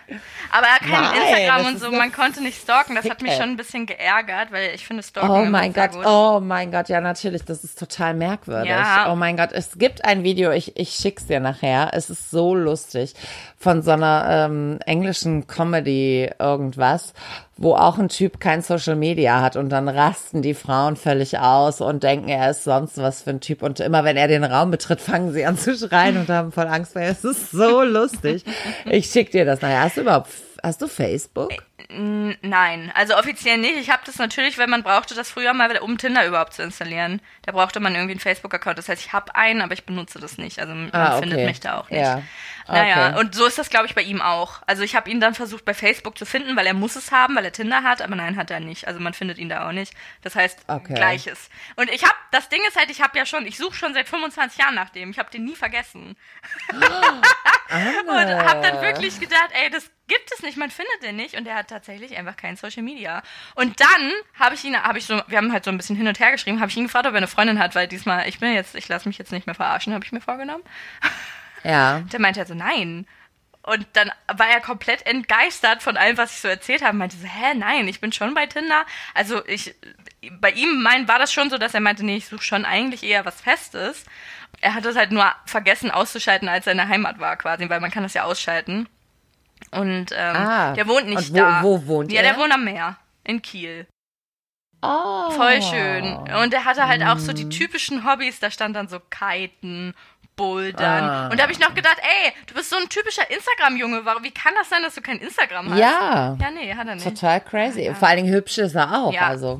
Aber 0.52 0.66
er 0.66 0.78
kann 0.78 1.04
Nein, 1.04 1.22
Instagram 1.22 1.66
und 1.66 1.80
so, 1.80 1.90
man 1.90 2.12
konnte 2.12 2.42
nicht 2.42 2.60
stalken. 2.60 2.94
Das 2.96 3.08
hat 3.08 3.22
mich 3.22 3.32
schon 3.32 3.50
ein 3.50 3.56
bisschen 3.56 3.86
geärgert, 3.86 4.52
weil 4.52 4.74
ich 4.74 4.86
finde 4.86 5.02
Stalken 5.02 5.30
Oh 5.30 5.44
mein 5.46 5.72
Gott, 5.72 5.92
gut. 5.92 6.04
oh 6.04 6.40
mein 6.42 6.70
Gott, 6.70 6.88
ja 6.90 7.00
natürlich, 7.00 7.44
das 7.44 7.64
ist 7.64 7.78
total 7.78 8.12
merkwürdig. 8.12 8.68
Ja. 8.68 9.10
Oh 9.10 9.16
mein 9.16 9.38
Gott, 9.38 9.50
es 9.52 9.78
gibt 9.78 10.04
ein 10.04 10.22
Video, 10.22 10.50
ich, 10.50 10.76
ich 10.76 10.90
schick's 10.90 11.26
dir 11.26 11.40
nachher. 11.40 11.90
Es 11.94 12.10
ist 12.10 12.30
so 12.30 12.54
lustig 12.54 13.14
von 13.56 13.80
so 13.80 13.92
einer 13.92 14.26
ähm, 14.28 14.78
englischen 14.84 15.46
Comedy 15.46 16.30
irgendwas, 16.38 17.14
wo 17.58 17.74
auch 17.74 17.98
ein 17.98 18.08
Typ 18.08 18.38
kein 18.38 18.60
Social 18.60 18.96
Media 18.96 19.40
hat 19.40 19.56
und 19.56 19.70
dann 19.70 19.88
rasten 19.88 20.42
die 20.42 20.54
Frauen 20.54 20.96
völlig 20.96 21.38
aus 21.38 21.80
und 21.80 22.02
denken, 22.02 22.28
er 22.28 22.50
ist 22.50 22.64
sonst 22.64 22.98
was 22.98 23.22
für 23.22 23.30
ein 23.30 23.40
Typ 23.40 23.62
und 23.62 23.80
immer 23.80 24.04
wenn 24.04 24.16
er 24.16 24.28
den 24.28 24.44
Raum 24.44 24.70
betritt, 24.70 25.00
fangen 25.00 25.32
sie 25.32 25.46
an 25.46 25.56
zu 25.56 25.74
schreien 25.76 26.18
und 26.18 26.28
haben 26.28 26.52
voll 26.52 26.66
Angst 26.66 26.94
ihm. 26.94 27.02
Es 27.02 27.24
ist 27.24 27.50
so 27.50 27.82
lustig. 27.82 28.44
Ich 28.84 29.06
schick 29.06 29.30
dir 29.30 29.44
das 29.44 29.62
nachher. 29.62 29.84
Hast 29.84 29.96
du 29.96 30.02
überhaupt, 30.02 30.28
hast 30.66 30.82
du 30.82 30.88
Facebook? 30.88 31.52
Nein, 31.88 32.90
also 32.94 33.16
offiziell 33.16 33.58
nicht. 33.58 33.76
Ich 33.76 33.90
habe 33.90 34.02
das 34.04 34.18
natürlich, 34.18 34.58
wenn 34.58 34.68
man 34.68 34.82
brauchte 34.82 35.14
das 35.14 35.30
früher 35.30 35.54
mal, 35.54 35.76
um 35.78 35.98
Tinder 35.98 36.26
überhaupt 36.26 36.54
zu 36.54 36.62
installieren. 36.62 37.20
Da 37.42 37.52
brauchte 37.52 37.78
man 37.78 37.94
irgendwie 37.94 38.12
einen 38.12 38.20
Facebook-Account. 38.20 38.76
Das 38.76 38.88
heißt, 38.88 39.06
ich 39.06 39.12
habe 39.12 39.34
einen, 39.34 39.62
aber 39.62 39.74
ich 39.74 39.84
benutze 39.84 40.18
das 40.18 40.36
nicht. 40.36 40.58
Also 40.58 40.74
man 40.74 40.90
ah, 40.92 41.12
okay. 41.12 41.20
findet 41.20 41.46
mich 41.46 41.60
da 41.60 41.78
auch 41.78 41.88
nicht. 41.88 42.00
Ja. 42.00 42.22
Naja, 42.66 43.10
okay. 43.10 43.20
und 43.20 43.34
so 43.36 43.46
ist 43.46 43.58
das, 43.58 43.70
glaube 43.70 43.86
ich, 43.86 43.94
bei 43.94 44.02
ihm 44.02 44.20
auch. 44.20 44.62
Also 44.66 44.82
ich 44.82 44.96
habe 44.96 45.08
ihn 45.08 45.20
dann 45.20 45.34
versucht 45.34 45.64
bei 45.64 45.74
Facebook 45.74 46.18
zu 46.18 46.26
finden, 46.26 46.56
weil 46.56 46.66
er 46.66 46.74
muss 46.74 46.96
es 46.96 47.12
haben, 47.12 47.36
weil 47.36 47.44
er 47.44 47.52
Tinder 47.52 47.84
hat, 47.84 48.02
aber 48.02 48.16
nein, 48.16 48.36
hat 48.36 48.50
er 48.50 48.58
nicht. 48.58 48.88
Also 48.88 48.98
man 48.98 49.14
findet 49.14 49.38
ihn 49.38 49.48
da 49.48 49.68
auch 49.68 49.72
nicht. 49.72 49.94
Das 50.22 50.34
heißt, 50.34 50.64
okay. 50.66 50.94
gleiches. 50.94 51.48
Und 51.76 51.88
ich 51.90 52.02
habe, 52.02 52.16
das 52.32 52.48
Ding 52.48 52.60
ist 52.66 52.76
halt, 52.76 52.90
ich 52.90 53.00
habe 53.00 53.16
ja 53.16 53.24
schon, 53.24 53.46
ich 53.46 53.56
suche 53.56 53.74
schon 53.74 53.94
seit 53.94 54.08
25 54.08 54.58
Jahren 54.58 54.74
nach 54.74 54.90
dem. 54.90 55.10
Ich 55.10 55.20
habe 55.20 55.30
den 55.30 55.44
nie 55.44 55.54
vergessen. 55.54 56.16
Oh. 56.72 56.76
und 58.08 58.46
habe 58.46 58.60
dann 58.60 58.82
wirklich 58.82 59.20
gedacht, 59.20 59.50
ey, 59.52 59.70
das 59.70 59.90
gibt 60.08 60.30
es 60.32 60.42
nicht, 60.42 60.56
man 60.56 60.70
findet 60.70 61.02
den 61.02 61.16
nicht 61.16 61.36
und 61.36 61.46
er 61.46 61.56
hat 61.56 61.68
tatsächlich 61.68 62.16
einfach 62.16 62.36
kein 62.36 62.56
Social 62.56 62.82
Media. 62.82 63.22
Und 63.54 63.80
dann 63.80 64.12
habe 64.38 64.54
ich 64.54 64.64
ihn, 64.64 64.80
habe 64.80 64.98
ich 64.98 65.06
so, 65.06 65.20
wir 65.26 65.38
haben 65.38 65.52
halt 65.52 65.64
so 65.64 65.70
ein 65.70 65.76
bisschen 65.76 65.96
hin 65.96 66.08
und 66.08 66.20
her 66.20 66.32
geschrieben, 66.32 66.60
habe 66.60 66.70
ich 66.70 66.76
ihn 66.76 66.84
gefragt, 66.84 67.06
ob 67.06 67.12
er 67.12 67.18
eine 67.18 67.26
Freundin 67.26 67.58
hat, 67.58 67.74
weil 67.74 67.88
diesmal, 67.88 68.28
ich 68.28 68.38
bin 68.38 68.52
jetzt, 68.54 68.74
ich 68.74 68.88
lasse 68.88 69.08
mich 69.08 69.18
jetzt 69.18 69.32
nicht 69.32 69.46
mehr 69.46 69.54
verarschen, 69.54 69.94
habe 69.94 70.04
ich 70.04 70.12
mir 70.12 70.20
vorgenommen. 70.20 70.64
Ja. 71.64 72.00
Der 72.12 72.20
meinte 72.20 72.38
halt 72.38 72.48
so, 72.48 72.54
nein. 72.54 73.08
Und 73.62 73.84
dann 73.94 74.12
war 74.32 74.48
er 74.48 74.60
komplett 74.60 75.04
entgeistert 75.04 75.82
von 75.82 75.96
allem, 75.96 76.16
was 76.16 76.30
ich 76.32 76.40
so 76.40 76.46
erzählt 76.46 76.84
habe. 76.84 76.96
Meinte 76.96 77.16
so, 77.16 77.26
hä, 77.26 77.54
nein, 77.56 77.88
ich 77.88 78.00
bin 78.00 78.12
schon 78.12 78.34
bei 78.34 78.46
Tinder. 78.46 78.86
Also 79.14 79.44
ich, 79.46 79.74
bei 80.40 80.52
ihm 80.52 80.80
mein, 80.82 81.08
war 81.08 81.18
das 81.18 81.32
schon 81.32 81.50
so, 81.50 81.58
dass 81.58 81.74
er 81.74 81.80
meinte, 81.80 82.04
nee, 82.04 82.18
ich 82.18 82.28
suche 82.28 82.44
schon 82.44 82.64
eigentlich 82.64 83.02
eher 83.02 83.24
was 83.24 83.40
Festes. 83.40 84.04
Er 84.60 84.74
hat 84.74 84.84
es 84.84 84.94
halt 84.96 85.10
nur 85.10 85.34
vergessen 85.46 85.90
auszuschalten, 85.90 86.48
als 86.48 86.66
er 86.66 86.72
in 86.72 86.78
der 86.78 86.88
Heimat 86.88 87.18
war 87.18 87.36
quasi, 87.36 87.68
weil 87.68 87.80
man 87.80 87.90
kann 87.90 88.04
das 88.04 88.14
ja 88.14 88.22
ausschalten. 88.22 88.88
Und 89.72 90.06
ähm, 90.12 90.36
ah, 90.36 90.72
der 90.72 90.86
wohnt 90.86 91.06
nicht 91.08 91.32
wo, 91.32 91.36
da. 91.36 91.62
Wo 91.62 91.86
wohnt 91.86 92.12
ja, 92.12 92.20
er? 92.20 92.26
Ja, 92.26 92.32
der 92.32 92.40
wohnt 92.40 92.52
am 92.52 92.64
Meer. 92.64 92.96
In 93.24 93.42
Kiel. 93.42 93.86
Oh. 94.82 95.30
Voll 95.30 95.62
schön. 95.62 96.04
Und 96.42 96.52
er 96.52 96.64
hatte 96.64 96.86
halt 96.86 97.02
auch 97.02 97.18
so 97.18 97.32
die 97.32 97.48
typischen 97.48 98.04
Hobbys, 98.04 98.38
da 98.40 98.50
stand 98.50 98.76
dann 98.76 98.88
so 98.88 99.00
Kiten 99.00 99.94
Bouldern. 100.36 101.04
Ah. 101.04 101.28
Und 101.28 101.38
da 101.38 101.44
habe 101.44 101.52
ich 101.52 101.58
noch 101.58 101.74
gedacht, 101.74 101.98
ey, 102.00 102.32
du 102.46 102.54
bist 102.54 102.70
so 102.70 102.76
ein 102.76 102.88
typischer 102.88 103.28
Instagram-Junge. 103.30 104.04
Wie 104.22 104.30
kann 104.30 104.54
das 104.54 104.68
sein, 104.68 104.82
dass 104.82 104.94
du 104.94 105.00
kein 105.00 105.18
Instagram 105.18 105.70
hast? 105.70 105.78
Ja. 105.78 106.36
Ja, 106.38 106.50
nee, 106.50 106.74
hat 106.74 106.86
er 106.86 106.94
nicht. 106.94 107.04
Total 107.04 107.40
crazy. 107.40 107.82
Ja. 107.82 107.94
Vor 107.94 108.08
allen 108.08 108.18
Dingen 108.24 108.34
hübsch 108.34 108.58
ist 108.58 108.74
er 108.74 108.92
auch. 108.92 109.12
Ja, 109.12 109.28
also, 109.28 109.58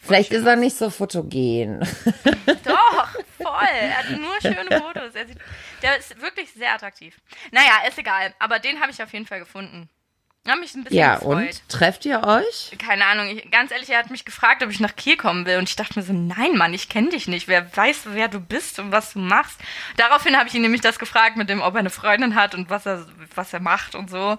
vielleicht 0.00 0.32
ist 0.32 0.46
er 0.46 0.56
nicht 0.56 0.76
so 0.76 0.90
fotogen. 0.90 1.80
Doch, 2.64 3.08
voll. 3.42 3.68
Er 3.80 3.98
hat 3.98 4.10
nur 4.10 4.40
schöne 4.40 4.80
Fotos. 4.80 5.12
Sieht, 5.12 5.38
der 5.82 5.98
ist 5.98 6.20
wirklich 6.20 6.52
sehr 6.52 6.74
attraktiv. 6.74 7.16
Naja, 7.50 7.86
ist 7.88 7.98
egal. 7.98 8.32
Aber 8.38 8.58
den 8.58 8.80
habe 8.80 8.90
ich 8.90 9.02
auf 9.02 9.12
jeden 9.12 9.26
Fall 9.26 9.40
gefunden. 9.40 9.88
Hab 10.46 10.58
mich 10.58 10.74
ein 10.74 10.82
bisschen 10.82 10.98
ja, 10.98 11.16
gefreut. 11.16 11.36
und? 11.36 11.68
Trefft 11.68 12.04
ihr 12.04 12.24
euch? 12.24 12.76
Keine 12.78 13.04
Ahnung. 13.04 13.28
Ich, 13.28 13.48
ganz 13.52 13.70
ehrlich, 13.70 13.90
er 13.90 14.00
hat 14.00 14.10
mich 14.10 14.24
gefragt, 14.24 14.64
ob 14.64 14.70
ich 14.70 14.80
nach 14.80 14.96
Kiel 14.96 15.16
kommen 15.16 15.46
will. 15.46 15.58
Und 15.58 15.68
ich 15.68 15.76
dachte 15.76 15.96
mir 15.96 16.04
so, 16.04 16.12
nein, 16.12 16.56
Mann, 16.56 16.74
ich 16.74 16.88
kenne 16.88 17.10
dich 17.10 17.28
nicht. 17.28 17.46
Wer 17.46 17.76
weiß, 17.76 18.06
wer 18.06 18.26
du 18.26 18.40
bist 18.40 18.80
und 18.80 18.90
was 18.90 19.12
du 19.12 19.20
machst. 19.20 19.60
Daraufhin 19.96 20.36
habe 20.36 20.48
ich 20.48 20.54
ihn 20.54 20.62
nämlich 20.62 20.80
das 20.80 20.98
gefragt 20.98 21.36
mit 21.36 21.48
dem, 21.48 21.60
ob 21.60 21.74
er 21.74 21.80
eine 21.80 21.90
Freundin 21.90 22.34
hat 22.34 22.56
und 22.56 22.70
was 22.70 22.86
er, 22.86 23.06
was 23.36 23.52
er 23.52 23.60
macht 23.60 23.94
und 23.94 24.10
so. 24.10 24.36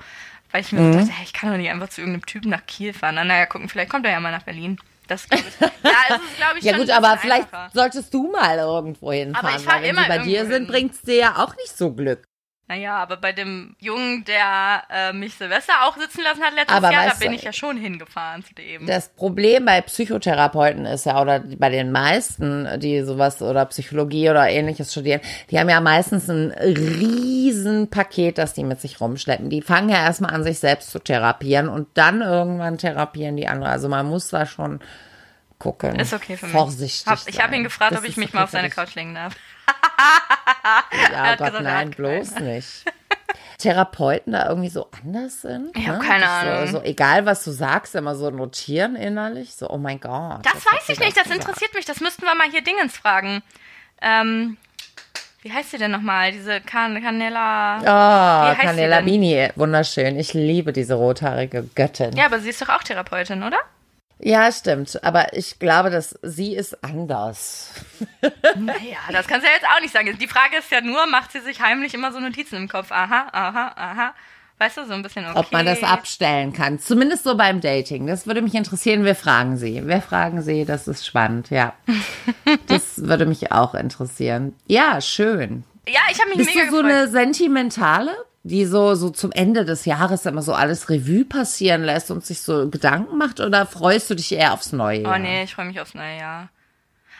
Weil 0.51 0.61
ich 0.61 0.73
mir 0.73 0.81
mhm. 0.81 0.93
so 0.93 0.99
dachte, 0.99 1.13
hey, 1.13 1.23
ich 1.23 1.33
kann 1.33 1.49
doch 1.49 1.57
nicht 1.57 1.69
einfach 1.69 1.89
zu 1.89 2.01
irgendeinem 2.01 2.25
Typen 2.25 2.49
nach 2.49 2.65
Kiel 2.65 2.93
fahren. 2.93 3.15
Na, 3.15 3.23
naja, 3.23 3.45
gucken, 3.45 3.69
vielleicht 3.69 3.89
kommt 3.89 4.05
er 4.05 4.11
ja 4.11 4.19
mal 4.19 4.31
nach 4.31 4.43
Berlin. 4.43 4.77
Das 5.07 5.27
glaube 5.27 5.45
ich. 5.47 5.59
Ja, 5.61 5.69
es 6.09 6.15
ist, 6.15 6.37
glaube 6.37 6.59
ich, 6.59 6.65
Ja 6.65 6.77
gut, 6.77 6.89
aber 6.89 7.17
vielleicht 7.17 7.47
solltest 7.73 8.13
du 8.13 8.29
mal 8.29 8.57
irgendwo 8.57 9.13
hinfahren. 9.13 9.47
Aber 9.47 9.57
ich 9.57 9.65
weil 9.65 9.83
wenn 9.83 9.95
sie 9.95 10.07
bei 10.07 10.17
dir 10.19 10.45
sind, 10.47 10.67
bringt 10.67 10.93
es 10.93 11.01
dir 11.01 11.15
ja 11.15 11.43
auch 11.43 11.55
nicht 11.55 11.77
so 11.77 11.93
Glück. 11.93 12.27
Naja, 12.73 12.95
aber 12.95 13.17
bei 13.17 13.33
dem 13.33 13.75
Jungen, 13.79 14.25
der 14.25 14.81
äh, 14.89 15.13
mich 15.13 15.35
Silvester 15.35 15.73
auch 15.83 15.95
sitzen 15.95 16.21
lassen 16.23 16.41
hat 16.41 16.55
letztes 16.55 16.75
aber 16.75 16.91
Jahr, 16.91 17.05
da 17.05 17.13
bin 17.13 17.29
du, 17.29 17.35
ich 17.35 17.43
ja 17.43 17.53
schon 17.53 17.77
hingefahren 17.77 18.43
zu 18.43 18.55
dem. 18.55 18.87
Das 18.87 19.09
Problem 19.09 19.65
bei 19.65 19.79
Psychotherapeuten 19.81 20.87
ist 20.87 21.05
ja, 21.05 21.21
oder 21.21 21.43
bei 21.59 21.69
den 21.69 21.91
meisten, 21.91 22.67
die 22.79 23.03
sowas 23.03 23.43
oder 23.43 23.65
Psychologie 23.65 24.31
oder 24.31 24.49
ähnliches 24.49 24.91
studieren, 24.91 25.21
die 25.51 25.59
haben 25.59 25.69
ja 25.69 25.81
meistens 25.81 26.27
ein 26.29 26.51
riesen 26.51 27.91
Paket, 27.91 28.39
das 28.39 28.53
die 28.53 28.63
mit 28.63 28.81
sich 28.81 28.99
rumschleppen. 28.99 29.51
Die 29.51 29.61
fangen 29.61 29.89
ja 29.89 29.97
erstmal 29.97 30.33
an, 30.33 30.43
sich 30.43 30.57
selbst 30.57 30.89
zu 30.89 30.97
therapieren 30.97 31.69
und 31.69 31.87
dann 31.93 32.21
irgendwann 32.21 32.79
therapieren 32.79 33.37
die 33.37 33.47
andere. 33.47 33.69
Also 33.69 33.87
man 33.87 34.07
muss 34.07 34.29
da 34.29 34.47
schon 34.47 34.79
gucken. 35.63 35.97
Ist 35.97 36.13
okay 36.13 36.35
für 36.35 36.45
mich. 36.45 36.53
Vorsichtig. 36.53 37.07
Hab, 37.07 37.19
ich 37.25 37.41
habe 37.41 37.55
ihn 37.55 37.63
gefragt, 37.63 37.93
das 37.93 37.99
ob 37.99 38.05
ich 38.05 38.17
mich 38.17 38.29
okay 38.29 38.37
mal 38.37 38.43
auf 38.43 38.49
seine 38.49 38.69
Couch 38.69 38.95
legen 38.95 39.15
darf. 39.15 39.33
ja, 41.11 41.35
Gott, 41.37 41.47
gesagt, 41.47 41.63
nein, 41.63 41.91
bloß 41.91 42.39
nicht. 42.39 42.85
Therapeuten 43.59 44.33
da 44.33 44.49
irgendwie 44.49 44.69
so 44.69 44.89
anders 44.91 45.41
sind. 45.41 45.75
Ich 45.77 45.87
hab 45.87 46.01
ne? 46.01 46.07
keine 46.07 46.27
Ahnung. 46.27 46.67
So, 46.67 46.79
so 46.79 46.83
egal, 46.83 47.25
was 47.25 47.45
du 47.45 47.51
sagst, 47.51 47.95
immer 47.95 48.13
so 48.15 48.29
notieren 48.29 48.97
innerlich. 48.97 49.55
So, 49.55 49.69
oh 49.69 49.77
mein 49.77 50.01
Gott. 50.01 50.45
Das 50.45 50.65
weiß 50.65 50.89
ich 50.89 50.99
nicht, 50.99 51.15
das 51.15 51.23
gesagt? 51.23 51.41
interessiert 51.41 51.73
mich. 51.73 51.85
Das 51.85 52.01
müssten 52.01 52.23
wir 52.23 52.35
mal 52.35 52.49
hier 52.51 52.61
Dingens 52.61 52.97
fragen. 52.97 53.41
Ähm, 54.01 54.57
wie 55.43 55.53
heißt 55.53 55.71
sie 55.71 55.77
denn 55.77 55.91
nochmal? 55.91 56.33
Diese 56.33 56.59
Can 56.59 57.01
Canella. 57.01 57.77
Oh, 57.79 58.61
Canela 58.61 58.97
denn? 58.97 59.05
Bini, 59.05 59.47
wunderschön. 59.55 60.19
Ich 60.19 60.33
liebe 60.33 60.73
diese 60.73 60.95
rothaarige 60.95 61.63
Göttin. 61.73 62.17
Ja, 62.17 62.25
aber 62.25 62.39
sie 62.39 62.49
ist 62.49 62.61
doch 62.61 62.69
auch 62.69 62.83
Therapeutin, 62.83 63.43
oder? 63.43 63.59
Ja, 64.25 64.49
stimmt. 64.51 65.03
Aber 65.03 65.33
ich 65.33 65.59
glaube, 65.59 65.89
dass 65.89 66.17
sie 66.21 66.55
ist 66.55 66.81
anders. 66.83 67.71
Naja, 68.55 68.99
das 69.11 69.27
kannst 69.27 69.45
du 69.45 69.49
ja 69.49 69.55
jetzt 69.55 69.67
auch 69.67 69.81
nicht 69.81 69.93
sagen. 69.93 70.17
Die 70.17 70.27
Frage 70.27 70.57
ist 70.57 70.71
ja 70.71 70.79
nur, 70.79 71.05
macht 71.07 71.33
sie 71.33 71.41
sich 71.41 71.59
heimlich 71.61 71.93
immer 71.93 72.13
so 72.13 72.19
Notizen 72.21 72.55
im 72.55 72.67
Kopf? 72.69 72.91
Aha, 72.91 73.27
aha, 73.33 73.73
aha. 73.75 74.13
Weißt 74.59 74.77
du, 74.77 74.85
so 74.85 74.93
ein 74.93 75.01
bisschen 75.01 75.25
okay. 75.25 75.37
Ob 75.39 75.51
man 75.51 75.65
das 75.65 75.83
abstellen 75.83 76.53
kann. 76.53 76.79
Zumindest 76.79 77.25
so 77.25 77.35
beim 77.35 77.59
Dating. 77.59 78.07
Das 78.07 78.25
würde 78.25 78.41
mich 78.41 78.53
interessieren. 78.55 79.03
Wir 79.03 79.15
fragen 79.15 79.57
sie. 79.57 79.85
Wir 79.85 80.01
fragen 80.01 80.41
sie. 80.41 80.63
Das 80.63 80.87
ist 80.87 81.05
spannend, 81.05 81.49
ja. 81.49 81.73
das 82.67 83.05
würde 83.05 83.25
mich 83.25 83.51
auch 83.51 83.73
interessieren. 83.73 84.55
Ja, 84.67 85.01
schön. 85.01 85.65
Ja, 85.85 85.99
ich 86.09 86.19
habe 86.19 86.29
mich 86.29 86.37
Bist 86.37 86.55
mega 86.55 86.65
du 86.67 86.71
so 86.71 86.77
gefreut. 86.83 86.91
eine 86.93 87.07
sentimentale, 87.09 88.15
die 88.43 88.65
so, 88.65 88.93
so 88.95 89.09
zum 89.09 89.31
Ende 89.31 89.63
des 89.65 89.85
Jahres 89.85 90.25
immer 90.25 90.41
so 90.41 90.53
alles 90.53 90.89
Revue 90.89 91.25
passieren 91.25 91.83
lässt 91.83 92.11
und 92.11 92.25
sich 92.25 92.41
so 92.41 92.69
Gedanken 92.69 93.17
macht? 93.17 93.39
Oder 93.39 93.65
freust 93.65 94.09
du 94.09 94.15
dich 94.15 94.31
eher 94.33 94.53
aufs 94.53 94.73
neue 94.73 95.01
Jahr? 95.01 95.15
Oh 95.15 95.17
nee, 95.17 95.43
ich 95.43 95.55
freue 95.55 95.65
mich 95.65 95.79
aufs 95.79 95.93
neue 95.93 96.17
Jahr. 96.17 96.49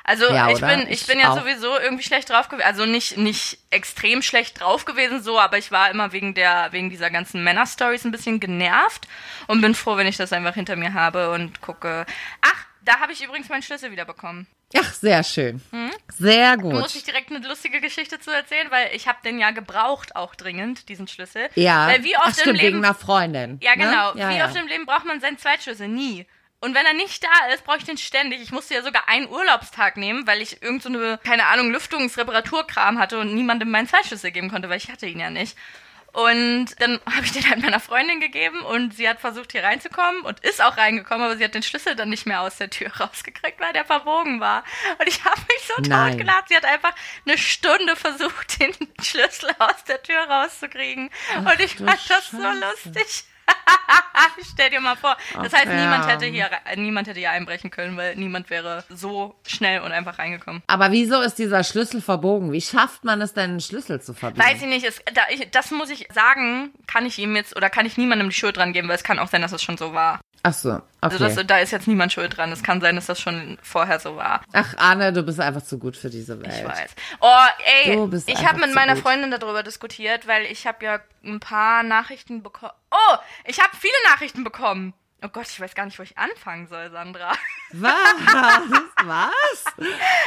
Also 0.05 0.25
Ja, 0.25 0.49
ich 0.49 0.59
bin, 0.59 0.81
ich 0.81 1.01
Ich 1.01 1.07
bin 1.07 1.17
ja 1.17 1.31
auch. 1.31 1.39
sowieso 1.39 1.79
irgendwie 1.79 2.03
schlecht 2.03 2.29
drauf 2.29 2.49
gewesen. 2.49 2.67
Also 2.67 2.85
nicht, 2.85 3.17
nicht 3.17 3.57
extrem 3.69 4.21
schlecht 4.21 4.59
drauf 4.59 4.83
gewesen 4.83 5.23
so, 5.23 5.39
aber 5.39 5.57
ich 5.57 5.71
war 5.71 5.89
immer 5.91 6.11
wegen 6.11 6.33
der, 6.33 6.67
wegen 6.71 6.89
dieser 6.89 7.09
ganzen 7.09 7.41
Männer-Stories 7.41 8.03
ein 8.03 8.11
bisschen 8.11 8.41
genervt 8.41 9.07
und 9.47 9.61
bin 9.61 9.75
froh, 9.75 9.95
wenn 9.95 10.07
ich 10.07 10.17
das 10.17 10.33
einfach 10.33 10.55
hinter 10.55 10.75
mir 10.75 10.93
habe 10.93 11.31
und 11.31 11.61
gucke. 11.61 12.05
Ach, 12.41 12.65
da 12.83 12.99
habe 12.99 13.13
ich 13.13 13.23
übrigens 13.23 13.47
meinen 13.47 13.63
Schlüssel 13.63 13.91
wieder 13.91 14.03
bekommen. 14.03 14.45
Ach, 14.77 14.93
sehr 14.93 15.23
schön. 15.23 15.61
Sehr 16.17 16.57
Da 16.57 16.63
muss 16.63 16.81
gut. 16.93 16.95
ich 16.95 17.03
direkt 17.03 17.31
eine 17.31 17.45
lustige 17.47 17.81
Geschichte 17.81 18.19
zu 18.19 18.31
erzählen, 18.31 18.69
weil 18.69 18.89
ich 18.93 19.07
habe 19.07 19.19
den 19.23 19.39
ja 19.39 19.51
gebraucht 19.51 20.15
auch 20.15 20.35
dringend, 20.35 20.89
diesen 20.89 21.07
Schlüssel. 21.07 21.49
Ja, 21.55 21.87
Weil 21.87 22.03
wie 22.03 22.15
Ach, 22.15 22.27
oft 22.27 22.37
im 22.37 22.41
stimmt, 22.41 22.61
Leben 22.61 22.75
wegen 22.77 22.85
einer 22.85 22.93
Freundin. 22.95 23.59
Ja, 23.61 23.73
genau. 23.75 24.13
Ne? 24.13 24.21
Ja, 24.21 24.29
Wie 24.29 24.37
ja. 24.37 24.45
oft 24.45 24.55
im 24.55 24.67
Leben 24.67 24.85
braucht 24.85 25.05
man 25.05 25.19
seinen 25.21 25.37
Zweitschlüssel? 25.37 25.87
Nie. 25.87 26.25
Und 26.59 26.75
wenn 26.75 26.85
er 26.85 26.93
nicht 26.93 27.21
da 27.23 27.53
ist, 27.53 27.65
brauche 27.65 27.79
ich 27.79 27.83
den 27.83 27.97
ständig. 27.97 28.41
Ich 28.41 28.51
musste 28.53 28.73
ja 28.73 28.81
sogar 28.83 29.09
einen 29.09 29.27
Urlaubstag 29.27 29.97
nehmen, 29.97 30.25
weil 30.27 30.41
ich 30.41 30.61
irgend 30.61 30.81
so 30.81 30.89
eine, 30.89 31.19
keine 31.21 31.47
Ahnung, 31.47 31.71
Lüftungsreparaturkram 31.71 32.99
hatte 32.99 33.19
und 33.19 33.35
niemandem 33.35 33.69
meinen 33.69 33.87
Zweitschlüssel 33.87 34.31
geben 34.31 34.49
konnte, 34.49 34.69
weil 34.69 34.77
ich 34.77 34.89
hatte 34.89 35.05
ihn 35.05 35.19
ja 35.19 35.29
nicht. 35.29 35.57
Und 36.13 36.79
dann 36.79 36.99
habe 37.13 37.25
ich 37.25 37.31
den 37.31 37.49
halt 37.49 37.61
meiner 37.61 37.79
Freundin 37.79 38.19
gegeben 38.21 38.61
und 38.61 38.95
sie 38.95 39.09
hat 39.09 39.19
versucht, 39.19 39.51
hier 39.51 39.63
reinzukommen 39.63 40.21
und 40.21 40.39
ist 40.41 40.63
auch 40.63 40.77
reingekommen, 40.77 41.25
aber 41.25 41.37
sie 41.37 41.43
hat 41.43 41.55
den 41.55 41.63
Schlüssel 41.63 41.95
dann 41.95 42.09
nicht 42.09 42.25
mehr 42.25 42.41
aus 42.41 42.57
der 42.57 42.69
Tür 42.69 42.89
rausgekriegt, 42.99 43.59
weil 43.59 43.73
der 43.73 43.85
verbogen 43.85 44.39
war. 44.39 44.63
Und 44.99 45.07
ich 45.07 45.25
habe 45.25 45.41
mich 45.41 45.67
so 45.67 45.81
Nein. 45.81 46.11
totgelacht. 46.11 46.49
Sie 46.49 46.55
hat 46.55 46.65
einfach 46.65 46.93
eine 47.25 47.37
Stunde 47.37 47.95
versucht, 47.95 48.59
den 48.59 48.73
Schlüssel 49.01 49.49
aus 49.59 49.83
der 49.85 50.01
Tür 50.01 50.21
rauszukriegen. 50.23 51.09
und 51.37 51.59
ich 51.59 51.75
fand 51.75 51.99
das 52.09 52.29
so 52.31 52.37
Scheiße. 52.41 52.59
lustig. 52.59 53.25
Stell 54.53 54.69
dir 54.69 54.81
mal 54.81 54.95
vor. 54.95 55.17
Das 55.41 55.53
Ach, 55.53 55.59
heißt, 55.59 55.67
niemand 55.67 56.05
ja. 56.05 56.11
hätte 56.11 56.25
hier 56.25 56.49
niemand 56.75 57.07
hätte 57.07 57.19
hier 57.19 57.31
einbrechen 57.31 57.71
können, 57.71 57.97
weil 57.97 58.15
niemand 58.15 58.49
wäre 58.49 58.83
so 58.89 59.35
schnell 59.47 59.81
und 59.81 59.91
einfach 59.91 60.19
reingekommen. 60.19 60.61
Aber 60.67 60.91
wieso 60.91 61.21
ist 61.21 61.35
dieser 61.35 61.63
Schlüssel 61.63 62.01
verbogen? 62.01 62.51
Wie 62.51 62.61
schafft 62.61 63.03
man 63.03 63.21
es 63.21 63.33
denn, 63.33 63.51
einen 63.51 63.59
Schlüssel 63.61 64.01
zu 64.01 64.13
verbiegen? 64.13 64.45
Weiß 64.45 64.61
ich 64.61 64.67
nicht, 64.67 64.85
es, 64.85 65.01
da, 65.13 65.21
ich, 65.29 65.49
das 65.51 65.71
muss 65.71 65.89
ich 65.89 66.07
sagen, 66.13 66.71
kann 66.87 67.05
ich 67.05 67.17
ihm 67.19 67.35
jetzt 67.35 67.55
oder 67.55 67.69
kann 67.69 67.85
ich 67.85 67.97
niemandem 67.97 68.29
die 68.29 68.35
Schuld 68.35 68.57
dran 68.57 68.73
geben, 68.73 68.87
weil 68.87 68.95
es 68.95 69.03
kann 69.03 69.19
auch 69.19 69.27
sein, 69.27 69.41
dass 69.41 69.51
es 69.51 69.61
schon 69.61 69.77
so 69.77 69.93
war. 69.93 70.19
Ach 70.45 70.53
so, 70.53 70.71
okay. 70.71 70.83
Also 70.99 71.17
das, 71.19 71.47
da 71.47 71.59
ist 71.59 71.71
jetzt 71.71 71.87
niemand 71.87 72.11
schuld 72.11 72.35
dran. 72.35 72.51
Es 72.51 72.63
kann 72.63 72.81
sein, 72.81 72.95
dass 72.97 73.05
das 73.05 73.21
schon 73.21 73.57
vorher 73.61 73.99
so 73.99 74.17
war. 74.17 74.41
Ach, 74.51 74.73
Arne, 74.77 75.13
du 75.13 75.23
bist 75.23 75.39
einfach 75.39 75.61
zu 75.63 75.79
gut 75.79 75.95
für 75.95 76.09
diese 76.09 76.41
Welt. 76.41 76.53
Ich 76.53 76.65
weiß. 76.65 76.91
Oh, 77.21 77.45
ey, 77.85 77.95
Du 77.95 78.07
bist 78.07 78.27
ich 78.29 78.45
habe 78.45 78.59
mit 78.59 78.75
meiner 78.75 78.95
gut. 78.95 79.03
Freundin 79.03 79.31
darüber 79.31 79.63
diskutiert, 79.63 80.27
weil 80.27 80.43
ich 80.45 80.67
habe 80.67 80.83
ja 80.83 80.99
ein 81.23 81.39
paar 81.39 81.83
Nachrichten 81.83 82.43
bekommen. 82.43 82.73
Oh, 82.91 83.15
ich 83.45 83.59
habe 83.61 83.71
viele 83.79 83.93
Nachrichten 84.11 84.43
bekommen. 84.43 84.93
Oh 85.23 85.29
Gott, 85.29 85.47
ich 85.47 85.61
weiß 85.61 85.75
gar 85.75 85.85
nicht, 85.85 85.97
wo 85.97 86.03
ich 86.03 86.17
anfangen 86.17 86.67
soll, 86.67 86.91
Sandra. 86.91 87.31
Was? 87.71 87.93
Was? 89.05 89.65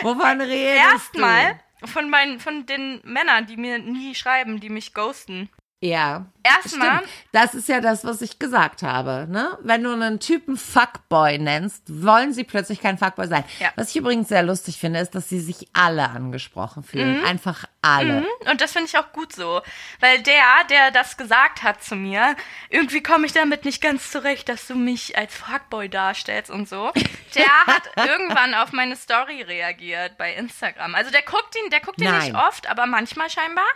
Wovon 0.01 0.41
redest 0.41 0.83
Erstmal 0.93 1.61
von 1.85 2.09
meinen, 2.09 2.41
von 2.41 2.65
den 2.65 3.03
Männern, 3.05 3.47
die 3.47 3.59
mir 3.59 3.79
nie 3.79 4.15
schreiben, 4.15 4.61
die 4.61 4.71
mich 4.71 4.95
ghosten. 4.95 5.51
Ja. 5.89 6.27
Erstmal, 6.43 6.99
Stimmt. 6.99 7.13
Das 7.33 7.55
ist 7.55 7.69
ja 7.69 7.81
das, 7.81 8.05
was 8.05 8.23
ich 8.23 8.39
gesagt 8.39 8.83
habe. 8.83 9.27
Ne? 9.29 9.59
Wenn 9.63 9.83
du 9.83 9.93
einen 9.93 10.21
Typen 10.21 10.57
Fuckboy 10.57 11.39
nennst, 11.39 11.83
wollen 11.89 12.33
sie 12.33 12.45
plötzlich 12.45 12.81
kein 12.81 12.99
Fuckboy 12.99 13.27
sein. 13.27 13.45
Ja. 13.59 13.73
Was 13.75 13.91
ich 13.91 13.97
übrigens 13.97 14.29
sehr 14.29 14.45
lustig 14.45 14.79
finde, 14.79 15.01
ist, 15.01 15.15
dass 15.17 15.29
sie 15.29 15.41
sich 15.41 15.69
alle 15.73 16.09
angesprochen 16.09 16.85
fühlen. 16.85 17.19
Mhm. 17.19 17.27
Einfach 17.27 17.65
alle. 17.83 18.25
und 18.51 18.61
das 18.61 18.73
finde 18.73 18.87
ich 18.87 18.97
auch 18.97 19.13
gut 19.13 19.33
so, 19.33 19.61
weil 20.01 20.23
der, 20.23 20.45
der 20.71 20.91
das 20.93 21.17
gesagt 21.17 21.63
hat 21.63 21.83
zu 21.83 21.97
mir, 21.97 22.37
irgendwie 22.71 23.03
komme 23.03 23.27
ich 23.27 23.33
damit 23.33 23.65
nicht 23.65 23.83
ganz 23.83 24.11
zurecht, 24.11 24.49
dass 24.49 24.67
du 24.69 24.77
mich 24.77 25.19
als 25.19 25.35
Fuckboy 25.35 25.89
darstellst 25.89 26.51
und 26.51 26.69
so. 26.69 26.93
Der 27.35 27.67
hat 27.67 28.09
irgendwann 28.09 28.55
auf 28.55 28.73
meine 28.73 28.95
Story 28.95 29.43
reagiert 29.43 30.17
bei 30.17 30.35
Instagram. 30.35 30.95
Also 30.95 31.11
der 31.11 31.23
guckt 31.23 31.57
ihn, 31.57 31.71
der 31.71 31.81
guckt 31.81 32.01
ihn 32.01 32.17
nicht 32.19 32.35
oft, 32.35 32.69
aber 32.71 32.87
manchmal 32.87 33.31
scheinbar. 33.31 33.67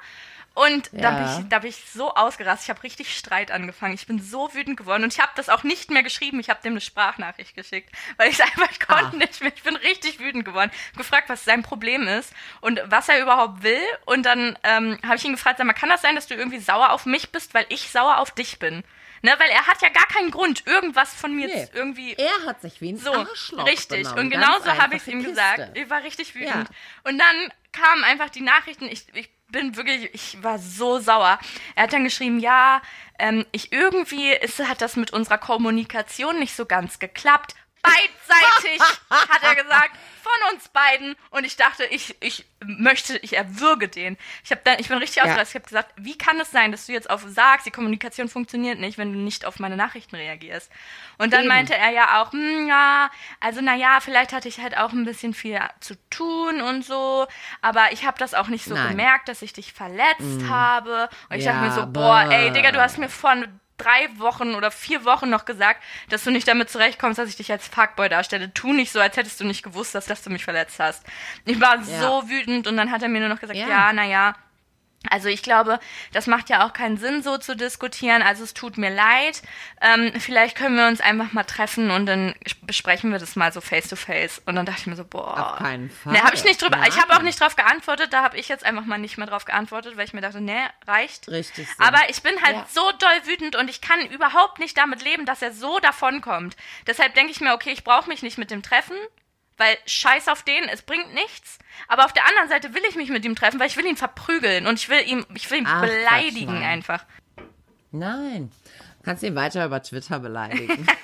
Und 0.54 0.90
da, 0.92 0.98
Ja. 0.98 1.10
bin 1.10 1.42
ich, 1.44 1.48
da 1.48 1.58
bin 1.60 1.70
ich 1.70 1.76
so 1.92 2.12
ausgerastet. 2.14 2.64
Ich 2.66 2.70
habe 2.70 2.82
richtig 2.82 3.16
Streit 3.16 3.50
angefangen. 3.50 3.94
Ich 3.94 4.06
bin 4.06 4.20
so 4.20 4.52
wütend 4.52 4.76
geworden. 4.76 5.04
Und 5.04 5.12
ich 5.12 5.20
habe 5.20 5.30
das 5.36 5.48
auch 5.48 5.62
nicht 5.62 5.90
mehr 5.90 6.02
geschrieben. 6.02 6.40
Ich 6.40 6.50
habe 6.50 6.60
dem 6.62 6.72
eine 6.72 6.80
Sprachnachricht 6.80 7.54
geschickt. 7.54 7.90
Weil 8.16 8.30
ich 8.30 8.42
einfach, 8.42 8.70
ich 8.70 8.80
konnte 8.80 9.14
Ah. 9.14 9.16
nicht 9.16 9.40
mehr. 9.40 9.52
Ich 9.54 9.62
bin 9.62 9.76
richtig 9.76 10.18
wütend 10.18 10.44
geworden. 10.44 10.70
Gefragt, 10.96 11.28
was 11.28 11.44
sein 11.44 11.62
Problem 11.62 12.06
ist 12.08 12.32
und 12.60 12.80
was 12.86 13.08
er 13.08 13.22
überhaupt 13.22 13.62
will. 13.62 13.80
Und 14.06 14.24
dann 14.26 14.58
ähm, 14.64 14.98
habe 15.04 15.16
ich 15.16 15.24
ihn 15.24 15.32
gefragt, 15.32 15.58
sag 15.58 15.66
mal, 15.66 15.72
kann 15.72 15.88
das 15.88 16.02
sein, 16.02 16.14
dass 16.16 16.26
du 16.26 16.34
irgendwie 16.34 16.58
sauer 16.58 16.90
auf 16.90 17.06
mich 17.06 17.30
bist, 17.30 17.54
weil 17.54 17.66
ich 17.68 17.90
sauer 17.90 18.18
auf 18.18 18.32
dich 18.32 18.58
bin? 18.58 18.82
Ne, 19.22 19.34
weil 19.38 19.50
er 19.50 19.66
hat 19.66 19.82
ja 19.82 19.90
gar 19.90 20.06
keinen 20.06 20.30
Grund, 20.30 20.66
irgendwas 20.66 21.12
von 21.14 21.34
mir 21.36 21.46
Nee. 21.46 21.66
zu- 21.66 21.72
irgendwie 21.76 22.14
Er 22.14 22.46
hat 22.46 22.62
sich 22.62 22.80
wie 22.80 22.92
ein 22.92 22.96
so, 22.96 23.12
Arschloch 23.12 23.66
richtig. 23.66 24.04
benommen. 24.04 24.24
Und 24.24 24.30
genauso 24.30 24.72
habe 24.78 24.96
ich 24.96 25.02
es 25.02 25.08
ihm 25.08 25.18
Kiste. 25.18 25.30
gesagt. 25.34 25.76
Ich 25.76 25.90
war 25.90 26.02
richtig 26.02 26.34
wütend. 26.34 26.68
Ja. 26.70 26.74
Und 27.04 27.18
dann 27.18 27.52
kamen 27.70 28.02
einfach 28.04 28.30
die 28.30 28.40
Nachrichten. 28.40 28.86
Ich, 28.86 29.04
ich 29.14 29.28
bin 29.52 29.76
wirklich, 29.76 30.10
ich 30.12 30.42
war 30.42 30.58
so 30.58 30.98
sauer. 30.98 31.38
Er 31.74 31.84
hat 31.84 31.92
dann 31.92 32.04
geschrieben, 32.04 32.38
ja, 32.38 32.82
ähm, 33.18 33.44
ich 33.52 33.72
irgendwie 33.72 34.32
ist, 34.32 34.58
hat 34.60 34.80
das 34.80 34.96
mit 34.96 35.12
unserer 35.12 35.38
Kommunikation 35.38 36.38
nicht 36.38 36.54
so 36.54 36.66
ganz 36.66 36.98
geklappt. 36.98 37.54
Beidseitig, 37.82 38.80
hat 39.10 39.42
er 39.42 39.54
gesagt, 39.56 39.96
von 40.22 40.54
uns 40.54 40.68
beiden. 40.68 41.16
Und 41.30 41.44
ich 41.44 41.56
dachte, 41.56 41.84
ich, 41.86 42.14
ich 42.20 42.44
möchte, 42.62 43.16
ich 43.18 43.36
erwürge 43.36 43.88
den. 43.88 44.18
Ich 44.44 44.50
habe 44.50 44.60
dann, 44.64 44.78
ich 44.78 44.88
bin 44.88 44.98
richtig 44.98 45.16
Ja. 45.16 45.24
ausgerastet. 45.24 45.48
Ich 45.50 45.54
habe 45.54 45.68
gesagt, 45.68 45.92
wie 45.96 46.16
kann 46.18 46.38
es 46.40 46.50
sein, 46.50 46.72
dass 46.72 46.86
du 46.86 46.92
jetzt 46.92 47.08
auf 47.08 47.22
sagst, 47.26 47.66
die 47.66 47.70
Kommunikation 47.70 48.28
funktioniert 48.28 48.78
nicht, 48.78 48.98
wenn 48.98 49.12
du 49.12 49.18
nicht 49.18 49.44
auf 49.46 49.58
meine 49.58 49.76
Nachrichten 49.76 50.16
reagierst? 50.16 50.70
Und 51.18 51.32
dann 51.32 51.40
Eben. 51.40 51.48
meinte 51.48 51.74
er 51.74 51.90
ja 51.90 52.20
auch, 52.22 52.32
hm, 52.32 52.68
ja, 52.68 53.10
also 53.40 53.60
naja, 53.62 53.98
vielleicht 54.00 54.32
hatte 54.32 54.48
ich 54.48 54.60
halt 54.60 54.76
auch 54.76 54.92
ein 54.92 55.04
bisschen 55.04 55.32
viel 55.34 55.58
zu 55.80 55.94
tun 56.10 56.60
und 56.60 56.84
so, 56.84 57.26
aber 57.62 57.92
ich 57.92 58.04
habe 58.04 58.18
das 58.18 58.34
auch 58.34 58.48
nicht 58.48 58.66
so 58.66 58.74
Nein. 58.74 58.90
gemerkt, 58.90 59.28
dass 59.28 59.42
ich 59.42 59.52
dich 59.54 59.72
verletzt 59.72 60.42
habe. 60.48 61.08
Und 61.30 61.36
ich 61.38 61.44
dachte 61.44 61.56
Ja, 61.56 61.62
mir 61.62 61.70
so, 61.72 61.86
boah, 61.86 62.24
ey, 62.30 62.52
Digga, 62.52 62.72
du 62.72 62.80
hast 62.80 62.98
mir 62.98 63.08
vor 63.08 63.34
drei 63.80 64.08
Wochen 64.18 64.54
oder 64.54 64.70
vier 64.70 65.04
Wochen 65.04 65.30
noch 65.30 65.44
gesagt, 65.44 65.82
dass 66.08 66.24
du 66.24 66.30
nicht 66.30 66.46
damit 66.48 66.70
zurechtkommst, 66.70 67.18
dass 67.18 67.28
ich 67.28 67.36
dich 67.36 67.50
als 67.50 67.66
Fuckboy 67.68 68.08
darstelle. 68.08 68.52
Tu 68.54 68.72
nicht 68.72 68.92
so, 68.92 69.00
als 69.00 69.16
hättest 69.16 69.40
du 69.40 69.44
nicht 69.44 69.62
gewusst, 69.62 69.94
dass, 69.94 70.06
dass 70.06 70.22
du 70.22 70.30
mich 70.30 70.44
verletzt 70.44 70.78
hast. 70.78 71.04
Ich 71.44 71.60
war 71.60 71.76
Ja. 71.76 72.00
so 72.00 72.28
wütend 72.28 72.66
und 72.66 72.76
dann 72.76 72.90
hat 72.90 73.02
er 73.02 73.08
mir 73.08 73.20
nur 73.20 73.28
noch 73.28 73.40
gesagt, 73.40 73.58
Ja. 73.58 73.68
ja, 73.68 73.92
naja, 73.92 74.34
also 75.08 75.28
ich 75.28 75.42
glaube, 75.42 75.80
das 76.12 76.26
macht 76.26 76.50
ja 76.50 76.66
auch 76.66 76.74
keinen 76.74 76.98
Sinn, 76.98 77.22
so 77.22 77.38
zu 77.38 77.56
diskutieren. 77.56 78.20
Also 78.20 78.44
es 78.44 78.52
tut 78.52 78.76
mir 78.76 78.90
leid. 78.90 79.40
Ähm, 79.80 80.12
vielleicht 80.20 80.56
können 80.58 80.76
wir 80.76 80.86
uns 80.88 81.00
einfach 81.00 81.32
mal 81.32 81.44
treffen 81.44 81.90
und 81.90 82.04
dann 82.04 82.34
besprechen 82.62 83.10
wir 83.10 83.18
das 83.18 83.34
mal 83.34 83.50
so 83.50 83.62
face 83.62 83.88
to 83.88 83.96
face. 83.96 84.42
Und 84.44 84.56
dann 84.56 84.66
dachte 84.66 84.80
ich 84.80 84.86
mir 84.86 84.96
so, 84.96 85.04
boah. 85.04 85.52
Auf 85.52 85.58
keinen 85.58 85.88
Fall. 85.88 86.12
Ne, 86.12 86.22
habe 86.22 86.34
ich 86.34 86.44
nicht 86.44 86.60
drüber. 86.60 86.78
Ich 86.86 86.98
habe 87.00 87.12
auch 87.12 87.16
Nein. 87.16 87.24
nicht 87.24 87.40
drauf 87.40 87.56
geantwortet. 87.56 88.12
Da 88.12 88.22
habe 88.22 88.36
ich 88.36 88.48
jetzt 88.48 88.64
einfach 88.66 88.84
mal 88.84 88.98
nicht 88.98 89.16
mehr 89.16 89.26
drauf 89.26 89.46
geantwortet, 89.46 89.96
weil 89.96 90.04
ich 90.04 90.12
mir 90.12 90.20
dachte, 90.20 90.42
ne, 90.42 90.68
reicht. 90.86 91.28
Richtig 91.28 91.66
so. 91.66 91.74
Aber 91.82 92.10
ich 92.10 92.22
bin 92.22 92.34
halt 92.42 92.56
Ja. 92.56 92.66
so 92.68 92.82
doll 92.98 93.26
wütend 93.26 93.56
und 93.56 93.70
ich 93.70 93.80
kann 93.80 94.04
überhaupt 94.10 94.58
nicht 94.58 94.76
damit 94.76 95.02
leben, 95.02 95.24
dass 95.24 95.40
er 95.40 95.52
so 95.52 95.78
davonkommt. 95.78 96.56
Deshalb 96.86 97.14
denke 97.14 97.32
ich 97.32 97.40
mir, 97.40 97.54
okay, 97.54 97.70
ich 97.72 97.84
brauche 97.84 98.08
mich 98.08 98.22
nicht 98.22 98.36
mit 98.36 98.50
dem 98.50 98.62
treffen, 98.62 98.96
weil 99.60 99.78
scheiß 99.86 100.28
auf 100.28 100.42
den, 100.42 100.64
es 100.64 100.82
bringt 100.82 101.14
nichts. 101.14 101.58
Aber 101.86 102.04
auf 102.04 102.12
der 102.12 102.26
anderen 102.26 102.48
Seite 102.48 102.74
will 102.74 102.82
ich 102.88 102.96
mich 102.96 103.10
mit 103.10 103.24
ihm 103.24 103.36
treffen, 103.36 103.60
weil 103.60 103.68
ich 103.68 103.76
will 103.76 103.86
ihn 103.86 103.96
verprügeln 103.96 104.66
und 104.66 104.78
ich 104.78 104.88
will 104.88 105.02
ihm, 105.06 105.24
ich 105.34 105.50
will 105.50 105.58
ihn 105.58 105.66
Ach, 105.68 105.82
beleidigen 105.82 106.46
Quatsch, 106.46 106.60
nein. 106.60 106.64
einfach. 106.64 107.04
Nein. 107.92 108.52
Kannst 109.04 109.22
ihn 109.22 109.34
weiter 109.36 109.64
über 109.64 109.82
Twitter 109.82 110.18
beleidigen. 110.18 110.86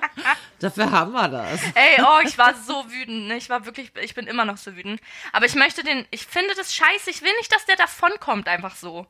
Dafür 0.58 0.90
haben 0.90 1.12
wir 1.12 1.28
das. 1.28 1.60
Ey, 1.74 2.02
oh, 2.02 2.20
ich 2.24 2.36
war 2.38 2.54
so 2.54 2.90
wütend, 2.90 3.28
ne? 3.28 3.36
Ich 3.36 3.50
war 3.50 3.66
wirklich, 3.66 3.92
ich 4.00 4.14
bin 4.14 4.26
immer 4.26 4.44
noch 4.44 4.56
so 4.56 4.74
wütend. 4.74 5.00
Aber 5.32 5.46
ich 5.46 5.54
möchte 5.54 5.82
den, 5.84 6.06
ich 6.10 6.26
finde 6.26 6.54
das 6.56 6.74
scheiße, 6.74 7.10
ich 7.10 7.22
will 7.22 7.32
nicht, 7.38 7.54
dass 7.54 7.66
der 7.66 7.76
davonkommt, 7.76 8.48
einfach 8.48 8.74
so. 8.74 9.06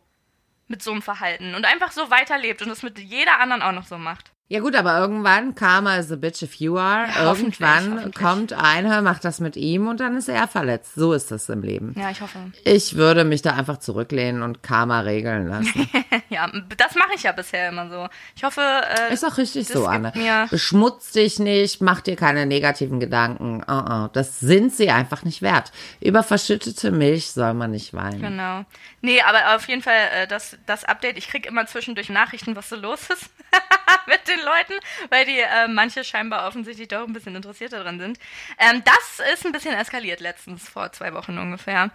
mit 0.68 0.82
so 0.82 0.90
einem 0.92 1.02
Verhalten 1.02 1.54
und 1.54 1.64
einfach 1.64 1.92
so 1.92 2.10
weiterlebt 2.10 2.62
und 2.62 2.70
es 2.70 2.82
mit 2.82 2.98
jeder 2.98 3.38
anderen 3.38 3.62
auch 3.62 3.72
noch 3.72 3.86
so 3.86 3.98
macht. 3.98 4.32
Ja 4.48 4.60
gut, 4.60 4.76
aber 4.76 4.96
irgendwann, 5.00 5.56
Karma 5.56 5.96
is 5.96 6.12
a 6.12 6.14
bitch 6.16 6.40
if 6.42 6.54
you 6.56 6.78
are, 6.78 7.08
Ja, 7.08 7.24
irgendwann 7.24 7.94
hoffentlich. 7.94 8.14
kommt 8.14 8.52
einer, 8.52 9.02
macht 9.02 9.24
das 9.24 9.40
mit 9.40 9.56
ihm 9.56 9.88
und 9.88 9.98
dann 9.98 10.16
ist 10.16 10.28
er 10.28 10.46
verletzt. 10.46 10.94
So 10.94 11.14
ist 11.14 11.32
das 11.32 11.48
im 11.48 11.62
Leben. 11.62 11.96
Ja, 11.98 12.10
ich 12.10 12.20
hoffe. 12.20 12.38
Ich 12.62 12.94
würde 12.94 13.24
mich 13.24 13.42
da 13.42 13.54
einfach 13.54 13.78
zurücklehnen 13.78 14.42
und 14.42 14.62
Karma 14.62 15.00
regeln 15.00 15.48
lassen. 15.48 15.88
Ja, 16.28 16.50
das 16.76 16.94
mache 16.96 17.12
ich 17.14 17.22
ja 17.22 17.32
bisher 17.32 17.68
immer 17.70 17.88
so. 17.88 18.08
Ich 18.34 18.42
hoffe, 18.44 18.60
äh, 18.60 19.14
Ist 19.14 19.24
auch 19.24 19.38
richtig 19.38 19.68
so, 19.68 19.86
Anne. 19.86 20.12
Beschmutz 20.50 21.12
dich 21.12 21.38
nicht, 21.38 21.80
mach 21.80 22.00
dir 22.00 22.16
keine 22.16 22.44
negativen 22.46 23.00
Gedanken. 23.00 23.62
Uh 23.62 23.72
-uh. 23.72 24.08
Das 24.12 24.40
sind 24.40 24.74
sie 24.74 24.90
einfach 24.90 25.22
nicht 25.22 25.40
wert. 25.40 25.70
Über 26.00 26.22
verschüttete 26.22 26.90
Milch 26.90 27.30
soll 27.30 27.54
man 27.54 27.70
nicht 27.70 27.94
weinen. 27.94 28.20
Genau. 28.20 28.64
Nee, 29.00 29.22
aber 29.22 29.54
auf 29.56 29.66
jeden 29.68 29.82
Fall 29.82 29.94
äh, 30.14 30.26
das, 30.26 30.58
das 30.66 30.84
Update. 30.84 31.16
Ich 31.16 31.28
krieg 31.28 31.46
immer 31.46 31.64
zwischendurch 31.66 32.10
Nachrichten, 32.10 32.54
was 32.56 32.68
so 32.68 32.76
los 32.76 33.08
ist 33.08 33.30
den 34.36 34.44
Leuten, 34.44 34.74
weil 35.10 35.24
die 35.24 35.38
äh, 35.40 35.68
manche 35.68 36.04
scheinbar 36.04 36.46
offensichtlich 36.46 36.88
doch 36.88 37.06
ein 37.06 37.12
bisschen 37.12 37.34
interessiert 37.36 37.72
daran 37.72 37.98
sind. 37.98 38.18
Ähm, 38.58 38.82
das 38.84 39.26
ist 39.32 39.44
ein 39.46 39.52
bisschen 39.52 39.74
eskaliert 39.74 40.20
letztens, 40.20 40.68
vor 40.68 40.92
zwei 40.92 41.12
Wochen 41.14 41.38
ungefähr. 41.38 41.90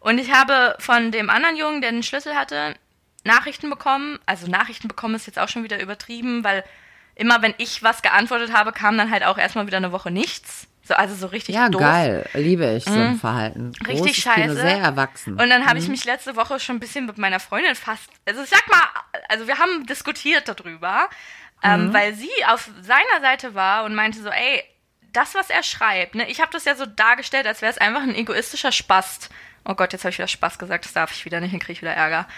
Und 0.00 0.18
ich 0.18 0.32
habe 0.32 0.76
von 0.78 1.10
dem 1.12 1.30
anderen 1.30 1.56
Jungen, 1.56 1.80
der 1.80 1.90
den 1.92 2.02
Schlüssel 2.02 2.34
hatte, 2.34 2.74
Nachrichten 3.24 3.70
bekommen. 3.70 4.18
Also 4.26 4.46
Nachrichten 4.48 4.88
bekommen 4.88 5.14
ist 5.14 5.26
jetzt 5.26 5.38
auch 5.38 5.48
schon 5.48 5.64
wieder 5.64 5.80
übertrieben, 5.80 6.44
weil 6.44 6.62
immer 7.14 7.40
wenn 7.42 7.54
ich 7.58 7.82
was 7.82 8.02
geantwortet 8.02 8.52
habe, 8.52 8.72
kam 8.72 8.98
dann 8.98 9.10
halt 9.10 9.24
auch 9.24 9.38
erstmal 9.38 9.66
wieder 9.66 9.78
eine 9.78 9.92
Woche 9.92 10.10
nichts. 10.10 10.66
So, 10.86 10.92
also 10.92 11.14
so 11.14 11.28
richtig 11.28 11.54
Ja, 11.54 11.70
doof. 11.70 11.80
geil. 11.80 12.28
Liebe 12.34 12.74
ich 12.76 12.84
so 12.84 12.90
ein 12.92 13.18
Verhalten. 13.18 13.68
Mhm. 13.68 13.86
Richtig 13.86 14.22
Großes 14.22 14.34
Kino, 14.34 14.34
scheiße. 14.48 14.54
sehr 14.60 14.78
erwachsen. 14.78 15.40
Und 15.40 15.48
dann 15.48 15.64
habe 15.64 15.78
ich 15.78 15.88
mich 15.88 16.04
letzte 16.04 16.36
Woche 16.36 16.60
schon 16.60 16.76
ein 16.76 16.80
bisschen 16.80 17.06
mit 17.06 17.16
meiner 17.16 17.40
Freundin 17.40 17.74
fast, 17.74 18.10
also 18.28 18.42
ich 18.42 18.50
sag 18.50 18.68
mal, 18.68 18.82
also 19.30 19.46
wir 19.46 19.58
haben 19.58 19.86
diskutiert 19.86 20.46
darüber, 20.46 21.08
ähm, 21.64 21.94
weil 21.94 22.14
sie 22.14 22.30
auf 22.46 22.70
seiner 22.82 23.20
Seite 23.20 23.54
war 23.54 23.84
und 23.84 23.94
meinte 23.94 24.22
so, 24.22 24.28
ey, 24.28 24.62
das, 25.12 25.34
was 25.34 25.48
er 25.48 25.62
schreibt, 25.62 26.14
ne, 26.14 26.28
ich 26.28 26.40
habe 26.40 26.52
das 26.52 26.64
ja 26.64 26.74
so 26.74 26.86
dargestellt, 26.86 27.46
als 27.46 27.62
wäre 27.62 27.72
es 27.72 27.78
einfach 27.78 28.02
ein 28.02 28.14
egoistischer 28.14 28.72
Spast. 28.72 29.30
Oh 29.64 29.74
Gott, 29.74 29.92
jetzt 29.92 30.04
habe 30.04 30.10
ich 30.10 30.18
wieder 30.18 30.28
Spaß 30.28 30.58
gesagt, 30.58 30.84
das 30.84 30.92
darf 30.92 31.12
ich 31.12 31.24
wieder 31.24 31.40
nicht, 31.40 31.54
dann 31.54 31.60
kriege 31.60 31.72
ich 31.72 31.82
wieder 31.82 31.94
Ärger. 31.94 32.28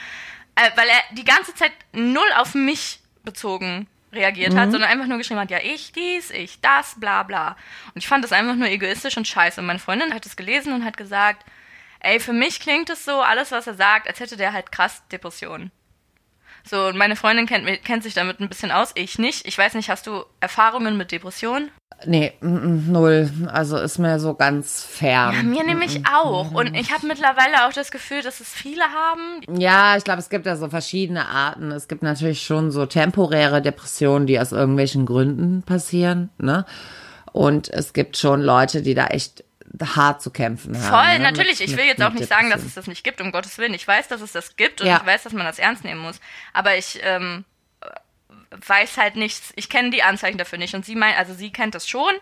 Äh, 0.55 0.71
weil 0.77 0.89
er 0.89 1.15
die 1.17 1.25
ganze 1.25 1.55
Zeit 1.55 1.73
null 1.93 2.31
auf 2.37 2.55
mich 2.55 3.01
bezogen 3.25 3.89
reagiert 4.13 4.55
hat, 4.55 4.71
sondern 4.71 4.91
einfach 4.91 5.07
nur 5.07 5.19
geschrieben 5.19 5.41
hat, 5.41 5.51
ja, 5.51 5.59
ich 5.63 5.93
dies, 5.93 6.31
ich 6.31 6.61
das, 6.61 6.99
bla 6.99 7.25
bla. 7.25 7.57
Und 7.95 7.99
ich 7.99 8.09
fand 8.09 8.25
das 8.25 8.33
einfach 8.33 8.55
nur 8.55 8.69
egoistisch 8.69 9.17
und 9.17 9.27
scheiße. 9.27 9.61
Und 9.61 9.67
meine 9.67 9.81
Freundin 9.81 10.15
hat 10.15 10.25
es 10.25 10.37
gelesen 10.37 10.73
und 10.73 10.85
hat 10.85 10.97
gesagt, 10.97 11.45
ey, 12.01 12.21
für 12.21 12.33
mich 12.33 12.61
klingt 12.61 12.89
es 12.89 13.05
so, 13.05 13.21
alles, 13.21 13.51
was 13.51 13.67
er 13.67 13.75
sagt, 13.75 14.07
als 14.09 14.21
hätte 14.21 14.37
der 14.37 14.53
halt 14.53 14.71
krass 14.71 15.03
Depressionen. 15.09 15.73
So, 16.69 16.87
und 16.87 16.97
meine 16.97 17.17
Freundin 17.17 17.47
kennt, 17.47 17.67
kennt 17.85 18.03
sich 18.03 18.15
damit 18.15 18.41
ein 18.41 18.49
bisschen 18.49 18.71
aus, 18.71 18.93
ich 18.95 19.19
nicht. 19.19 19.47
Ich 19.47 19.57
weiß 19.57 19.75
nicht, 19.75 19.89
hast 19.89 20.07
du 20.07 20.25
Erfahrungen 20.41 20.97
mit 20.97 21.13
Depressionen? 21.13 21.71
Nee, 22.05 22.33
mm, 22.41 22.49
mm, 22.49 22.93
null. 22.93 23.31
Also 23.47 23.79
ist 23.79 23.99
mir 23.99 24.19
so 24.19 24.35
ganz 24.35 24.83
fern. 24.83 25.35
Ja, 25.35 25.43
mir 25.43 25.65
nämlich 25.65 26.03
auch. 26.13 26.51
Und 26.51 26.75
ich 26.75 26.93
habe 26.93 27.07
mittlerweile 27.07 27.67
auch 27.67 27.73
das 27.73 27.91
Gefühl, 27.91 28.23
dass 28.23 28.41
es 28.41 28.49
viele 28.49 28.83
haben. 28.83 29.61
Ja, 29.61 29.97
ich 29.97 30.05
glaube, 30.05 30.21
es 30.21 30.29
gibt 30.29 30.45
ja 30.45 30.57
so 30.57 30.69
verschiedene 30.69 31.27
Arten. 31.27 31.71
Es 31.71 31.89
gibt 31.89 32.03
natürlich 32.03 32.43
schon 32.43 32.71
so 32.71 32.85
temporäre 32.85 33.63
Depressionen, 33.63 34.27
die 34.27 34.39
aus 34.39 34.53
irgendwelchen 34.53 35.07
Gründen 35.07 35.63
passieren, 35.63 36.31
ne? 36.39 36.67
Und 37.33 37.69
es 37.69 37.93
gibt 37.93 38.17
schon 38.17 38.41
Leute, 38.41 38.81
die 38.81 38.95
da 38.95 39.09
echt 39.09 39.45
hart 39.81 40.23
zu 40.23 40.31
kämpfen 40.31 40.75
haben. 40.77 40.89
Voll, 40.89 41.19
ne? 41.19 41.25
natürlich. 41.31 41.61
Mit- 41.61 41.69
Ich 41.71 41.77
will 41.77 41.85
jetzt 41.85 42.03
auch 42.03 42.13
nicht 42.13 42.29
sagen, 42.29 42.51
dass 42.51 42.63
es 42.63 42.75
das 42.75 42.87
nicht 42.87 43.05
gibt, 43.05 43.21
um 43.21 43.33
Gottes 43.33 43.59
Willen. 43.59 43.75
Ich 43.75 43.87
weiß, 43.87 44.09
dass 44.09 44.21
es 44.21 44.33
das 44.33 44.57
gibt 44.57 44.81
und 44.81 44.87
Ja. 44.87 44.99
ich 44.99 45.07
weiß, 45.07 45.23
dass 45.25 45.33
man 45.33 45.45
das 45.47 45.59
ernst 45.59 45.85
nehmen 45.85 46.01
muss. 46.01 46.21
Aber 46.53 46.77
ich 46.77 47.01
ähm, 47.03 47.45
weiß 48.67 48.97
halt 48.97 49.17
nichts, 49.17 49.53
ich 49.57 49.69
kenne 49.69 49.91
die 49.91 50.03
Anzeichen 50.03 50.39
dafür 50.39 50.59
nicht. 50.59 50.75
Und 50.75 50.85
sie 50.85 50.95
meint, 50.97 51.19
also 51.19 51.35
sie 51.35 51.53
kennt 51.53 51.75
das 51.75 51.89
schon 51.89 52.13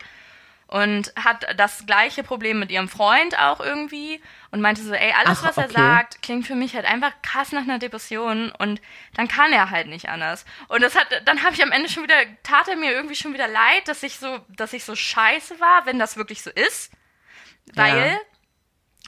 und 0.67 1.13
hat 1.23 1.47
das 1.59 1.85
gleiche 1.87 2.25
Problem 2.25 2.59
mit 2.59 2.71
ihrem 2.71 2.89
Freund 2.89 3.39
auch 3.39 3.61
irgendwie 3.61 4.21
und 4.51 4.61
meinte 4.61 4.83
so, 4.83 4.93
ey, 4.95 5.13
alles, 5.13 5.41
Ach, 5.43 5.49
was 5.49 5.57
er 5.59 5.65
okay. 5.65 5.75
sagt, 5.75 6.23
klingt 6.23 6.47
für 6.47 6.55
mich 6.55 6.75
halt 6.75 6.87
einfach 6.87 7.13
krass 7.23 7.53
nach 7.53 7.63
einer 7.63 7.79
Depression 7.79 8.51
und 8.59 8.81
dann 9.15 9.29
kann 9.29 9.53
er 9.53 9.71
halt 9.71 9.87
nicht 9.89 10.09
anders. 10.09 10.45
Und 10.69 10.83
das 10.83 10.97
hat, 10.97 11.07
dann 11.27 11.45
habe 11.45 11.55
ich 11.55 11.63
am 11.63 11.71
Ende 11.71 11.89
schon 11.91 12.03
wieder, 12.03 12.17
tat 12.43 12.67
er 12.69 12.77
mir 12.77 12.91
irgendwie 12.93 13.15
schon 13.15 13.35
wieder 13.35 13.47
leid, 13.47 13.87
dass 13.87 14.03
ich 14.03 14.19
so, 14.19 14.41
dass 14.49 14.73
ich 14.73 14.85
so 14.85 14.97
scheiße 14.97 15.61
war, 15.61 15.85
wenn 15.87 15.99
das 15.99 16.17
wirklich 16.17 16.43
so 16.43 16.51
ist. 16.51 16.91
Weil 17.73 17.97
Ja. 17.97 18.19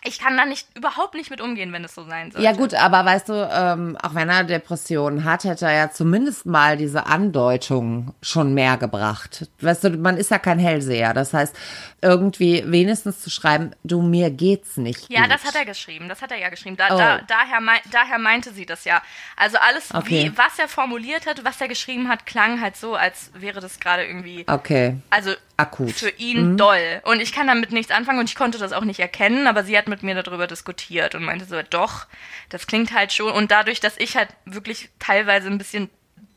Ich 0.06 0.18
kann 0.18 0.36
da 0.36 0.44
nicht 0.44 0.66
überhaupt 0.76 1.14
nicht 1.14 1.30
mit 1.30 1.40
umgehen, 1.40 1.72
wenn 1.72 1.84
es 1.84 1.94
so 1.94 2.04
sein 2.04 2.30
soll. 2.30 2.42
Ja 2.42 2.52
gut, 2.52 2.74
aber 2.74 3.04
weißt 3.04 3.28
du, 3.28 3.48
ähm, 3.52 3.96
auch 4.02 4.14
wenn 4.14 4.28
er 4.28 4.44
Depressionen 4.44 5.24
hat, 5.24 5.44
hätte 5.44 5.66
er 5.66 5.72
ja 5.74 5.90
zumindest 5.90 6.46
mal 6.46 6.76
diese 6.76 7.06
Andeutung 7.06 8.14
schon 8.22 8.54
mehr 8.54 8.76
gebracht. 8.76 9.48
Weißt 9.60 9.84
du, 9.84 9.90
man 9.90 10.16
ist 10.16 10.30
ja 10.30 10.38
kein 10.38 10.58
Hellseher. 10.58 11.14
Das 11.14 11.32
heißt, 11.34 11.54
irgendwie 12.02 12.62
wenigstens 12.66 13.20
zu 13.20 13.30
schreiben, 13.30 13.72
du, 13.84 14.02
mir 14.02 14.30
geht's 14.30 14.76
nicht 14.76 15.10
Ja, 15.10 15.22
gut. 15.22 15.32
das 15.32 15.44
hat 15.44 15.54
er 15.54 15.64
geschrieben. 15.64 16.08
Das 16.08 16.22
hat 16.22 16.30
er 16.30 16.38
ja 16.38 16.48
geschrieben. 16.50 16.76
Da, 16.76 16.86
Oh. 16.90 16.98
da, 16.98 17.20
daher, 17.26 17.60
mei 17.60 17.78
daher 17.90 18.18
meinte 18.18 18.52
sie 18.52 18.66
das 18.66 18.84
ja. 18.84 19.02
Also 19.36 19.56
alles, 19.58 19.92
Okay. 19.94 20.30
wie, 20.32 20.38
was 20.38 20.58
er 20.58 20.68
formuliert 20.68 21.26
hat, 21.26 21.44
was 21.44 21.60
er 21.60 21.68
geschrieben 21.68 22.08
hat, 22.08 22.26
klang 22.26 22.60
halt 22.60 22.76
so, 22.76 22.94
als 22.94 23.30
wäre 23.34 23.60
das 23.60 23.80
gerade 23.80 24.04
irgendwie, 24.04 24.44
Okay, 24.46 24.96
also 25.10 25.32
akut. 25.56 25.90
für 25.92 26.10
ihn 26.10 26.56
doll. 26.56 27.00
Und 27.04 27.20
ich 27.20 27.32
kann 27.32 27.46
damit 27.46 27.72
nichts 27.72 27.90
anfangen 27.90 28.18
und 28.20 28.28
ich 28.28 28.36
konnte 28.36 28.58
das 28.58 28.72
auch 28.72 28.84
nicht 28.84 29.00
erkennen, 29.00 29.46
aber 29.46 29.64
sie 29.64 29.76
hat 29.76 29.88
mit 30.02 30.14
mir 30.14 30.22
darüber 30.22 30.46
diskutiert 30.46 31.14
und 31.14 31.24
meinte 31.24 31.44
so, 31.44 31.60
doch, 31.62 32.06
das 32.48 32.66
klingt 32.66 32.92
halt 32.92 33.12
schon. 33.12 33.32
Und 33.32 33.50
dadurch, 33.50 33.80
dass 33.80 33.96
ich 33.98 34.16
halt 34.16 34.28
wirklich 34.44 34.90
teilweise 34.98 35.48
ein 35.48 35.58
bisschen 35.58 35.90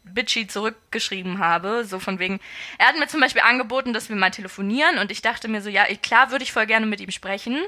bitchy 0.03 0.47
zurückgeschrieben 0.47 1.39
habe, 1.39 1.85
so 1.85 1.99
von 1.99 2.17
wegen, 2.19 2.39
er 2.79 2.87
hat 2.87 2.97
mir 2.97 3.07
zum 3.07 3.21
Beispiel 3.21 3.43
angeboten, 3.43 3.93
dass 3.93 4.09
wir 4.09 4.15
mal 4.15 4.31
telefonieren 4.31 4.97
und 4.97 5.11
ich 5.11 5.21
dachte 5.21 5.47
mir 5.47 5.61
so, 5.61 5.69
ja, 5.69 5.83
ich- 5.87 6.01
klar 6.01 6.31
würde 6.31 6.43
ich 6.43 6.51
voll 6.51 6.65
gerne 6.65 6.87
mit 6.87 6.99
ihm 6.99 7.11
sprechen, 7.11 7.59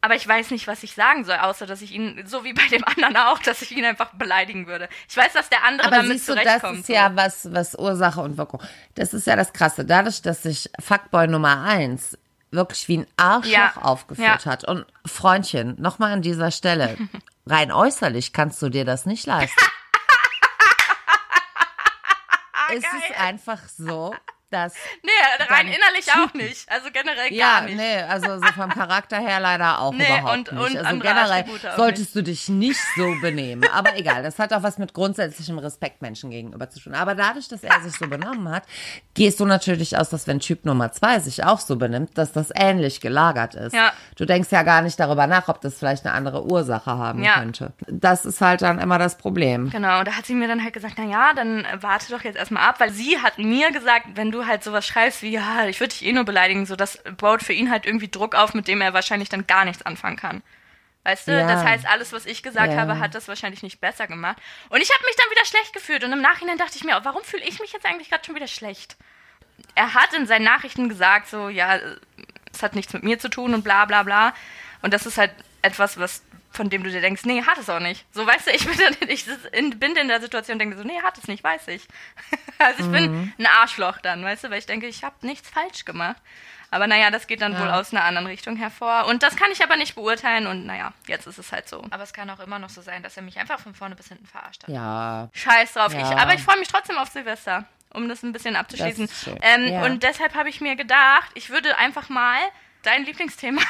aber 0.00 0.16
ich 0.16 0.26
weiß 0.26 0.50
nicht, 0.50 0.66
was 0.66 0.82
ich 0.82 0.94
sagen 0.94 1.24
soll, 1.24 1.36
außer 1.36 1.64
dass 1.64 1.80
ich 1.80 1.92
ihn, 1.92 2.24
so 2.26 2.42
wie 2.42 2.52
bei 2.52 2.66
dem 2.66 2.82
anderen 2.84 3.16
auch, 3.16 3.38
dass 3.38 3.62
ich 3.62 3.70
ihn 3.70 3.84
einfach 3.84 4.10
beleidigen 4.14 4.66
würde. 4.66 4.88
Ich 5.08 5.16
weiß, 5.16 5.32
dass 5.34 5.48
der 5.50 5.62
andere 5.64 5.86
Aber 5.86 5.98
damit 5.98 6.14
siehst 6.14 6.28
du, 6.30 6.34
das 6.34 6.42
zurechtkommt. 6.42 6.78
ist 6.80 6.86
so. 6.88 6.92
ja 6.92 7.12
was, 7.14 7.52
was 7.52 7.78
Ursache 7.78 8.20
und 8.20 8.36
Wirkung. 8.36 8.60
Das 8.96 9.14
ist 9.14 9.28
ja 9.28 9.36
das 9.36 9.52
Krasse. 9.52 9.84
Dadurch, 9.84 10.20
dass 10.20 10.42
sich 10.42 10.68
Fuckboy 10.80 11.28
Nummer 11.28 11.62
eins 11.62 12.18
wirklich 12.52 12.88
wie 12.88 12.98
ein 12.98 13.06
Arschloch 13.16 13.52
Ja, 13.52 13.72
aufgeführt 13.76 14.44
ja. 14.44 14.50
hat. 14.50 14.64
Und 14.64 14.86
Freundchen, 15.06 15.80
nochmal 15.80 16.12
an 16.12 16.22
dieser 16.22 16.50
Stelle, 16.50 16.96
rein 17.46 17.72
äußerlich 17.72 18.32
kannst 18.32 18.60
du 18.62 18.68
dir 18.68 18.84
das 18.84 19.06
nicht 19.06 19.26
leisten. 19.26 19.60
es 22.70 22.84
ist 22.84 23.18
einfach 23.18 23.58
so, 23.76 24.14
dass 24.52 24.74
Nee, 25.02 25.10
rein 25.48 25.66
innerlich 25.66 26.06
Typen. 26.06 26.24
auch 26.28 26.34
nicht. 26.34 26.70
Also 26.70 26.88
generell 26.92 27.32
Ja, 27.32 27.60
gar 27.60 27.62
nicht. 27.62 27.76
nee, 27.76 27.96
also 28.02 28.38
so 28.38 28.46
vom 28.54 28.70
Charakter 28.70 29.18
her 29.18 29.40
leider 29.40 29.80
auch 29.80 29.92
Nee, 29.92 30.04
überhaupt 30.06 30.52
und- 30.52 30.52
nicht. 30.52 30.70
und 30.80 30.86
also 30.86 30.98
generell 31.00 31.44
solltest 31.76 32.14
du 32.14 32.22
dich 32.22 32.48
nicht 32.48 32.80
so 32.96 33.14
benehmen. 33.20 33.68
Aber 33.72 33.96
egal, 33.96 34.22
das 34.22 34.38
hat 34.38 34.52
auch 34.52 34.62
was 34.62 34.78
mit 34.78 34.94
grundsätzlichem 34.94 35.58
Respekt 35.58 36.02
Menschen 36.02 36.30
gegenüber 36.30 36.68
zu 36.70 36.80
tun. 36.80 36.94
Aber 36.94 37.14
dadurch, 37.14 37.48
dass 37.48 37.62
er 37.64 37.80
sich 37.80 37.96
so 37.98 38.06
benommen 38.08 38.48
hat, 38.50 38.64
gehst 39.14 39.40
du 39.40 39.44
natürlich 39.46 39.96
aus, 39.98 40.10
dass 40.10 40.26
wenn 40.26 40.40
Typ 40.40 40.64
Nummer 40.64 40.92
zwei 40.92 41.18
sich 41.20 41.44
auch 41.44 41.60
so 41.60 41.76
benimmt, 41.76 42.16
dass 42.18 42.32
das 42.32 42.48
ähnlich 42.54 43.00
gelagert 43.00 43.54
ist. 43.54 43.74
Ja. 43.74 43.92
Du 44.16 44.24
denkst 44.24 44.50
ja 44.50 44.62
gar 44.62 44.82
nicht 44.82 44.98
darüber 45.00 45.26
nach, 45.26 45.48
ob 45.48 45.60
das 45.60 45.78
vielleicht 45.78 46.04
eine 46.06 46.14
andere 46.14 46.44
Ursache 46.44 46.90
haben 46.90 47.22
Ja. 47.22 47.38
könnte. 47.38 47.72
Das 47.88 48.24
ist 48.24 48.40
halt 48.40 48.62
dann 48.62 48.78
immer 48.78 48.98
das 48.98 49.16
Problem. 49.18 49.70
Genau, 49.70 50.00
und 50.00 50.08
da 50.08 50.12
hat 50.12 50.26
sie 50.26 50.34
mir 50.34 50.48
dann 50.48 50.62
halt 50.62 50.72
gesagt, 50.74 50.94
na 50.98 51.04
ja, 51.04 51.32
dann 51.34 51.66
warte 51.80 52.10
doch 52.12 52.22
jetzt 52.22 52.36
erstmal 52.36 52.68
ab, 52.68 52.80
weil 52.80 52.90
sie 52.90 53.18
hat 53.18 53.38
mir 53.38 53.70
gesagt, 53.72 54.06
wenn 54.14 54.30
du 54.30 54.41
halt 54.46 54.64
sowas 54.64 54.86
schreibst 54.86 55.22
wie, 55.22 55.30
ja, 55.30 55.66
ich 55.66 55.80
würde 55.80 55.92
dich 55.94 56.04
eh 56.04 56.12
nur 56.12 56.24
beleidigen, 56.24 56.66
so 56.66 56.76
das 56.76 57.02
baut 57.16 57.42
für 57.42 57.52
ihn 57.52 57.70
halt 57.70 57.86
irgendwie 57.86 58.08
Druck 58.08 58.34
auf, 58.34 58.54
mit 58.54 58.68
dem 58.68 58.80
er 58.80 58.94
wahrscheinlich 58.94 59.28
dann 59.28 59.46
gar 59.46 59.64
nichts 59.64 59.82
anfangen 59.82 60.16
kann. 60.16 60.42
Weißt 61.04 61.26
du, 61.28 61.32
Ja. 61.32 61.46
das 61.48 61.64
heißt, 61.64 61.86
alles, 61.86 62.12
was 62.12 62.26
ich 62.26 62.42
gesagt 62.42 62.72
Ja. 62.72 62.80
habe, 62.80 62.98
hat 63.00 63.14
das 63.14 63.26
wahrscheinlich 63.28 63.62
nicht 63.62 63.80
besser 63.80 64.06
gemacht. 64.06 64.36
Und 64.68 64.80
ich 64.80 64.90
habe 64.92 65.04
mich 65.04 65.16
dann 65.16 65.30
wieder 65.30 65.44
schlecht 65.44 65.72
gefühlt 65.72 66.04
und 66.04 66.12
im 66.12 66.20
Nachhinein 66.20 66.58
dachte 66.58 66.76
ich 66.76 66.84
mir, 66.84 66.98
warum 67.02 67.24
fühle 67.24 67.44
ich 67.44 67.58
mich 67.60 67.72
jetzt 67.72 67.86
eigentlich 67.86 68.08
gerade 68.08 68.24
schon 68.24 68.36
wieder 68.36 68.46
schlecht? 68.46 68.96
Er 69.74 69.94
hat 69.94 70.12
in 70.14 70.26
seinen 70.26 70.44
Nachrichten 70.44 70.88
gesagt, 70.88 71.28
so, 71.28 71.48
ja, 71.48 71.78
es 72.52 72.62
hat 72.62 72.74
nichts 72.74 72.92
mit 72.92 73.02
mir 73.02 73.18
zu 73.18 73.28
tun 73.28 73.54
und 73.54 73.64
bla 73.64 73.84
bla 73.84 74.02
bla. 74.04 74.34
Und 74.80 74.92
das 74.94 75.06
ist 75.06 75.18
halt 75.18 75.32
etwas, 75.62 75.98
was 75.98 76.22
von 76.52 76.70
dem 76.70 76.82
du 76.84 76.90
dir 76.90 77.00
denkst, 77.00 77.24
nee, 77.24 77.42
hat 77.42 77.58
es 77.58 77.68
auch 77.70 77.80
nicht. 77.80 78.04
So, 78.12 78.26
weißt 78.26 78.46
du, 78.46 78.50
ich 78.52 78.66
bin, 78.66 78.76
dann, 78.78 79.08
ich 79.08 79.26
in, 79.52 79.78
bin 79.78 79.96
in 79.96 80.08
der 80.08 80.20
Situation 80.20 80.54
und 80.54 80.58
denke 80.60 80.76
so, 80.76 80.84
nee, 80.84 81.00
hat 81.02 81.18
es 81.18 81.28
nicht, 81.28 81.42
weiß 81.42 81.68
ich. 81.68 81.86
Also 82.58 82.84
ich 82.84 82.92
bin 82.92 83.32
ein 83.38 83.46
Arschloch 83.46 83.98
dann, 83.98 84.22
weißt 84.24 84.44
du, 84.44 84.50
weil 84.50 84.58
ich 84.60 84.66
denke, 84.66 84.86
ich 84.86 85.02
habe 85.02 85.16
nichts 85.26 85.50
falsch 85.50 85.84
gemacht. 85.84 86.16
Aber 86.70 86.86
naja, 86.86 87.10
das 87.10 87.26
geht 87.26 87.42
dann 87.42 87.58
wohl 87.58 87.68
aus 87.68 87.92
einer 87.92 88.04
anderen 88.04 88.28
Richtung 88.28 88.54
hervor. 88.56 89.06
Und 89.06 89.22
das 89.24 89.34
kann 89.36 89.50
ich 89.50 89.62
aber 89.64 89.76
nicht 89.76 89.94
beurteilen 89.96 90.46
und 90.46 90.64
naja, 90.64 90.92
jetzt 91.08 91.26
ist 91.26 91.38
es 91.38 91.50
halt 91.50 91.68
so. 91.68 91.84
Aber 91.90 92.04
es 92.04 92.12
kann 92.12 92.30
auch 92.30 92.38
immer 92.38 92.60
noch 92.60 92.70
so 92.70 92.80
sein, 92.80 93.02
dass 93.02 93.16
er 93.16 93.24
mich 93.24 93.38
einfach 93.38 93.58
von 93.58 93.74
vorne 93.74 93.96
bis 93.96 94.08
hinten 94.08 94.26
verarscht 94.26 94.62
hat. 94.62 94.70
Ja, 94.70 95.28
Scheiß 95.32 95.72
drauf. 95.74 95.92
Ja. 95.92 96.00
Ich, 96.00 96.16
aber 96.16 96.34
ich 96.34 96.40
freue 96.42 96.58
mich 96.58 96.68
trotzdem 96.68 96.96
auf 96.98 97.08
Silvester, 97.08 97.64
um 97.92 98.08
das 98.08 98.22
ein 98.22 98.32
bisschen 98.32 98.54
abzuschließen. 98.56 99.08
Ähm, 99.42 99.72
Ja. 99.72 99.84
Und 99.84 100.02
deshalb 100.04 100.34
habe 100.36 100.48
ich 100.48 100.60
mir 100.60 100.76
gedacht, 100.76 101.30
ich 101.34 101.50
würde 101.50 101.76
einfach 101.78 102.08
mal 102.08 102.38
dein 102.84 103.04
Lieblingsthema 103.04 103.60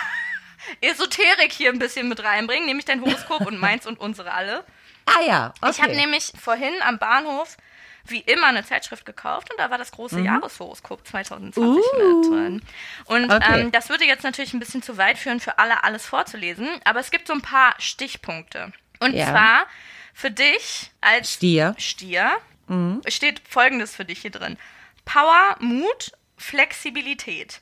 Esoterik 0.80 1.52
hier 1.52 1.70
ein 1.70 1.78
bisschen 1.78 2.08
mit 2.08 2.22
reinbringen, 2.22 2.66
nämlich 2.66 2.84
dein 2.84 3.00
Horoskop 3.00 3.46
und 3.46 3.58
meins 3.58 3.86
und 3.86 3.98
unsere 4.00 4.32
alle. 4.32 4.64
Ah 5.06 5.22
ja, 5.26 5.54
okay. 5.60 5.70
Ich 5.72 5.82
habe 5.82 5.94
nämlich 5.94 6.32
vorhin 6.40 6.74
am 6.82 6.98
Bahnhof 6.98 7.56
wie 8.04 8.20
immer 8.20 8.48
eine 8.48 8.64
Zeitschrift 8.64 9.06
gekauft 9.06 9.50
und 9.50 9.60
da 9.60 9.70
war 9.70 9.78
das 9.78 9.92
große 9.92 10.18
mhm. 10.18 10.24
Jahreshoroskop 10.24 11.06
2020 11.06 11.62
uh, 11.62 11.74
mit 11.74 12.30
drin. 12.30 12.62
Und 13.04 13.32
okay. 13.32 13.60
ähm, 13.60 13.72
das 13.72 13.90
würde 13.90 14.04
jetzt 14.04 14.24
natürlich 14.24 14.54
ein 14.54 14.60
bisschen 14.60 14.82
zu 14.82 14.96
weit 14.98 15.18
führen, 15.18 15.40
für 15.40 15.58
alle 15.58 15.84
alles 15.84 16.06
vorzulesen, 16.06 16.68
aber 16.84 17.00
es 17.00 17.10
gibt 17.10 17.28
so 17.28 17.32
ein 17.32 17.42
paar 17.42 17.74
Stichpunkte. 17.78 18.72
Und 19.00 19.14
ja. 19.14 19.30
zwar 19.30 19.66
für 20.14 20.30
dich 20.30 20.90
als 21.00 21.32
Stier, 21.32 21.74
Stier 21.78 22.36
mhm. 22.66 23.00
steht 23.06 23.40
Folgendes 23.48 23.94
für 23.94 24.04
dich 24.04 24.20
hier 24.20 24.30
drin. 24.30 24.58
Power, 25.04 25.56
Mut, 25.60 26.12
Flexibilität. 26.36 27.60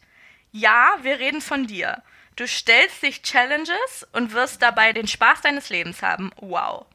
Ja, 0.52 0.98
wir 1.02 1.18
reden 1.18 1.40
von 1.40 1.66
dir. 1.66 2.02
Du 2.36 2.46
stellst 2.46 3.02
dich 3.02 3.22
Challenges 3.22 4.06
und 4.12 4.32
wirst 4.32 4.62
dabei 4.62 4.92
den 4.92 5.06
Spaß 5.06 5.42
deines 5.42 5.68
Lebens 5.68 6.02
haben. 6.02 6.30
Wow. 6.40 6.86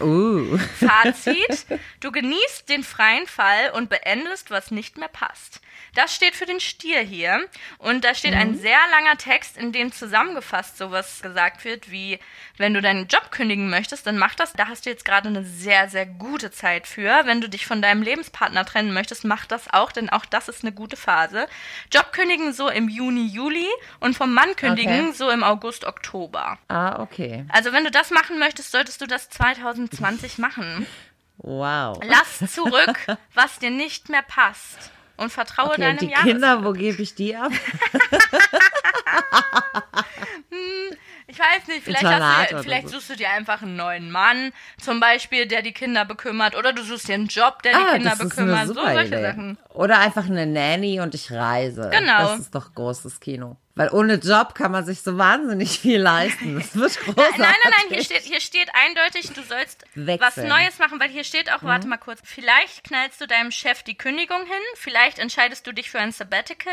Uh. 0.00 0.58
Fazit: 0.80 1.66
Du 2.00 2.10
genießt 2.10 2.68
den 2.68 2.82
freien 2.82 3.26
Fall 3.26 3.70
und 3.72 3.90
beendest, 3.90 4.50
was 4.50 4.70
nicht 4.70 4.96
mehr 4.96 5.08
passt. 5.08 5.60
Das 5.94 6.14
steht 6.14 6.34
für 6.34 6.46
den 6.46 6.60
Stier 6.60 7.00
hier. 7.00 7.46
Und 7.78 8.04
da 8.04 8.14
steht 8.14 8.32
mhm. 8.32 8.40
ein 8.40 8.58
sehr 8.58 8.78
langer 8.90 9.18
Text, 9.18 9.58
in 9.58 9.72
dem 9.72 9.92
zusammengefasst 9.92 10.78
sowas 10.78 11.20
gesagt 11.20 11.64
wird, 11.64 11.90
wie, 11.90 12.18
wenn 12.62 12.74
du 12.74 12.80
deinen 12.80 13.08
Job 13.08 13.32
kündigen 13.32 13.68
möchtest, 13.68 14.06
dann 14.06 14.16
mach 14.16 14.36
das. 14.36 14.52
Da 14.52 14.68
hast 14.68 14.86
du 14.86 14.90
jetzt 14.90 15.04
gerade 15.04 15.26
eine 15.26 15.42
sehr, 15.44 15.88
sehr 15.88 16.06
gute 16.06 16.52
Zeit 16.52 16.86
für. 16.86 17.22
Wenn 17.24 17.40
du 17.40 17.48
dich 17.48 17.66
von 17.66 17.82
deinem 17.82 18.02
Lebenspartner 18.02 18.64
trennen 18.64 18.92
möchtest, 18.92 19.24
mach 19.24 19.46
das 19.46 19.72
auch, 19.72 19.90
denn 19.90 20.10
auch 20.10 20.24
das 20.24 20.48
ist 20.48 20.62
eine 20.62 20.70
gute 20.70 20.96
Phase. 20.96 21.48
Job 21.92 22.12
kündigen 22.12 22.52
so 22.52 22.68
im 22.68 22.88
Juni, 22.88 23.26
Juli 23.26 23.66
und 23.98 24.16
vom 24.16 24.32
Mann 24.32 24.54
kündigen 24.54 25.08
okay. 25.08 25.12
so 25.12 25.28
im 25.28 25.42
August, 25.42 25.84
Oktober. 25.84 26.56
Ah, 26.68 27.02
okay. 27.02 27.44
Also 27.48 27.72
wenn 27.72 27.82
du 27.82 27.90
das 27.90 28.10
machen 28.12 28.38
möchtest, 28.38 28.70
solltest 28.70 29.00
du 29.00 29.06
das 29.06 29.28
2020 29.28 30.38
machen. 30.38 30.86
Wow. 31.38 31.98
Lass 32.04 32.52
zurück, 32.52 32.96
was 33.34 33.58
dir 33.58 33.72
nicht 33.72 34.08
mehr 34.08 34.22
passt 34.22 34.92
und 35.16 35.32
vertraue 35.32 35.70
okay, 35.70 35.80
deinem 35.80 35.98
und 35.98 36.02
die 36.02 36.12
Kinder, 36.12 36.64
wo 36.64 36.72
gebe 36.72 37.02
ich 37.02 37.16
die 37.16 37.34
ab? 37.34 37.50
ich 41.32 41.38
weiß 41.38 41.66
nicht, 41.68 41.82
vielleicht, 41.82 42.52
du, 42.52 42.62
vielleicht 42.62 42.88
so. 42.88 42.96
suchst 42.96 43.10
du 43.10 43.16
dir 43.16 43.30
einfach 43.30 43.62
einen 43.62 43.76
neuen 43.76 44.10
Mann, 44.10 44.52
zum 44.78 45.00
Beispiel, 45.00 45.46
der 45.46 45.62
die 45.62 45.72
Kinder 45.72 46.04
bekümmert, 46.04 46.54
oder 46.56 46.74
du 46.74 46.82
suchst 46.82 47.08
dir 47.08 47.14
einen 47.14 47.28
Job, 47.28 47.62
der 47.62 47.72
die 47.72 47.78
ah, 47.78 47.92
Kinder 47.94 48.16
bekümmert, 48.16 48.66
so 48.68 48.74
solche 48.74 49.06
Idee. 49.06 49.22
Sachen. 49.22 49.58
Oder 49.70 49.98
einfach 50.00 50.26
eine 50.26 50.46
Nanny 50.46 51.00
und 51.00 51.14
ich 51.14 51.32
reise. 51.32 51.88
Genau. 51.90 52.18
Das 52.18 52.40
ist 52.40 52.54
doch 52.54 52.74
großes 52.74 53.18
Kino. 53.20 53.56
Weil 53.74 53.88
ohne 53.90 54.14
Job 54.16 54.54
kann 54.54 54.70
man 54.70 54.84
sich 54.84 55.00
so 55.00 55.16
wahnsinnig 55.16 55.78
viel 55.80 55.98
leisten. 55.98 56.52
Das 56.62 56.76
wird 56.76 56.98
großartig. 57.00 57.38
Nein, 57.38 57.54
nein, 57.64 57.72
nein, 57.78 57.86
hier 57.88 58.04
steht, 58.04 58.22
hier 58.22 58.40
steht 58.40 58.68
eindeutig, 58.74 59.32
du 59.32 59.42
sollst 59.42 59.84
Wechseln. 59.94 60.20
was 60.20 60.36
Neues 60.36 60.78
machen, 60.78 61.00
weil 61.00 61.08
hier 61.08 61.24
steht 61.24 61.50
auch, 61.50 61.62
mhm. 61.62 61.66
warte 61.66 61.88
mal 61.88 61.96
kurz, 61.96 62.20
vielleicht 62.24 62.84
knallst 62.84 63.20
du 63.20 63.26
deinem 63.26 63.50
Chef 63.50 63.82
die 63.82 63.96
Kündigung 63.96 64.40
hin, 64.40 64.62
vielleicht 64.74 65.18
entscheidest 65.18 65.66
du 65.66 65.72
dich 65.72 65.90
für 65.90 65.98
ein 65.98 66.12
Sabbatical, 66.12 66.72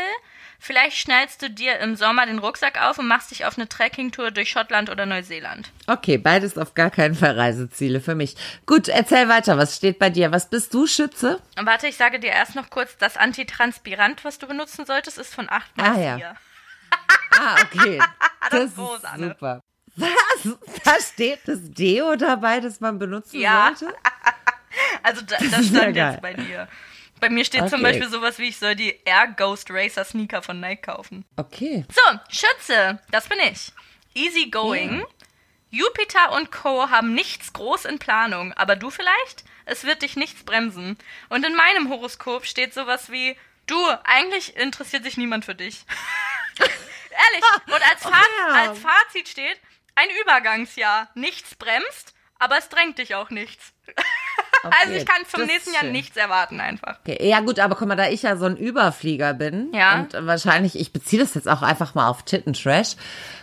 vielleicht 0.58 0.96
schnallst 0.96 1.42
du 1.42 1.50
dir 1.50 1.78
im 1.80 1.96
Sommer 1.96 2.26
den 2.26 2.38
Rucksack 2.38 2.80
auf 2.80 2.98
und 2.98 3.08
machst 3.08 3.30
dich 3.30 3.44
auf 3.46 3.56
eine 3.56 3.68
Trekkingtour 3.68 4.30
durch 4.30 4.50
Schottland 4.50 4.90
oder 4.90 5.06
Neuseeland. 5.06 5.70
Okay, 5.86 6.18
beides 6.18 6.58
auf 6.58 6.74
gar 6.74 6.90
keinen 6.90 7.14
Fall 7.14 7.38
Reiseziele 7.38 8.00
für 8.00 8.14
mich. 8.14 8.36
Gut, 8.66 8.88
erzähl 8.88 9.28
weiter, 9.28 9.56
was 9.58 9.76
steht 9.76 9.98
bei 9.98 10.10
dir? 10.10 10.32
Was 10.32 10.50
bist 10.50 10.74
du, 10.74 10.86
Schütze? 10.86 11.40
Warte, 11.56 11.86
ich 11.86 11.96
sage 11.96 12.20
dir 12.20 12.30
erst 12.30 12.54
noch 12.54 12.70
kurz, 12.70 12.96
das 12.98 13.16
Antitranspirant, 13.16 14.24
was 14.24 14.38
du 14.38 14.46
benutzen 14.46 14.86
solltest, 14.86 15.18
ist 15.18 15.34
von 15.34 15.48
8 15.50 15.74
bis 15.74 15.84
ah, 15.84 15.94
4. 15.94 16.02
Ja. 16.02 16.36
Ah, 17.32 17.56
okay. 17.62 17.98
das, 18.40 18.50
das 18.50 18.64
ist 18.64 18.76
groß, 18.76 19.00
super. 19.16 19.62
Was? 19.96 20.58
Da 20.84 20.96
steht 21.00 21.40
das 21.46 21.58
Deo 21.62 22.16
dabei, 22.16 22.60
das 22.60 22.80
man 22.80 22.98
benutzen 22.98 23.40
ja. 23.40 23.72
sollte? 23.74 23.94
also 25.02 25.22
da, 25.22 25.36
das 25.38 25.66
stand 25.68 25.96
jetzt 25.96 26.22
bei 26.22 26.34
dir. 26.34 26.68
Bei 27.20 27.28
mir 27.28 27.44
steht 27.44 27.62
okay. 27.62 27.70
zum 27.70 27.82
Beispiel 27.82 28.08
sowas 28.08 28.38
wie, 28.38 28.48
ich 28.48 28.58
soll 28.58 28.74
die 28.74 28.98
Air 29.04 29.28
Ghost 29.36 29.70
Racer 29.70 30.04
Sneaker 30.04 30.40
von 30.42 30.58
Nike 30.58 30.82
kaufen. 30.82 31.24
Okay. 31.36 31.84
So, 31.92 32.18
Schütze, 32.30 33.00
das 33.10 33.28
bin 33.28 33.38
ich. 33.40 33.72
Easy 34.14 34.48
going. 34.48 35.00
Ja. 35.00 35.06
Jupiter 35.70 36.32
und 36.32 36.50
Co. 36.50 36.90
haben 36.90 37.14
nichts 37.14 37.52
groß 37.52 37.84
in 37.84 37.98
Planung, 37.98 38.52
aber 38.54 38.74
du 38.74 38.90
vielleicht? 38.90 39.44
Es 39.66 39.84
wird 39.84 40.02
dich 40.02 40.16
nichts 40.16 40.42
bremsen. 40.42 40.96
Und 41.28 41.46
in 41.46 41.54
meinem 41.54 41.90
Horoskop 41.90 42.46
steht 42.46 42.74
sowas 42.74 43.12
wie, 43.12 43.36
du, 43.66 43.76
eigentlich 44.04 44.56
interessiert 44.56 45.04
sich 45.04 45.16
niemand 45.16 45.44
für 45.44 45.54
dich. 45.54 45.84
Ehrlich. 47.10 47.44
Und 47.66 47.90
als, 47.90 48.02
Faz 48.02 48.12
oh, 48.14 48.52
ja. 48.52 48.68
als 48.68 48.78
Fazit 48.78 49.28
steht, 49.28 49.60
ein 49.94 50.08
Übergangsjahr. 50.22 51.08
Nichts 51.14 51.54
bremst, 51.54 52.14
aber 52.38 52.58
es 52.58 52.68
drängt 52.68 52.98
dich 52.98 53.14
auch 53.14 53.30
nichts. 53.30 53.72
Okay, 54.62 54.76
also 54.82 54.94
ich 54.94 55.06
kann 55.06 55.22
zum 55.26 55.46
nächsten 55.46 55.72
Jahr 55.72 55.84
nichts 55.84 56.18
erwarten 56.18 56.60
einfach. 56.60 56.98
Okay. 57.00 57.26
Ja 57.26 57.40
gut, 57.40 57.58
aber 57.58 57.76
guck 57.76 57.88
mal, 57.88 57.96
da 57.96 58.08
ich 58.08 58.22
ja 58.22 58.36
so 58.36 58.44
ein 58.44 58.58
Überflieger 58.58 59.32
bin 59.32 59.72
ja. 59.72 60.00
und 60.00 60.26
wahrscheinlich, 60.26 60.78
ich 60.78 60.92
beziehe 60.92 61.22
das 61.22 61.34
jetzt 61.34 61.48
auch 61.48 61.62
einfach 61.62 61.94
mal 61.94 62.08
auf 62.08 62.24
Tittentrash, 62.24 62.96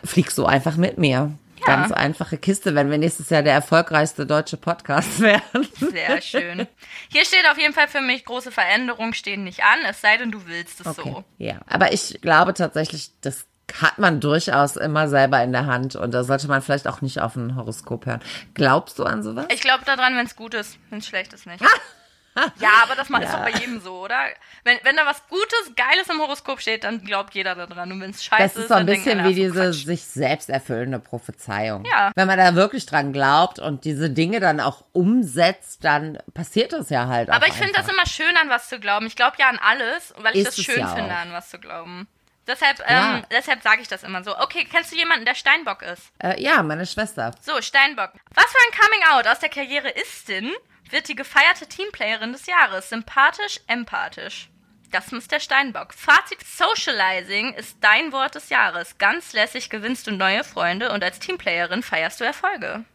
fliegst 0.03 0.37
du 0.37 0.45
einfach 0.45 0.75
mit 0.75 0.99
mir. 0.99 1.31
Ja. 1.59 1.65
Ganz 1.65 1.91
einfache 1.91 2.37
Kiste, 2.37 2.75
wenn 2.75 2.91
wir 2.91 2.99
nächstes 2.99 3.31
Jahr 3.31 3.41
der 3.41 3.53
erfolgreichste 3.53 4.27
deutsche 4.27 4.57
Podcast 4.57 5.19
werden. 5.19 5.67
Sehr 5.79 6.21
schön. 6.21 6.67
Hier 7.11 7.25
steht 7.25 7.49
auf 7.49 7.57
jeden 7.57 7.73
Fall 7.73 7.87
für 7.87 8.01
mich, 8.01 8.23
große 8.23 8.51
Veränderungen 8.51 9.15
stehen 9.15 9.43
nicht 9.43 9.63
an, 9.63 9.79
es 9.89 10.01
sei 10.01 10.17
denn, 10.17 10.31
du 10.31 10.45
willst 10.45 10.81
es 10.81 10.85
okay. 10.85 11.13
so. 11.15 11.23
Ja, 11.39 11.61
aber 11.67 11.93
ich 11.93 12.19
glaube 12.21 12.53
tatsächlich, 12.53 13.09
das 13.21 13.47
hat 13.81 13.99
man 13.99 14.19
durchaus 14.19 14.75
immer 14.75 15.07
selber 15.07 15.43
in 15.43 15.51
der 15.51 15.65
Hand 15.65 15.95
und 15.95 16.13
da 16.13 16.23
sollte 16.23 16.47
man 16.47 16.61
vielleicht 16.61 16.87
auch 16.87 17.01
nicht 17.01 17.19
auf 17.19 17.35
ein 17.35 17.55
Horoskop 17.55 18.05
hören. 18.05 18.21
Glaubst 18.53 18.97
du 18.99 19.03
an 19.03 19.23
sowas? 19.23 19.45
Ich 19.49 19.61
glaube 19.61 19.83
daran, 19.85 20.15
wenn 20.15 20.25
es 20.25 20.35
gut 20.35 20.53
ist, 20.53 20.77
wenn 20.89 20.99
es 20.99 21.07
schlecht 21.07 21.33
ist 21.33 21.45
nicht. 21.45 21.61
ja, 22.59 22.69
aber 22.83 22.95
das 22.95 23.09
ja. 23.09 23.17
ist 23.17 23.33
doch 23.33 23.43
bei 23.43 23.51
jedem 23.51 23.81
so, 23.81 24.03
oder? 24.03 24.17
Wenn, 24.63 24.77
wenn 24.83 24.95
da 24.95 25.05
was 25.05 25.27
Gutes, 25.27 25.73
Geiles 25.75 26.09
im 26.09 26.19
Horoskop 26.19 26.61
steht, 26.61 26.83
dann 26.83 27.03
glaubt 27.03 27.33
jeder 27.33 27.55
daran. 27.55 27.91
Und 27.91 28.01
wenn 28.01 28.11
es 28.11 28.23
scheiße 28.23 28.43
ist, 28.43 28.55
Das 28.55 28.63
ist 28.63 28.69
so 28.69 28.75
ein 28.75 28.85
bisschen 28.85 29.23
wie 29.25 29.33
diese 29.33 29.53
Quatsch. 29.53 29.85
sich 29.85 30.03
selbst 30.03 30.49
erfüllende 30.49 30.99
Prophezeiung. 30.99 31.83
Ja. 31.85 32.11
Wenn 32.15 32.27
man 32.27 32.37
da 32.37 32.55
wirklich 32.55 32.85
dran 32.85 33.11
glaubt 33.11 33.59
und 33.59 33.85
diese 33.85 34.09
Dinge 34.09 34.39
dann 34.39 34.59
auch 34.59 34.85
umsetzt, 34.93 35.83
dann 35.83 36.19
passiert 36.33 36.73
das 36.73 36.89
ja 36.89 37.07
halt 37.07 37.29
aber 37.29 37.37
auch. 37.37 37.41
Aber 37.41 37.47
ich 37.47 37.59
finde 37.59 37.73
das 37.73 37.89
immer 37.89 38.05
schön, 38.05 38.37
an 38.37 38.49
was 38.49 38.69
zu 38.69 38.79
glauben. 38.79 39.07
Ich 39.07 39.15
glaube 39.15 39.37
ja 39.39 39.49
an 39.49 39.59
alles, 39.59 40.13
weil 40.17 40.35
ich 40.35 40.47
ist 40.47 40.57
das 40.57 40.65
schön 40.65 40.79
ja 40.79 40.95
finde, 40.95 41.13
an 41.15 41.31
was 41.31 41.49
zu 41.49 41.59
glauben. 41.59 42.07
Deshalb, 42.47 42.79
ja. 42.79 43.17
ähm, 43.17 43.25
deshalb 43.29 43.61
sage 43.61 43.81
ich 43.81 43.87
das 43.87 44.03
immer 44.03 44.23
so. 44.23 44.37
Okay, 44.37 44.65
kennst 44.69 44.91
du 44.91 44.95
jemanden, 44.95 45.25
der 45.25 45.35
Steinbock 45.35 45.81
ist? 45.81 46.11
Äh, 46.19 46.41
ja, 46.41 46.63
meine 46.63 46.85
Schwester. 46.85 47.35
So, 47.41 47.61
Steinbock. 47.61 48.13
Was 48.33 48.45
für 48.45 48.57
ein 48.65 48.79
Coming 48.79 49.03
Out 49.11 49.27
aus 49.27 49.39
der 49.39 49.49
Karriere 49.49 49.89
ist 49.89 50.29
denn? 50.29 50.53
wird 50.91 51.07
die 51.07 51.15
gefeierte 51.15 51.67
Teamplayerin 51.67 52.31
des 52.31 52.45
Jahres. 52.45 52.89
Sympathisch, 52.89 53.59
empathisch. 53.67 54.49
Das 54.91 55.11
ist 55.11 55.31
der 55.31 55.39
Steinbock. 55.39 55.93
Fazit: 55.93 56.41
Socializing 56.45 57.53
ist 57.53 57.77
dein 57.81 58.11
Wort 58.13 58.35
des 58.35 58.49
Jahres. 58.49 58.97
Ganz 58.97 59.33
lässig 59.33 59.69
gewinnst 59.69 60.07
du 60.07 60.11
neue 60.11 60.43
Freunde 60.43 60.91
und 60.91 61.03
als 61.03 61.19
Teamplayerin 61.19 61.83
feierst 61.83 62.21
du 62.21 62.23
Erfolge. 62.23 62.85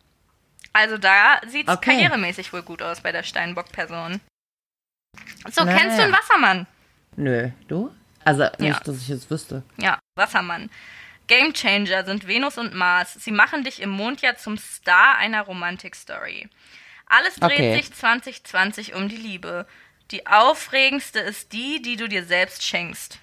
Also 0.72 0.96
da 0.96 1.40
sieht 1.46 1.68
es 1.68 1.76
okay. 1.76 1.90
karrieremäßig 1.90 2.53
wohl 2.53 2.62
gut 2.62 2.80
aus 2.80 3.03
bei 3.03 3.12
der 3.12 3.22
Steinbock-Person. 3.22 4.20
So, 5.50 5.64
naja. 5.64 5.76
kennst 5.76 5.98
du 5.98 6.05
einen 6.05 6.14
Wassermann? 6.14 6.66
Nö, 7.16 7.50
du? 7.68 7.94
Also 8.25 8.45
nicht, 8.59 8.75
ja. 8.75 8.81
dass 8.85 8.97
ich 8.97 9.11
es 9.11 9.31
wüsste. 9.31 9.62
Ja, 9.77 9.99
Wassermann. 10.14 10.70
Gamechanger 11.29 12.05
sind 12.05 12.27
Venus 12.27 12.59
und 12.59 12.75
Mars. 12.75 13.14
Sie 13.14 13.31
machen 13.31 13.64
dich 13.64 13.81
im 13.81 13.91
Mondjahr 13.91 14.37
zum 14.37 14.59
Star 14.59 15.16
einer 15.16 15.43
Romantik-Story. 15.43 16.49
Alles 17.07 17.37
dreht 17.37 17.53
okay. 17.53 17.77
sich 17.77 17.93
2020 17.93 18.95
um 18.95 19.09
die 19.09 19.16
Liebe. 19.16 19.66
Die 20.11 20.27
aufregendste 20.27 21.20
ist 21.20 21.53
die, 21.53 21.81
die 21.81 21.97
du 21.97 22.09
dir 22.09 22.25
selbst 22.25 22.62
schenkst. 22.62 23.18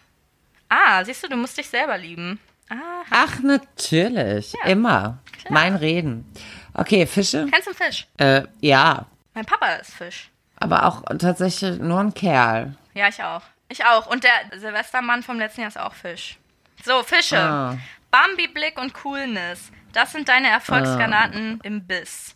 Ah, 0.70 1.04
siehst 1.04 1.24
du, 1.24 1.28
du 1.28 1.36
musst 1.36 1.58
dich 1.58 1.70
selber 1.70 1.97
lieben. 1.97 2.39
Aha. 2.70 3.04
Ach, 3.10 3.39
natürlich. 3.39 4.54
Ja. 4.54 4.70
Immer. 4.70 5.20
Klar. 5.39 5.54
Mein 5.54 5.76
Reden. 5.76 6.32
Okay, 6.74 7.06
Fische? 7.08 7.47
Kennst 7.52 7.68
du 7.68 7.72
einen 7.72 7.91
Fisch? 7.91 8.08
Äh, 8.18 8.43
ja. 8.62 9.06
Mein 9.34 9.45
Papa 9.45 9.74
ist 9.76 9.91
Fisch. 9.91 10.30
Aber 10.58 10.86
auch 10.86 11.04
tatsächlich 11.18 11.80
nur 11.80 12.00
ein 12.00 12.14
Kerl. 12.14 12.76
Ja, 12.93 13.08
ich 13.08 13.24
auch. 13.24 13.41
Ich 13.70 13.86
auch. 13.86 14.07
Und 14.07 14.24
der 14.24 14.34
Silvestermann 14.59 15.24
vom 15.24 15.39
letzten 15.39 15.61
Jahr 15.61 15.70
ist 15.70 15.78
auch 15.78 15.93
Fisch. 15.93 16.38
So, 16.84 17.03
Fische. 17.03 17.39
Ah. 17.39 17.78
Bambi-Blick 18.11 18.80
und 18.80 18.93
Coolness. 18.93 19.72
Das 19.93 20.11
sind 20.11 20.28
deine 20.28 20.49
Erfolgsgranaten 20.49 21.59
ah. 21.61 21.65
im 21.65 21.86
Biss. 21.86 22.36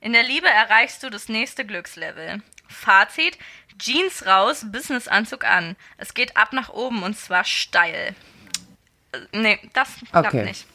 In 0.00 0.12
der 0.12 0.22
Liebe 0.22 0.48
erreichst 0.48 1.02
du 1.02 1.10
das 1.10 1.28
nächste 1.28 1.64
Glückslevel. 1.64 2.42
Fazit: 2.68 3.38
Jeans 3.78 4.26
raus, 4.26 4.64
Businessanzug 4.70 5.44
an. 5.44 5.76
Es 5.98 6.14
geht 6.14 6.36
ab 6.36 6.52
nach 6.52 6.70
oben 6.70 7.02
und 7.02 7.18
zwar 7.18 7.44
steil. 7.44 8.14
Äh, 9.12 9.18
nee, 9.32 9.60
das 9.72 9.88
klappt 10.10 10.28
okay. 10.28 10.44
nicht. 10.44 10.66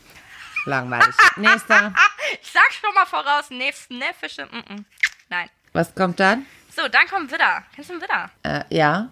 Langweilig. 0.65 1.15
Nächster. 1.37 1.93
ich 2.41 2.51
sag 2.51 2.71
schon 2.73 2.93
mal 2.93 3.05
voraus, 3.05 3.49
nächsten 3.49 3.99
ne, 3.99 4.05
Fische. 4.19 4.45
Mm 4.47 4.57
-mm. 4.57 4.83
Nein. 5.29 5.49
Was 5.73 5.93
kommt 5.93 6.19
dann? 6.19 6.45
So, 6.75 6.87
dann 6.87 7.07
kommt 7.07 7.31
Widder. 7.31 7.63
Kennst 7.73 7.89
du 7.89 8.01
Widder? 8.01 8.29
Äh, 8.43 8.63
ja. 8.69 9.09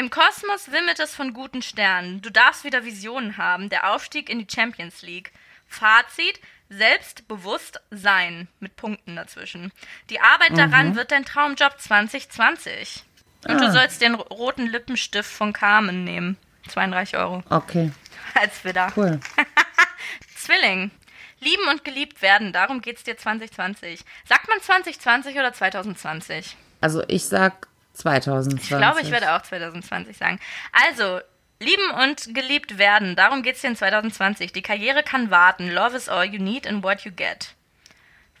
Im 0.00 0.08
Kosmos 0.08 0.72
wimmelt 0.72 0.98
es 0.98 1.14
von 1.14 1.34
guten 1.34 1.60
Sternen. 1.60 2.22
Du 2.22 2.30
darfst 2.30 2.64
wieder 2.64 2.86
Visionen 2.86 3.36
haben. 3.36 3.68
Der 3.68 3.92
Aufstieg 3.92 4.30
in 4.30 4.38
die 4.38 4.46
Champions 4.50 5.02
League. 5.02 5.30
Fazit, 5.66 6.40
selbstbewusst 6.70 7.82
sein 7.90 8.48
mit 8.60 8.76
Punkten 8.76 9.14
dazwischen. 9.16 9.72
Die 10.08 10.18
Arbeit 10.18 10.56
daran 10.56 10.96
wird 10.96 11.10
dein 11.12 11.26
Traumjob 11.26 11.78
2020. 11.78 13.04
Und 13.46 13.60
du 13.60 13.66
Ah. 13.66 13.70
sollst 13.72 14.00
den 14.00 14.14
roten 14.14 14.68
Lippenstift 14.68 15.30
von 15.30 15.52
Carmen 15.52 16.02
nehmen. 16.04 16.38
32 16.68 17.18
Euro. 17.18 17.42
Okay, 17.50 17.92
Als 18.34 18.64
Widder. 18.64 18.90
cool. 18.96 19.20
Zwilling. 20.34 20.92
Lieben 21.40 21.68
und 21.68 21.84
geliebt 21.84 22.22
werden, 22.22 22.54
darum 22.54 22.80
geht's 22.80 23.02
dir 23.04 23.18
2020. 23.18 24.00
Sagt 24.26 24.48
man 24.48 24.62
2020 24.62 25.36
oder 25.36 25.52
2020? 25.52 26.56
Also 26.80 27.02
ich 27.06 27.26
sag 27.26 27.66
2020. 28.00 28.70
Ich 28.70 28.76
glaube, 28.76 29.00
ich 29.00 29.10
werde 29.10 29.32
auch 29.34 29.42
2020 29.42 30.16
sagen. 30.16 30.40
Also, 30.72 31.20
lieben 31.60 31.90
und 32.02 32.34
geliebt 32.34 32.78
werden, 32.78 33.16
darum 33.16 33.42
geht's 33.42 33.60
dir 33.60 33.68
in 33.68 33.76
2020. 33.76 34.52
Die 34.52 34.62
Karriere 34.62 35.02
kann 35.02 35.30
warten. 35.30 35.70
Love 35.70 35.96
is 35.96 36.08
all 36.08 36.24
you 36.24 36.42
need 36.42 36.66
and 36.66 36.82
what 36.82 37.02
you 37.02 37.12
get. 37.12 37.54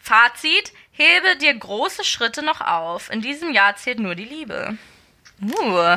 Fazit, 0.00 0.72
hebe 0.92 1.36
dir 1.36 1.54
große 1.54 2.04
Schritte 2.04 2.42
noch 2.42 2.60
auf. 2.62 3.10
In 3.10 3.20
diesem 3.20 3.52
Jahr 3.52 3.76
zählt 3.76 3.98
nur 3.98 4.14
die 4.14 4.24
Liebe. 4.24 4.78
Uh, 5.42 5.96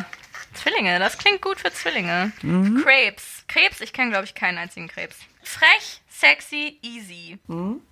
Zwillinge, 0.54 1.00
das 1.00 1.18
klingt 1.18 1.42
gut 1.42 1.60
für 1.60 1.72
Zwillinge. 1.72 2.32
Krebs. 2.84 3.44
Krebs, 3.48 3.82
ich 3.82 3.94
kenne, 3.94 4.12
glaube 4.12 4.26
ich, 4.26 4.36
keinen 4.36 4.58
einzigen 4.58 4.88
Krebs. 4.88 5.18
Frech, 5.44 6.02
sexy, 6.14 6.80
easy. 6.82 7.40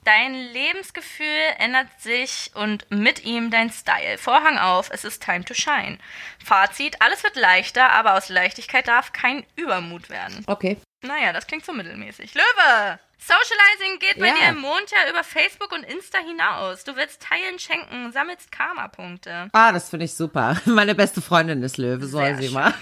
Dein 0.03 0.33
Lebensgefühl 0.33 1.25
ändert 1.57 1.87
sich 1.99 2.51
und 2.53 2.85
mit 2.89 3.25
ihm 3.25 3.51
dein 3.51 3.69
Style. 3.69 4.17
Vorhang 4.17 4.57
auf, 4.57 4.89
es 4.91 5.03
ist 5.03 5.23
time 5.23 5.43
to 5.43 5.53
shine. 5.53 5.97
Fazit, 6.43 7.01
alles 7.01 7.23
wird 7.23 7.35
leichter, 7.35 7.91
aber 7.91 8.15
aus 8.15 8.29
Leichtigkeit 8.29 8.87
darf 8.87 9.11
kein 9.11 9.45
Übermut 9.55 10.09
werden. 10.09 10.43
Okay. 10.47 10.77
Naja, 11.03 11.33
das 11.33 11.47
klingt 11.47 11.65
so 11.65 11.73
mittelmäßig. 11.73 12.33
Löwe! 12.35 12.99
Socializing 13.23 13.99
geht 13.99 14.19
bei 14.19 14.27
Ja. 14.29 14.33
dir 14.33 14.49
im 14.49 14.57
Mondjahr 14.57 15.07
über 15.09 15.23
Facebook 15.23 15.71
und 15.73 15.83
Insta 15.83 16.17
hinaus. 16.17 16.83
Du 16.83 16.95
willst 16.95 17.21
teilen, 17.21 17.59
schenken, 17.59 18.11
sammelst 18.11 18.51
Karma-Punkte. 18.51 19.47
Ah, 19.53 19.71
das 19.71 19.89
finde 19.91 20.05
ich 20.05 20.15
super. 20.15 20.59
Meine 20.65 20.95
beste 20.95 21.21
Freundin 21.21 21.61
ist 21.61 21.77
Löwe, 21.77 22.07
soll 22.07 22.35
sie 22.37 22.45
schön. 22.45 22.53
mal. 22.53 22.73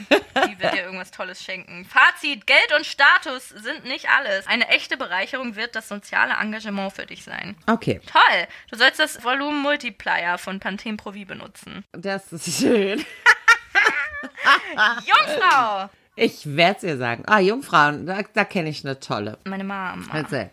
Die 0.48 0.58
wird 0.58 0.74
dir 0.74 0.84
irgendwas 0.84 1.12
Tolles 1.12 1.44
schenken. 1.44 1.84
Fazit, 1.86 2.48
Geld 2.48 2.74
und 2.78 2.86
Status 2.86 3.50
sind 3.50 3.84
nicht 3.84 4.08
alles. 4.10 4.48
Eine 4.48 4.70
echte 4.70 4.96
Bereicherung 4.96 5.58
wird 5.58 5.76
das 5.76 5.90
soziale 5.90 6.34
Engagement 6.36 6.94
für 6.94 7.06
dich 7.06 7.26
sein. 7.26 7.58
Okay, 7.68 8.00
Toll! 8.10 8.48
Du 8.72 8.78
sollst 8.78 9.00
das 9.00 9.22
Volumen 9.24 9.62
Multiplier 9.62 10.38
von 10.38 10.62
Pantene 10.62 10.96
Pro 10.96 11.12
V 11.12 11.26
benutzen. 11.26 11.84
das 11.92 12.32
ist 12.32 12.60
schön. 12.62 13.06
Jungfrau! 15.06 15.90
Ich 16.20 16.56
werde 16.56 16.78
es 16.78 16.84
ihr 16.84 16.98
sagen. 16.98 17.24
Ah, 17.28 17.40
Jungfrauen, 17.40 18.06
da, 18.06 18.22
da 18.34 18.44
kenne 18.44 18.70
ich 18.70 18.84
eine 18.84 19.00
tolle. 19.00 19.38
Meine 19.46 19.64
Mama. 19.64 20.04
Erzähl. 20.14 20.50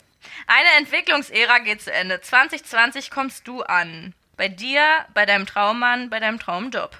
Eine 0.46 0.68
Entwicklungsära 0.78 1.58
geht 1.58 1.82
zu 1.82 1.92
Ende. 1.92 2.20
2020 2.20 3.10
kommst 3.10 3.48
du 3.48 3.62
an. 3.62 4.14
Bei 4.36 4.48
dir, 4.48 4.82
bei 5.14 5.26
deinem 5.26 5.46
Traummann, 5.46 6.10
bei 6.10 6.20
deinem 6.20 6.38
Traumjob. 6.38 6.96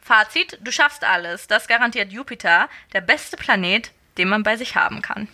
Fazit, 0.00 0.58
du 0.60 0.72
schaffst 0.72 1.04
alles. 1.04 1.46
Das 1.46 1.68
garantiert 1.68 2.12
Jupiter, 2.12 2.68
der 2.92 3.00
beste 3.00 3.36
Planet, 3.36 3.90
den 4.18 4.28
man 4.28 4.42
bei 4.42 4.56
sich 4.56 4.74
haben 4.74 5.00
kann. 5.02 5.28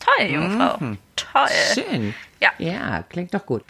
Toll, 0.00 0.26
Jungfrau. 0.26 0.96
Toll. 1.16 1.48
Schön. 1.74 2.14
Ja. 2.40 2.52
Ja, 2.58 3.02
klingt 3.08 3.34
doch 3.34 3.46
gut. 3.46 3.64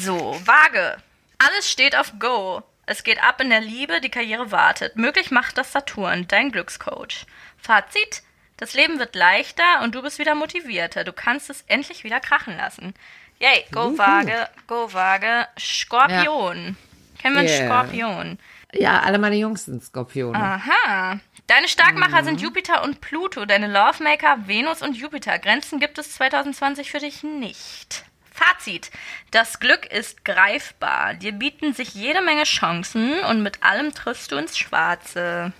So, 0.00 0.40
Waage. 0.44 0.96
Alles 1.38 1.70
steht 1.70 1.96
auf 1.96 2.12
Go. 2.18 2.62
Es 2.88 3.04
geht 3.04 3.22
ab 3.22 3.38
in 3.42 3.50
der 3.50 3.60
Liebe, 3.60 4.00
die 4.00 4.08
Karriere 4.08 4.50
wartet. 4.50 4.96
Möglich 4.96 5.30
macht 5.30 5.58
das 5.58 5.72
Saturn, 5.72 6.26
dein 6.26 6.50
Glückscoach. 6.50 7.26
Fazit, 7.58 8.22
das 8.56 8.72
Leben 8.72 8.98
wird 8.98 9.14
leichter 9.14 9.82
und 9.82 9.94
du 9.94 10.00
bist 10.00 10.18
wieder 10.18 10.34
motivierter. 10.34 11.04
Du 11.04 11.12
kannst 11.12 11.50
es 11.50 11.64
endlich 11.66 12.02
wieder 12.02 12.18
krachen 12.18 12.56
lassen. 12.56 12.94
Yay, 13.40 13.64
go 13.72 13.88
Juhu. 13.88 13.98
Waage, 13.98 14.48
go 14.66 14.90
Waage. 14.94 15.46
Skorpion. 15.58 16.78
Kennen 17.18 17.34
wir 17.34 17.40
einen 17.40 17.48
Yeah. 17.48 17.66
Skorpion? 17.66 18.38
Ja, 18.72 19.00
alle 19.00 19.18
meine 19.18 19.36
Jungs 19.36 19.66
sind 19.66 19.84
Skorpione. 19.84 20.38
Aha. 20.38 21.20
Deine 21.46 21.68
Starkmacher 21.68 22.24
sind 22.24 22.40
Jupiter 22.40 22.82
und 22.82 23.02
Pluto, 23.02 23.44
deine 23.44 23.66
Lovemaker 23.68 24.46
Venus 24.46 24.80
und 24.80 24.96
Jupiter. 24.96 25.38
Grenzen 25.38 25.78
gibt 25.78 25.98
es 25.98 26.14
2020 26.14 26.90
für 26.90 27.00
dich 27.00 27.22
nicht. 27.22 28.04
Fazit. 28.38 28.90
Das 29.30 29.60
Glück 29.60 29.86
ist 29.86 30.24
greifbar. 30.24 31.14
Dir 31.14 31.32
bieten 31.32 31.74
sich 31.74 31.94
jede 31.94 32.22
Menge 32.22 32.44
Chancen 32.44 33.20
und 33.24 33.42
mit 33.42 33.62
allem 33.62 33.92
triffst 33.92 34.32
du 34.32 34.36
ins 34.36 34.56
Schwarze. 34.56 35.52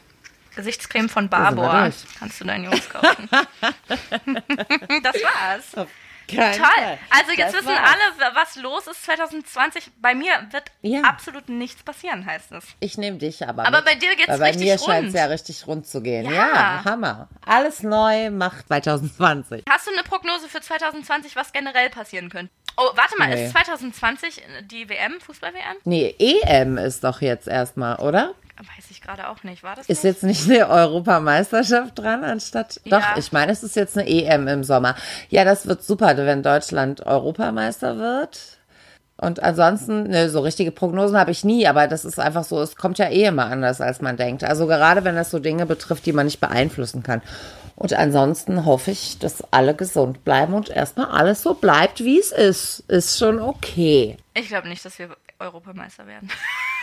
Gesichtscreme 0.54 1.08
von 1.08 1.28
Barbour. 1.28 1.92
Kannst 2.18 2.40
du 2.40 2.44
deinen 2.44 2.64
Jungs 2.64 2.88
kaufen. 2.88 3.28
das 5.02 5.16
war's. 5.22 5.86
Kein 6.28 6.52
Toll. 6.52 6.64
Fall. 6.66 6.98
Also 7.10 7.32
jetzt 7.32 7.54
Das 7.54 7.62
wissen 7.62 7.66
war's. 7.74 7.90
alle, 8.20 8.34
was 8.34 8.56
los 8.56 8.86
ist 8.86 9.04
2020. 9.04 9.90
Bei 10.00 10.14
mir 10.14 10.30
wird 10.50 10.64
Ja. 10.82 11.00
absolut 11.02 11.48
nichts 11.48 11.82
passieren, 11.82 12.24
heißt 12.26 12.52
es. 12.52 12.64
Ich 12.80 12.98
nehme 12.98 13.18
dich 13.18 13.46
aber. 13.48 13.66
Aber 13.66 13.78
mit. 13.78 13.84
bei 13.86 13.94
dir 13.94 14.14
geht's 14.16 14.28
Weil 14.28 14.38
bei 14.38 14.46
richtig 14.50 14.66
mir 14.68 14.78
scheint 14.78 15.04
rund. 15.04 15.08
es 15.08 15.14
ja 15.14 15.24
richtig 15.26 15.66
rund 15.66 15.86
zu 15.86 16.02
gehen. 16.02 16.26
Ja. 16.26 16.32
Ja. 16.48 16.84
Hammer. 16.84 17.28
Alles 17.46 17.82
neu 17.82 18.30
macht 18.30 18.66
2020. 18.68 19.64
Hast 19.68 19.86
du 19.86 19.92
eine 19.92 20.02
Prognose 20.02 20.48
für 20.48 20.60
2020, 20.60 21.34
was 21.36 21.52
generell 21.52 21.90
passieren 21.90 22.28
könnte? 22.30 22.52
Oh, 22.76 22.90
warte 22.94 23.18
mal, 23.18 23.28
Nee. 23.28 23.46
ist 23.46 23.52
2020 23.52 24.40
die 24.70 24.88
WM, 24.88 25.20
Fußball-WM? 25.20 25.78
Nee, 25.84 26.14
EM 26.18 26.78
ist 26.78 27.02
doch 27.02 27.20
jetzt 27.20 27.48
erstmal, 27.48 27.96
oder? 27.96 28.34
Weiß 28.58 28.90
ich 28.90 29.00
gerade 29.00 29.28
auch 29.28 29.44
nicht. 29.44 29.62
War 29.62 29.76
das 29.76 29.86
Ist 29.86 30.02
nicht? 30.02 30.14
jetzt 30.14 30.22
nicht 30.24 30.50
eine 30.50 30.68
Europameisterschaft 30.68 31.98
dran, 31.98 32.24
anstatt. 32.24 32.80
Ja. 32.84 32.98
Doch, 32.98 33.16
ich 33.16 33.30
meine, 33.30 33.52
es 33.52 33.62
ist 33.62 33.76
jetzt 33.76 33.96
eine 33.96 34.08
EM 34.08 34.48
im 34.48 34.64
Sommer. 34.64 34.96
Ja, 35.28 35.44
das 35.44 35.66
wird 35.66 35.84
super, 35.84 36.16
wenn 36.16 36.42
Deutschland 36.42 37.06
Europameister 37.06 37.98
wird. 37.98 38.58
Und 39.20 39.42
ansonsten, 39.42 40.04
ne, 40.04 40.30
so 40.30 40.40
richtige 40.40 40.70
Prognosen 40.70 41.16
habe 41.18 41.32
ich 41.32 41.44
nie, 41.44 41.66
aber 41.66 41.88
das 41.88 42.04
ist 42.04 42.20
einfach 42.20 42.44
so, 42.44 42.60
es 42.60 42.76
kommt 42.76 42.98
ja 42.98 43.08
eh 43.08 43.24
immer 43.24 43.46
anders, 43.46 43.80
als 43.80 44.00
man 44.00 44.16
denkt. 44.16 44.44
Also 44.44 44.66
gerade 44.66 45.02
wenn 45.04 45.16
das 45.16 45.30
so 45.30 45.40
Dinge 45.40 45.66
betrifft, 45.66 46.06
die 46.06 46.12
man 46.12 46.26
nicht 46.26 46.40
beeinflussen 46.40 47.02
kann. 47.02 47.22
Und 47.74 47.94
ansonsten 47.94 48.64
hoffe 48.64 48.90
ich, 48.90 49.18
dass 49.18 49.42
alle 49.52 49.74
gesund 49.74 50.24
bleiben 50.24 50.54
und 50.54 50.68
erstmal 50.68 51.06
alles 51.06 51.42
so 51.42 51.54
bleibt, 51.54 52.02
wie 52.02 52.18
es 52.18 52.32
ist. 52.32 52.80
Ist 52.88 53.18
schon 53.18 53.40
okay. 53.40 54.16
Ich 54.34 54.48
glaube 54.48 54.68
nicht, 54.68 54.84
dass 54.84 54.98
wir 54.98 55.10
Europameister 55.38 56.06
werden. 56.06 56.30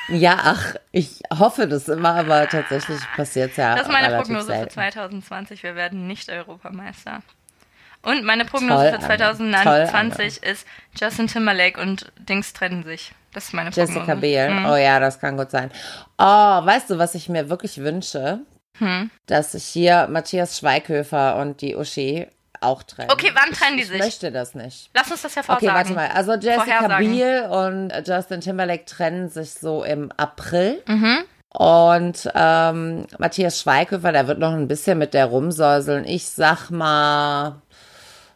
Ja, 0.08 0.38
ach, 0.44 0.76
ich 0.92 1.22
hoffe 1.34 1.68
das 1.68 1.88
immer, 1.88 2.16
aber 2.16 2.48
tatsächlich 2.48 3.00
passiert 3.16 3.52
es 3.52 3.58
ja 3.58 3.76
Das 3.76 3.88
ist 3.88 3.92
meine 3.92 4.16
Prognose 4.16 4.46
für 4.46 4.54
selten. 4.54 4.72
2020. 4.72 5.64
Wir 5.64 5.76
werden 5.76 6.06
nicht 6.08 6.30
Europameister. 6.30 7.22
Und 8.04 8.24
meine 8.24 8.46
Prognose 8.46 8.92
Toll, 8.92 9.02
für 9.02 9.14
Anne. 9.24 9.90
2020 9.90 10.44
ist, 10.44 10.68
Justin 11.00 11.28
Timberlake 11.28 11.82
und 11.82 12.12
Dings 12.20 12.54
trennen 12.54 12.84
sich. 12.84 13.14
Das 13.34 13.46
ist 13.46 13.54
meine 13.54 13.72
Prognose. 13.72 13.94
Jessica 13.94 14.16
Biel. 14.16 14.50
Mhm. 14.50 14.66
Oh 14.66 14.76
ja, 14.76 15.00
das 15.00 15.20
kann 15.20 15.38
gut 15.38 15.50
sein. 15.50 15.72
Oh, 16.20 16.24
weißt 16.24 16.92
du, 16.92 17.00
was 17.00 17.16
ich 17.16 17.28
mir 17.28 17.50
wirklich 17.50 17.80
wünsche? 17.80 18.42
Hm. 18.78 19.10
Dass 19.26 19.54
sich 19.54 19.64
hier 19.64 20.08
Matthias 20.08 20.60
Schweighöfer 20.60 21.38
und 21.38 21.62
die 21.62 21.76
Uschi 21.76 22.28
auch 22.66 22.84
trennen. 22.84 23.12
Okay, 23.12 23.32
wann 23.34 23.52
trennen 23.54 23.78
die 23.78 23.84
ich, 23.84 23.90
sich? 23.90 23.98
Ich 23.98 24.04
möchte 24.04 24.32
das 24.32 24.56
nicht. 24.56 24.90
Lass 24.94 25.12
uns 25.12 25.22
das 25.22 25.36
ja 25.36 25.42
Okay, 25.42 25.68
vorsagen. 25.68 25.76
warte 25.76 25.94
mal. 25.94 26.10
Also 26.10 26.34
Jessica. 26.34 26.98
Biel 26.98 27.48
und 27.50 27.92
Justin 28.08 28.42
Timberlake 28.42 28.86
trennen 28.86 29.30
sich 29.30 29.54
so 29.54 29.84
im 29.84 30.12
April. 30.18 30.84
Mhm. 30.88 31.24
Und 31.50 32.30
ähm, 32.36 33.08
Matthias 33.18 33.62
Schweighöfer, 33.62 34.12
der 34.12 34.28
wird 34.28 34.40
noch 34.40 34.52
ein 34.52 34.68
bisschen 34.68 34.98
mit 34.98 35.14
der 35.14 35.28
rumsäuseln. 35.28 36.06
Ich 36.06 36.28
sag 36.28 36.70
mal, 36.70 37.62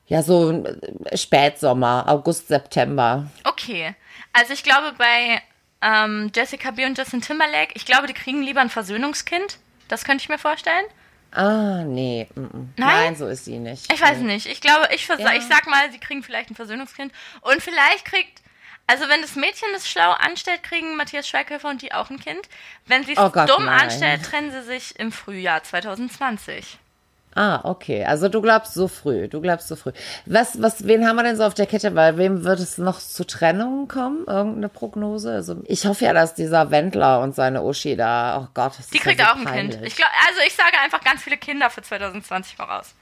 ja, 0.08 0.24
so 0.24 0.52
äh, 0.52 1.18
Spätsommer, 1.18 2.06
August, 2.08 2.48
September. 2.48 3.28
Okay. 3.44 3.94
Also 4.32 4.54
ich 4.54 4.64
glaube 4.64 4.94
bei 4.98 5.42
ähm, 5.82 6.32
Jessica 6.34 6.72
Biel 6.72 6.86
und 6.88 6.98
Justin 6.98 7.22
Timberlake, 7.22 7.74
ich 7.74 7.86
glaube, 7.86 8.08
die 8.08 8.14
kriegen 8.14 8.42
lieber 8.42 8.62
ein 8.62 8.70
Versöhnungskind. 8.70 9.58
Das 9.90 10.06
könnte 10.06 10.22
ich 10.24 10.30
mir 10.30 10.38
vorstellen. 10.38 10.86
Ah, 11.32 11.84
nee. 11.86 12.28
mm, 12.36 12.40
mm. 12.42 12.74
Nein? 12.78 12.88
Nein, 13.04 13.16
so 13.16 13.28
ist 13.28 13.46
sie 13.46 13.60
nicht. 13.60 13.92
Ich 13.92 14.02
weiß 14.02 14.20
nicht. 14.20 14.46
Ich 14.48 14.62
glaube, 14.62 14.90
ich, 14.94 15.06
vers 15.06 15.20
Ja. 15.20 15.34
ich 15.34 15.44
sag 15.46 15.68
mal, 15.68 15.92
sie 15.92 16.00
kriegen 16.00 16.24
vielleicht 16.24 16.50
ein 16.50 16.56
Versöhnungskind. 16.56 17.12
Und 17.42 17.62
vielleicht 17.62 18.06
kriegt, 18.06 18.42
also 18.88 19.08
wenn 19.10 19.22
das 19.22 19.36
Mädchen 19.36 19.70
es 19.76 19.88
schlau 19.90 20.12
anstellt, 20.12 20.64
kriegen 20.64 20.96
Matthias 20.96 21.28
Schweighöfer 21.28 21.70
und 21.70 21.82
die 21.82 21.94
auch 21.94 22.10
ein 22.10 22.20
Kind. 22.20 22.42
Wenn 22.88 23.04
sie 23.06 23.14
es 23.14 23.20
Oh 23.20 23.30
dumm 23.30 23.66
nein. 23.66 23.82
anstellt, 23.82 24.24
trennen 24.26 24.52
sie 24.52 24.64
sich 24.64 24.98
im 25.00 25.12
Frühjahr 25.12 25.64
2020. 25.64 26.78
Ah, 27.36 27.62
okay. 27.64 28.04
Also 28.06 28.28
du 28.28 28.42
glaubst 28.42 28.74
so 28.74 28.88
früh. 28.88 29.28
Du 29.28 29.40
glaubst 29.40 29.68
so 29.68 29.76
früh. 29.76 29.92
Was, 30.26 30.62
was, 30.62 30.88
wen 30.88 31.08
haben 31.08 31.16
wir 31.16 31.24
denn 31.24 31.38
so 31.38 31.44
auf 31.44 31.54
der 31.54 31.68
Kette? 31.68 31.92
Bei 31.92 32.18
wem 32.18 32.44
wird 32.44 32.60
es 32.60 32.78
noch 32.78 33.00
zu 33.00 33.26
Trennungen 33.26 33.88
kommen? 33.88 34.26
Irgendeine 34.28 34.68
Prognose? 34.70 35.32
Also 35.32 35.58
ich 35.66 35.86
hoffe 35.86 36.06
ja, 36.06 36.14
dass 36.14 36.34
dieser 36.34 36.72
Wendler 36.72 37.22
und 37.22 37.36
seine 37.36 37.62
Uschi 37.64 37.96
da, 37.96 38.42
oh 38.44 38.48
Gott, 38.54 38.74
das 38.78 38.88
Die 38.88 38.98
ist 38.98 39.04
kriegt 39.04 39.20
ja 39.20 39.28
so 39.28 39.32
auch 39.34 39.38
ein 39.38 39.46
peinlich. 39.46 39.76
Kind. 39.76 39.88
Ich 39.88 39.96
glaub, 39.96 40.10
also 40.28 40.42
ich 40.46 40.54
sage 40.54 40.80
einfach 40.84 41.04
ganz 41.04 41.22
viele 41.22 41.38
Kinder 41.38 41.70
für 41.70 41.82
2020 41.82 42.56
voraus. 42.56 42.94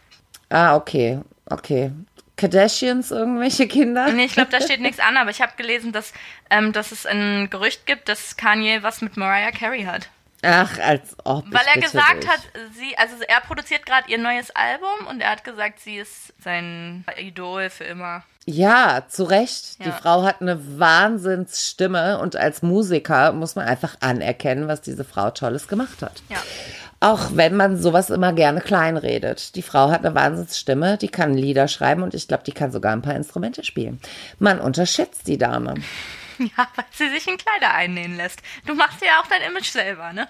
Ah, 0.49 0.75
okay. 0.75 1.19
Okay. 1.49 1.91
Kardashians, 2.35 3.09
irgendwelche 3.09 3.67
Kinder? 3.67 4.11
Nee, 4.11 4.25
ich 4.25 4.33
glaube, 4.33 4.51
da 4.51 4.61
steht 4.61 4.79
nichts 4.81 4.99
an, 4.99 5.17
aber 5.17 5.31
ich 5.31 5.41
habe 5.41 5.53
gelesen, 5.57 5.91
dass, 5.91 6.13
ähm, 6.51 6.71
dass 6.71 6.91
es 6.91 7.05
ein 7.07 7.49
Gerücht 7.49 7.85
gibt, 7.87 8.09
dass 8.09 8.37
Kanye 8.37 8.83
was 8.83 9.01
mit 9.01 9.17
Mariah 9.17 9.51
Carey 9.51 9.83
hat. 9.85 10.09
Ach, 10.43 10.77
als 10.79 11.15
ob. 11.23 11.45
Weil 11.51 11.65
er 11.73 11.81
gesagt 11.81 12.23
dich. 12.23 12.29
hat, 12.29 12.41
sie, 12.73 12.97
also 12.97 13.15
er 13.27 13.41
produziert 13.41 13.85
gerade 13.85 14.09
ihr 14.09 14.19
neues 14.19 14.51
Album 14.51 15.07
und 15.09 15.21
er 15.21 15.31
hat 15.31 15.43
gesagt, 15.43 15.79
sie 15.79 15.97
ist 15.97 16.33
sein 16.43 17.03
Idol 17.17 17.69
für 17.69 17.85
immer. 17.85 18.23
Ja, 18.45 19.03
zu 19.09 19.25
Recht. 19.25 19.77
Ja. 19.79 19.85
Die 19.85 19.91
Frau 19.91 20.23
hat 20.23 20.41
eine 20.41 20.79
Wahnsinnsstimme 20.79 22.19
und 22.19 22.35
als 22.35 22.61
Musiker 22.61 23.33
muss 23.33 23.55
man 23.55 23.65
einfach 23.65 23.97
anerkennen, 23.99 24.67
was 24.67 24.81
diese 24.81 25.03
Frau 25.03 25.31
Tolles 25.31 25.67
gemacht 25.67 26.01
hat. 26.01 26.21
Ja. 26.29 26.37
Auch 26.99 27.31
wenn 27.33 27.55
man 27.55 27.77
sowas 27.77 28.09
immer 28.09 28.33
gerne 28.33 28.61
kleinredet. 28.61 29.55
Die 29.55 29.61
Frau 29.61 29.91
hat 29.91 30.05
eine 30.05 30.15
Wahnsinnsstimme, 30.15 30.97
die 30.97 31.09
kann 31.09 31.33
Lieder 31.33 31.67
schreiben 31.67 32.03
und 32.03 32.13
ich 32.13 32.27
glaube, 32.27 32.43
die 32.43 32.53
kann 32.53 32.71
sogar 32.71 32.93
ein 32.93 33.01
paar 33.01 33.15
Instrumente 33.15 33.63
spielen. 33.63 33.99
Man 34.39 34.59
unterschätzt 34.59 35.27
die 35.27 35.37
Dame. 35.37 35.75
Ja, 36.57 36.67
weil 36.75 36.85
sie 36.91 37.09
sich 37.09 37.27
in 37.27 37.37
Kleider 37.37 37.73
einnähen 37.73 38.15
lässt. 38.15 38.41
Du 38.65 38.75
machst 38.75 39.01
ja 39.01 39.19
auch 39.21 39.27
dein 39.27 39.41
Image 39.41 39.69
selber, 39.69 40.13
ne? 40.13 40.27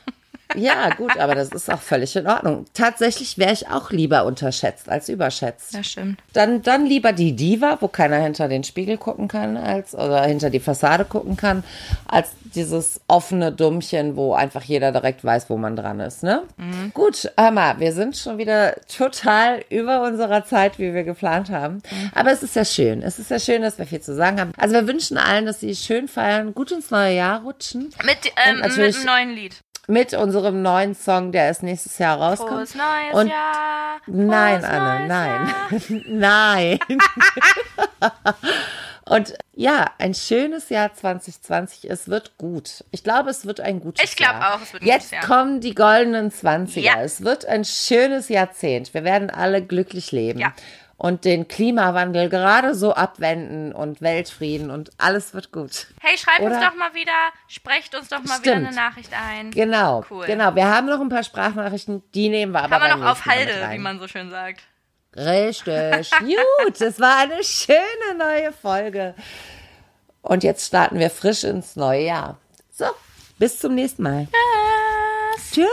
Ja, 0.55 0.89
gut, 0.89 1.17
aber 1.17 1.35
das 1.35 1.49
ist 1.49 1.71
auch 1.71 1.81
völlig 1.81 2.15
in 2.15 2.27
Ordnung. 2.27 2.65
Tatsächlich 2.73 3.37
wäre 3.37 3.51
ich 3.51 3.67
auch 3.67 3.91
lieber 3.91 4.25
unterschätzt 4.25 4.89
als 4.89 5.09
überschätzt. 5.09 5.75
Das 5.75 5.87
stimmt. 5.87 6.19
Dann, 6.33 6.61
dann 6.61 6.85
lieber 6.85 7.11
die 7.11 7.35
Diva, 7.35 7.77
wo 7.81 7.87
keiner 7.87 8.17
hinter 8.17 8.47
den 8.47 8.63
Spiegel 8.63 8.97
gucken 8.97 9.27
kann, 9.27 9.57
als 9.57 9.93
oder 9.93 10.23
hinter 10.23 10.49
die 10.49 10.59
Fassade 10.59 11.05
gucken 11.05 11.35
kann, 11.35 11.63
als 12.07 12.29
dieses 12.55 13.01
offene 13.07 13.51
Dummchen, 13.51 14.15
wo 14.15 14.33
einfach 14.33 14.63
jeder 14.63 14.91
direkt 14.91 15.23
weiß, 15.23 15.49
wo 15.49 15.57
man 15.57 15.75
dran 15.75 15.99
ist. 15.99 16.23
Ne? 16.23 16.43
Mhm. 16.57 16.91
Gut, 16.93 17.31
Hammer, 17.37 17.79
wir 17.79 17.91
sind 17.93 18.15
schon 18.15 18.37
wieder 18.37 18.75
total 18.87 19.63
über 19.69 20.01
unserer 20.03 20.45
Zeit, 20.45 20.79
wie 20.79 20.93
wir 20.93 21.03
geplant 21.03 21.49
haben. 21.49 21.75
Mhm. 21.75 22.11
Aber 22.15 22.31
es 22.31 22.41
ist 22.41 22.55
ja 22.55 22.65
schön. 22.65 23.03
Es 23.03 23.19
ist 23.19 23.29
ja 23.29 23.39
schön, 23.39 23.61
dass 23.61 23.77
wir 23.77 23.85
viel 23.85 24.01
zu 24.01 24.15
sagen 24.15 24.39
haben. 24.39 24.51
Also 24.57 24.75
wir 24.75 24.87
wünschen 24.87 25.17
allen, 25.17 25.45
dass 25.45 25.59
sie 25.59 25.75
schön 25.75 26.07
feiern, 26.07 26.53
gut 26.53 26.71
ins 26.71 26.89
neue 26.89 27.15
Jahr 27.15 27.41
rutschen. 27.43 27.93
Mit, 28.05 28.17
ähm, 28.47 28.59
mit 28.61 28.95
einem 28.95 29.05
neuen 29.05 29.29
Lied 29.35 29.55
mit 29.87 30.13
unserem 30.13 30.61
neuen 30.61 30.93
Song, 30.93 31.31
der 31.31 31.49
es 31.49 31.61
nächstes 31.61 31.97
Jahr 31.97 32.17
rauskommt. 32.19 32.69
Frohes 32.69 32.75
neues 32.75 33.13
und 33.13 33.27
Jahr. 33.29 34.01
Nein, 34.05 34.63
Anne, 34.65 35.07
nein. 35.07 35.55
nein. 36.07 36.79
und 39.05 39.33
ja, 39.53 39.85
ein 39.97 40.13
schönes 40.13 40.69
Jahr 40.69 40.93
2020. 40.93 41.89
Es 41.89 42.09
wird 42.09 42.37
gut. 42.37 42.83
Ich 42.91 43.03
glaube, 43.03 43.29
es 43.29 43.45
wird 43.45 43.61
ein 43.61 43.79
gutes 43.79 44.03
ich 44.03 44.19
Jahr. 44.19 44.33
Ich 44.33 44.39
glaube 44.39 44.53
auch, 44.53 44.61
es 44.61 44.73
wird 44.73 44.83
ein 44.83 44.87
Jetzt 44.87 45.11
gutes 45.11 45.11
Jahr. 45.11 45.25
kommen 45.25 45.61
die 45.61 45.73
goldenen 45.73 46.31
20er. 46.31 46.79
Ja. 46.81 47.01
Es 47.01 47.23
wird 47.23 47.45
ein 47.45 47.63
schönes 47.63 48.27
Jahrzehnt. 48.27 48.93
Wir 48.93 49.05
werden 49.05 49.29
alle 49.29 49.63
glücklich 49.63 50.11
leben. 50.11 50.39
Ja 50.39 50.53
und 50.97 51.25
den 51.25 51.47
Klimawandel 51.47 52.27
gerade 52.27 52.73
so 52.73 52.93
abwenden 52.93 53.71
und 53.71 54.01
Weltfrieden 54.01 54.71
und 54.71 54.89
alles 54.97 55.33
wird 55.33 55.51
gut. 55.51 55.87
Hey, 56.01 56.17
schreibt 56.17 56.41
Oder? 56.41 56.55
uns 56.55 56.65
doch 56.65 56.75
mal 56.75 56.93
wieder, 56.95 57.11
sprecht 57.47 57.95
uns 57.95 58.09
doch 58.09 58.23
mal 58.23 58.39
Stimmt. 58.39 58.57
wieder 58.57 58.67
eine 58.67 58.75
Nachricht 58.75 59.11
ein. 59.13 59.51
Genau, 59.51 60.03
cool. 60.09 60.25
genau. 60.25 60.55
Wir 60.55 60.67
haben 60.67 60.87
noch 60.87 60.99
ein 60.99 61.09
paar 61.09 61.23
Sprachnachrichten, 61.23 62.03
die 62.13 62.29
nehmen 62.29 62.51
wir 62.51 62.63
aber 62.63 62.79
Haben 62.79 62.89
wir 62.89 62.97
noch 62.97 63.11
auf 63.11 63.25
Halde, 63.25 63.53
wie 63.71 63.77
man 63.77 63.99
so 63.99 64.07
schön 64.07 64.31
sagt. 64.31 64.61
Richtig. 65.15 66.11
Gut, 66.63 66.81
das 66.81 66.99
war 66.99 67.19
eine 67.19 67.43
schöne 67.43 68.17
neue 68.17 68.51
Folge. 68.51 69.15
Und 70.21 70.43
jetzt 70.43 70.67
starten 70.67 70.99
wir 70.99 71.09
frisch 71.09 71.43
ins 71.43 71.75
neue 71.75 72.05
Jahr. 72.05 72.37
So, 72.71 72.85
bis 73.37 73.59
zum 73.59 73.75
nächsten 73.75 74.03
Mal. 74.03 74.27
Yes. 75.35 75.51
Tschüss. 75.51 75.67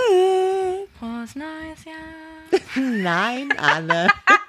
Frohes 0.98 1.34
neues 1.34 1.84
Jahr. 1.84 2.74
Nein, 2.76 3.52
Anne. 3.58 4.08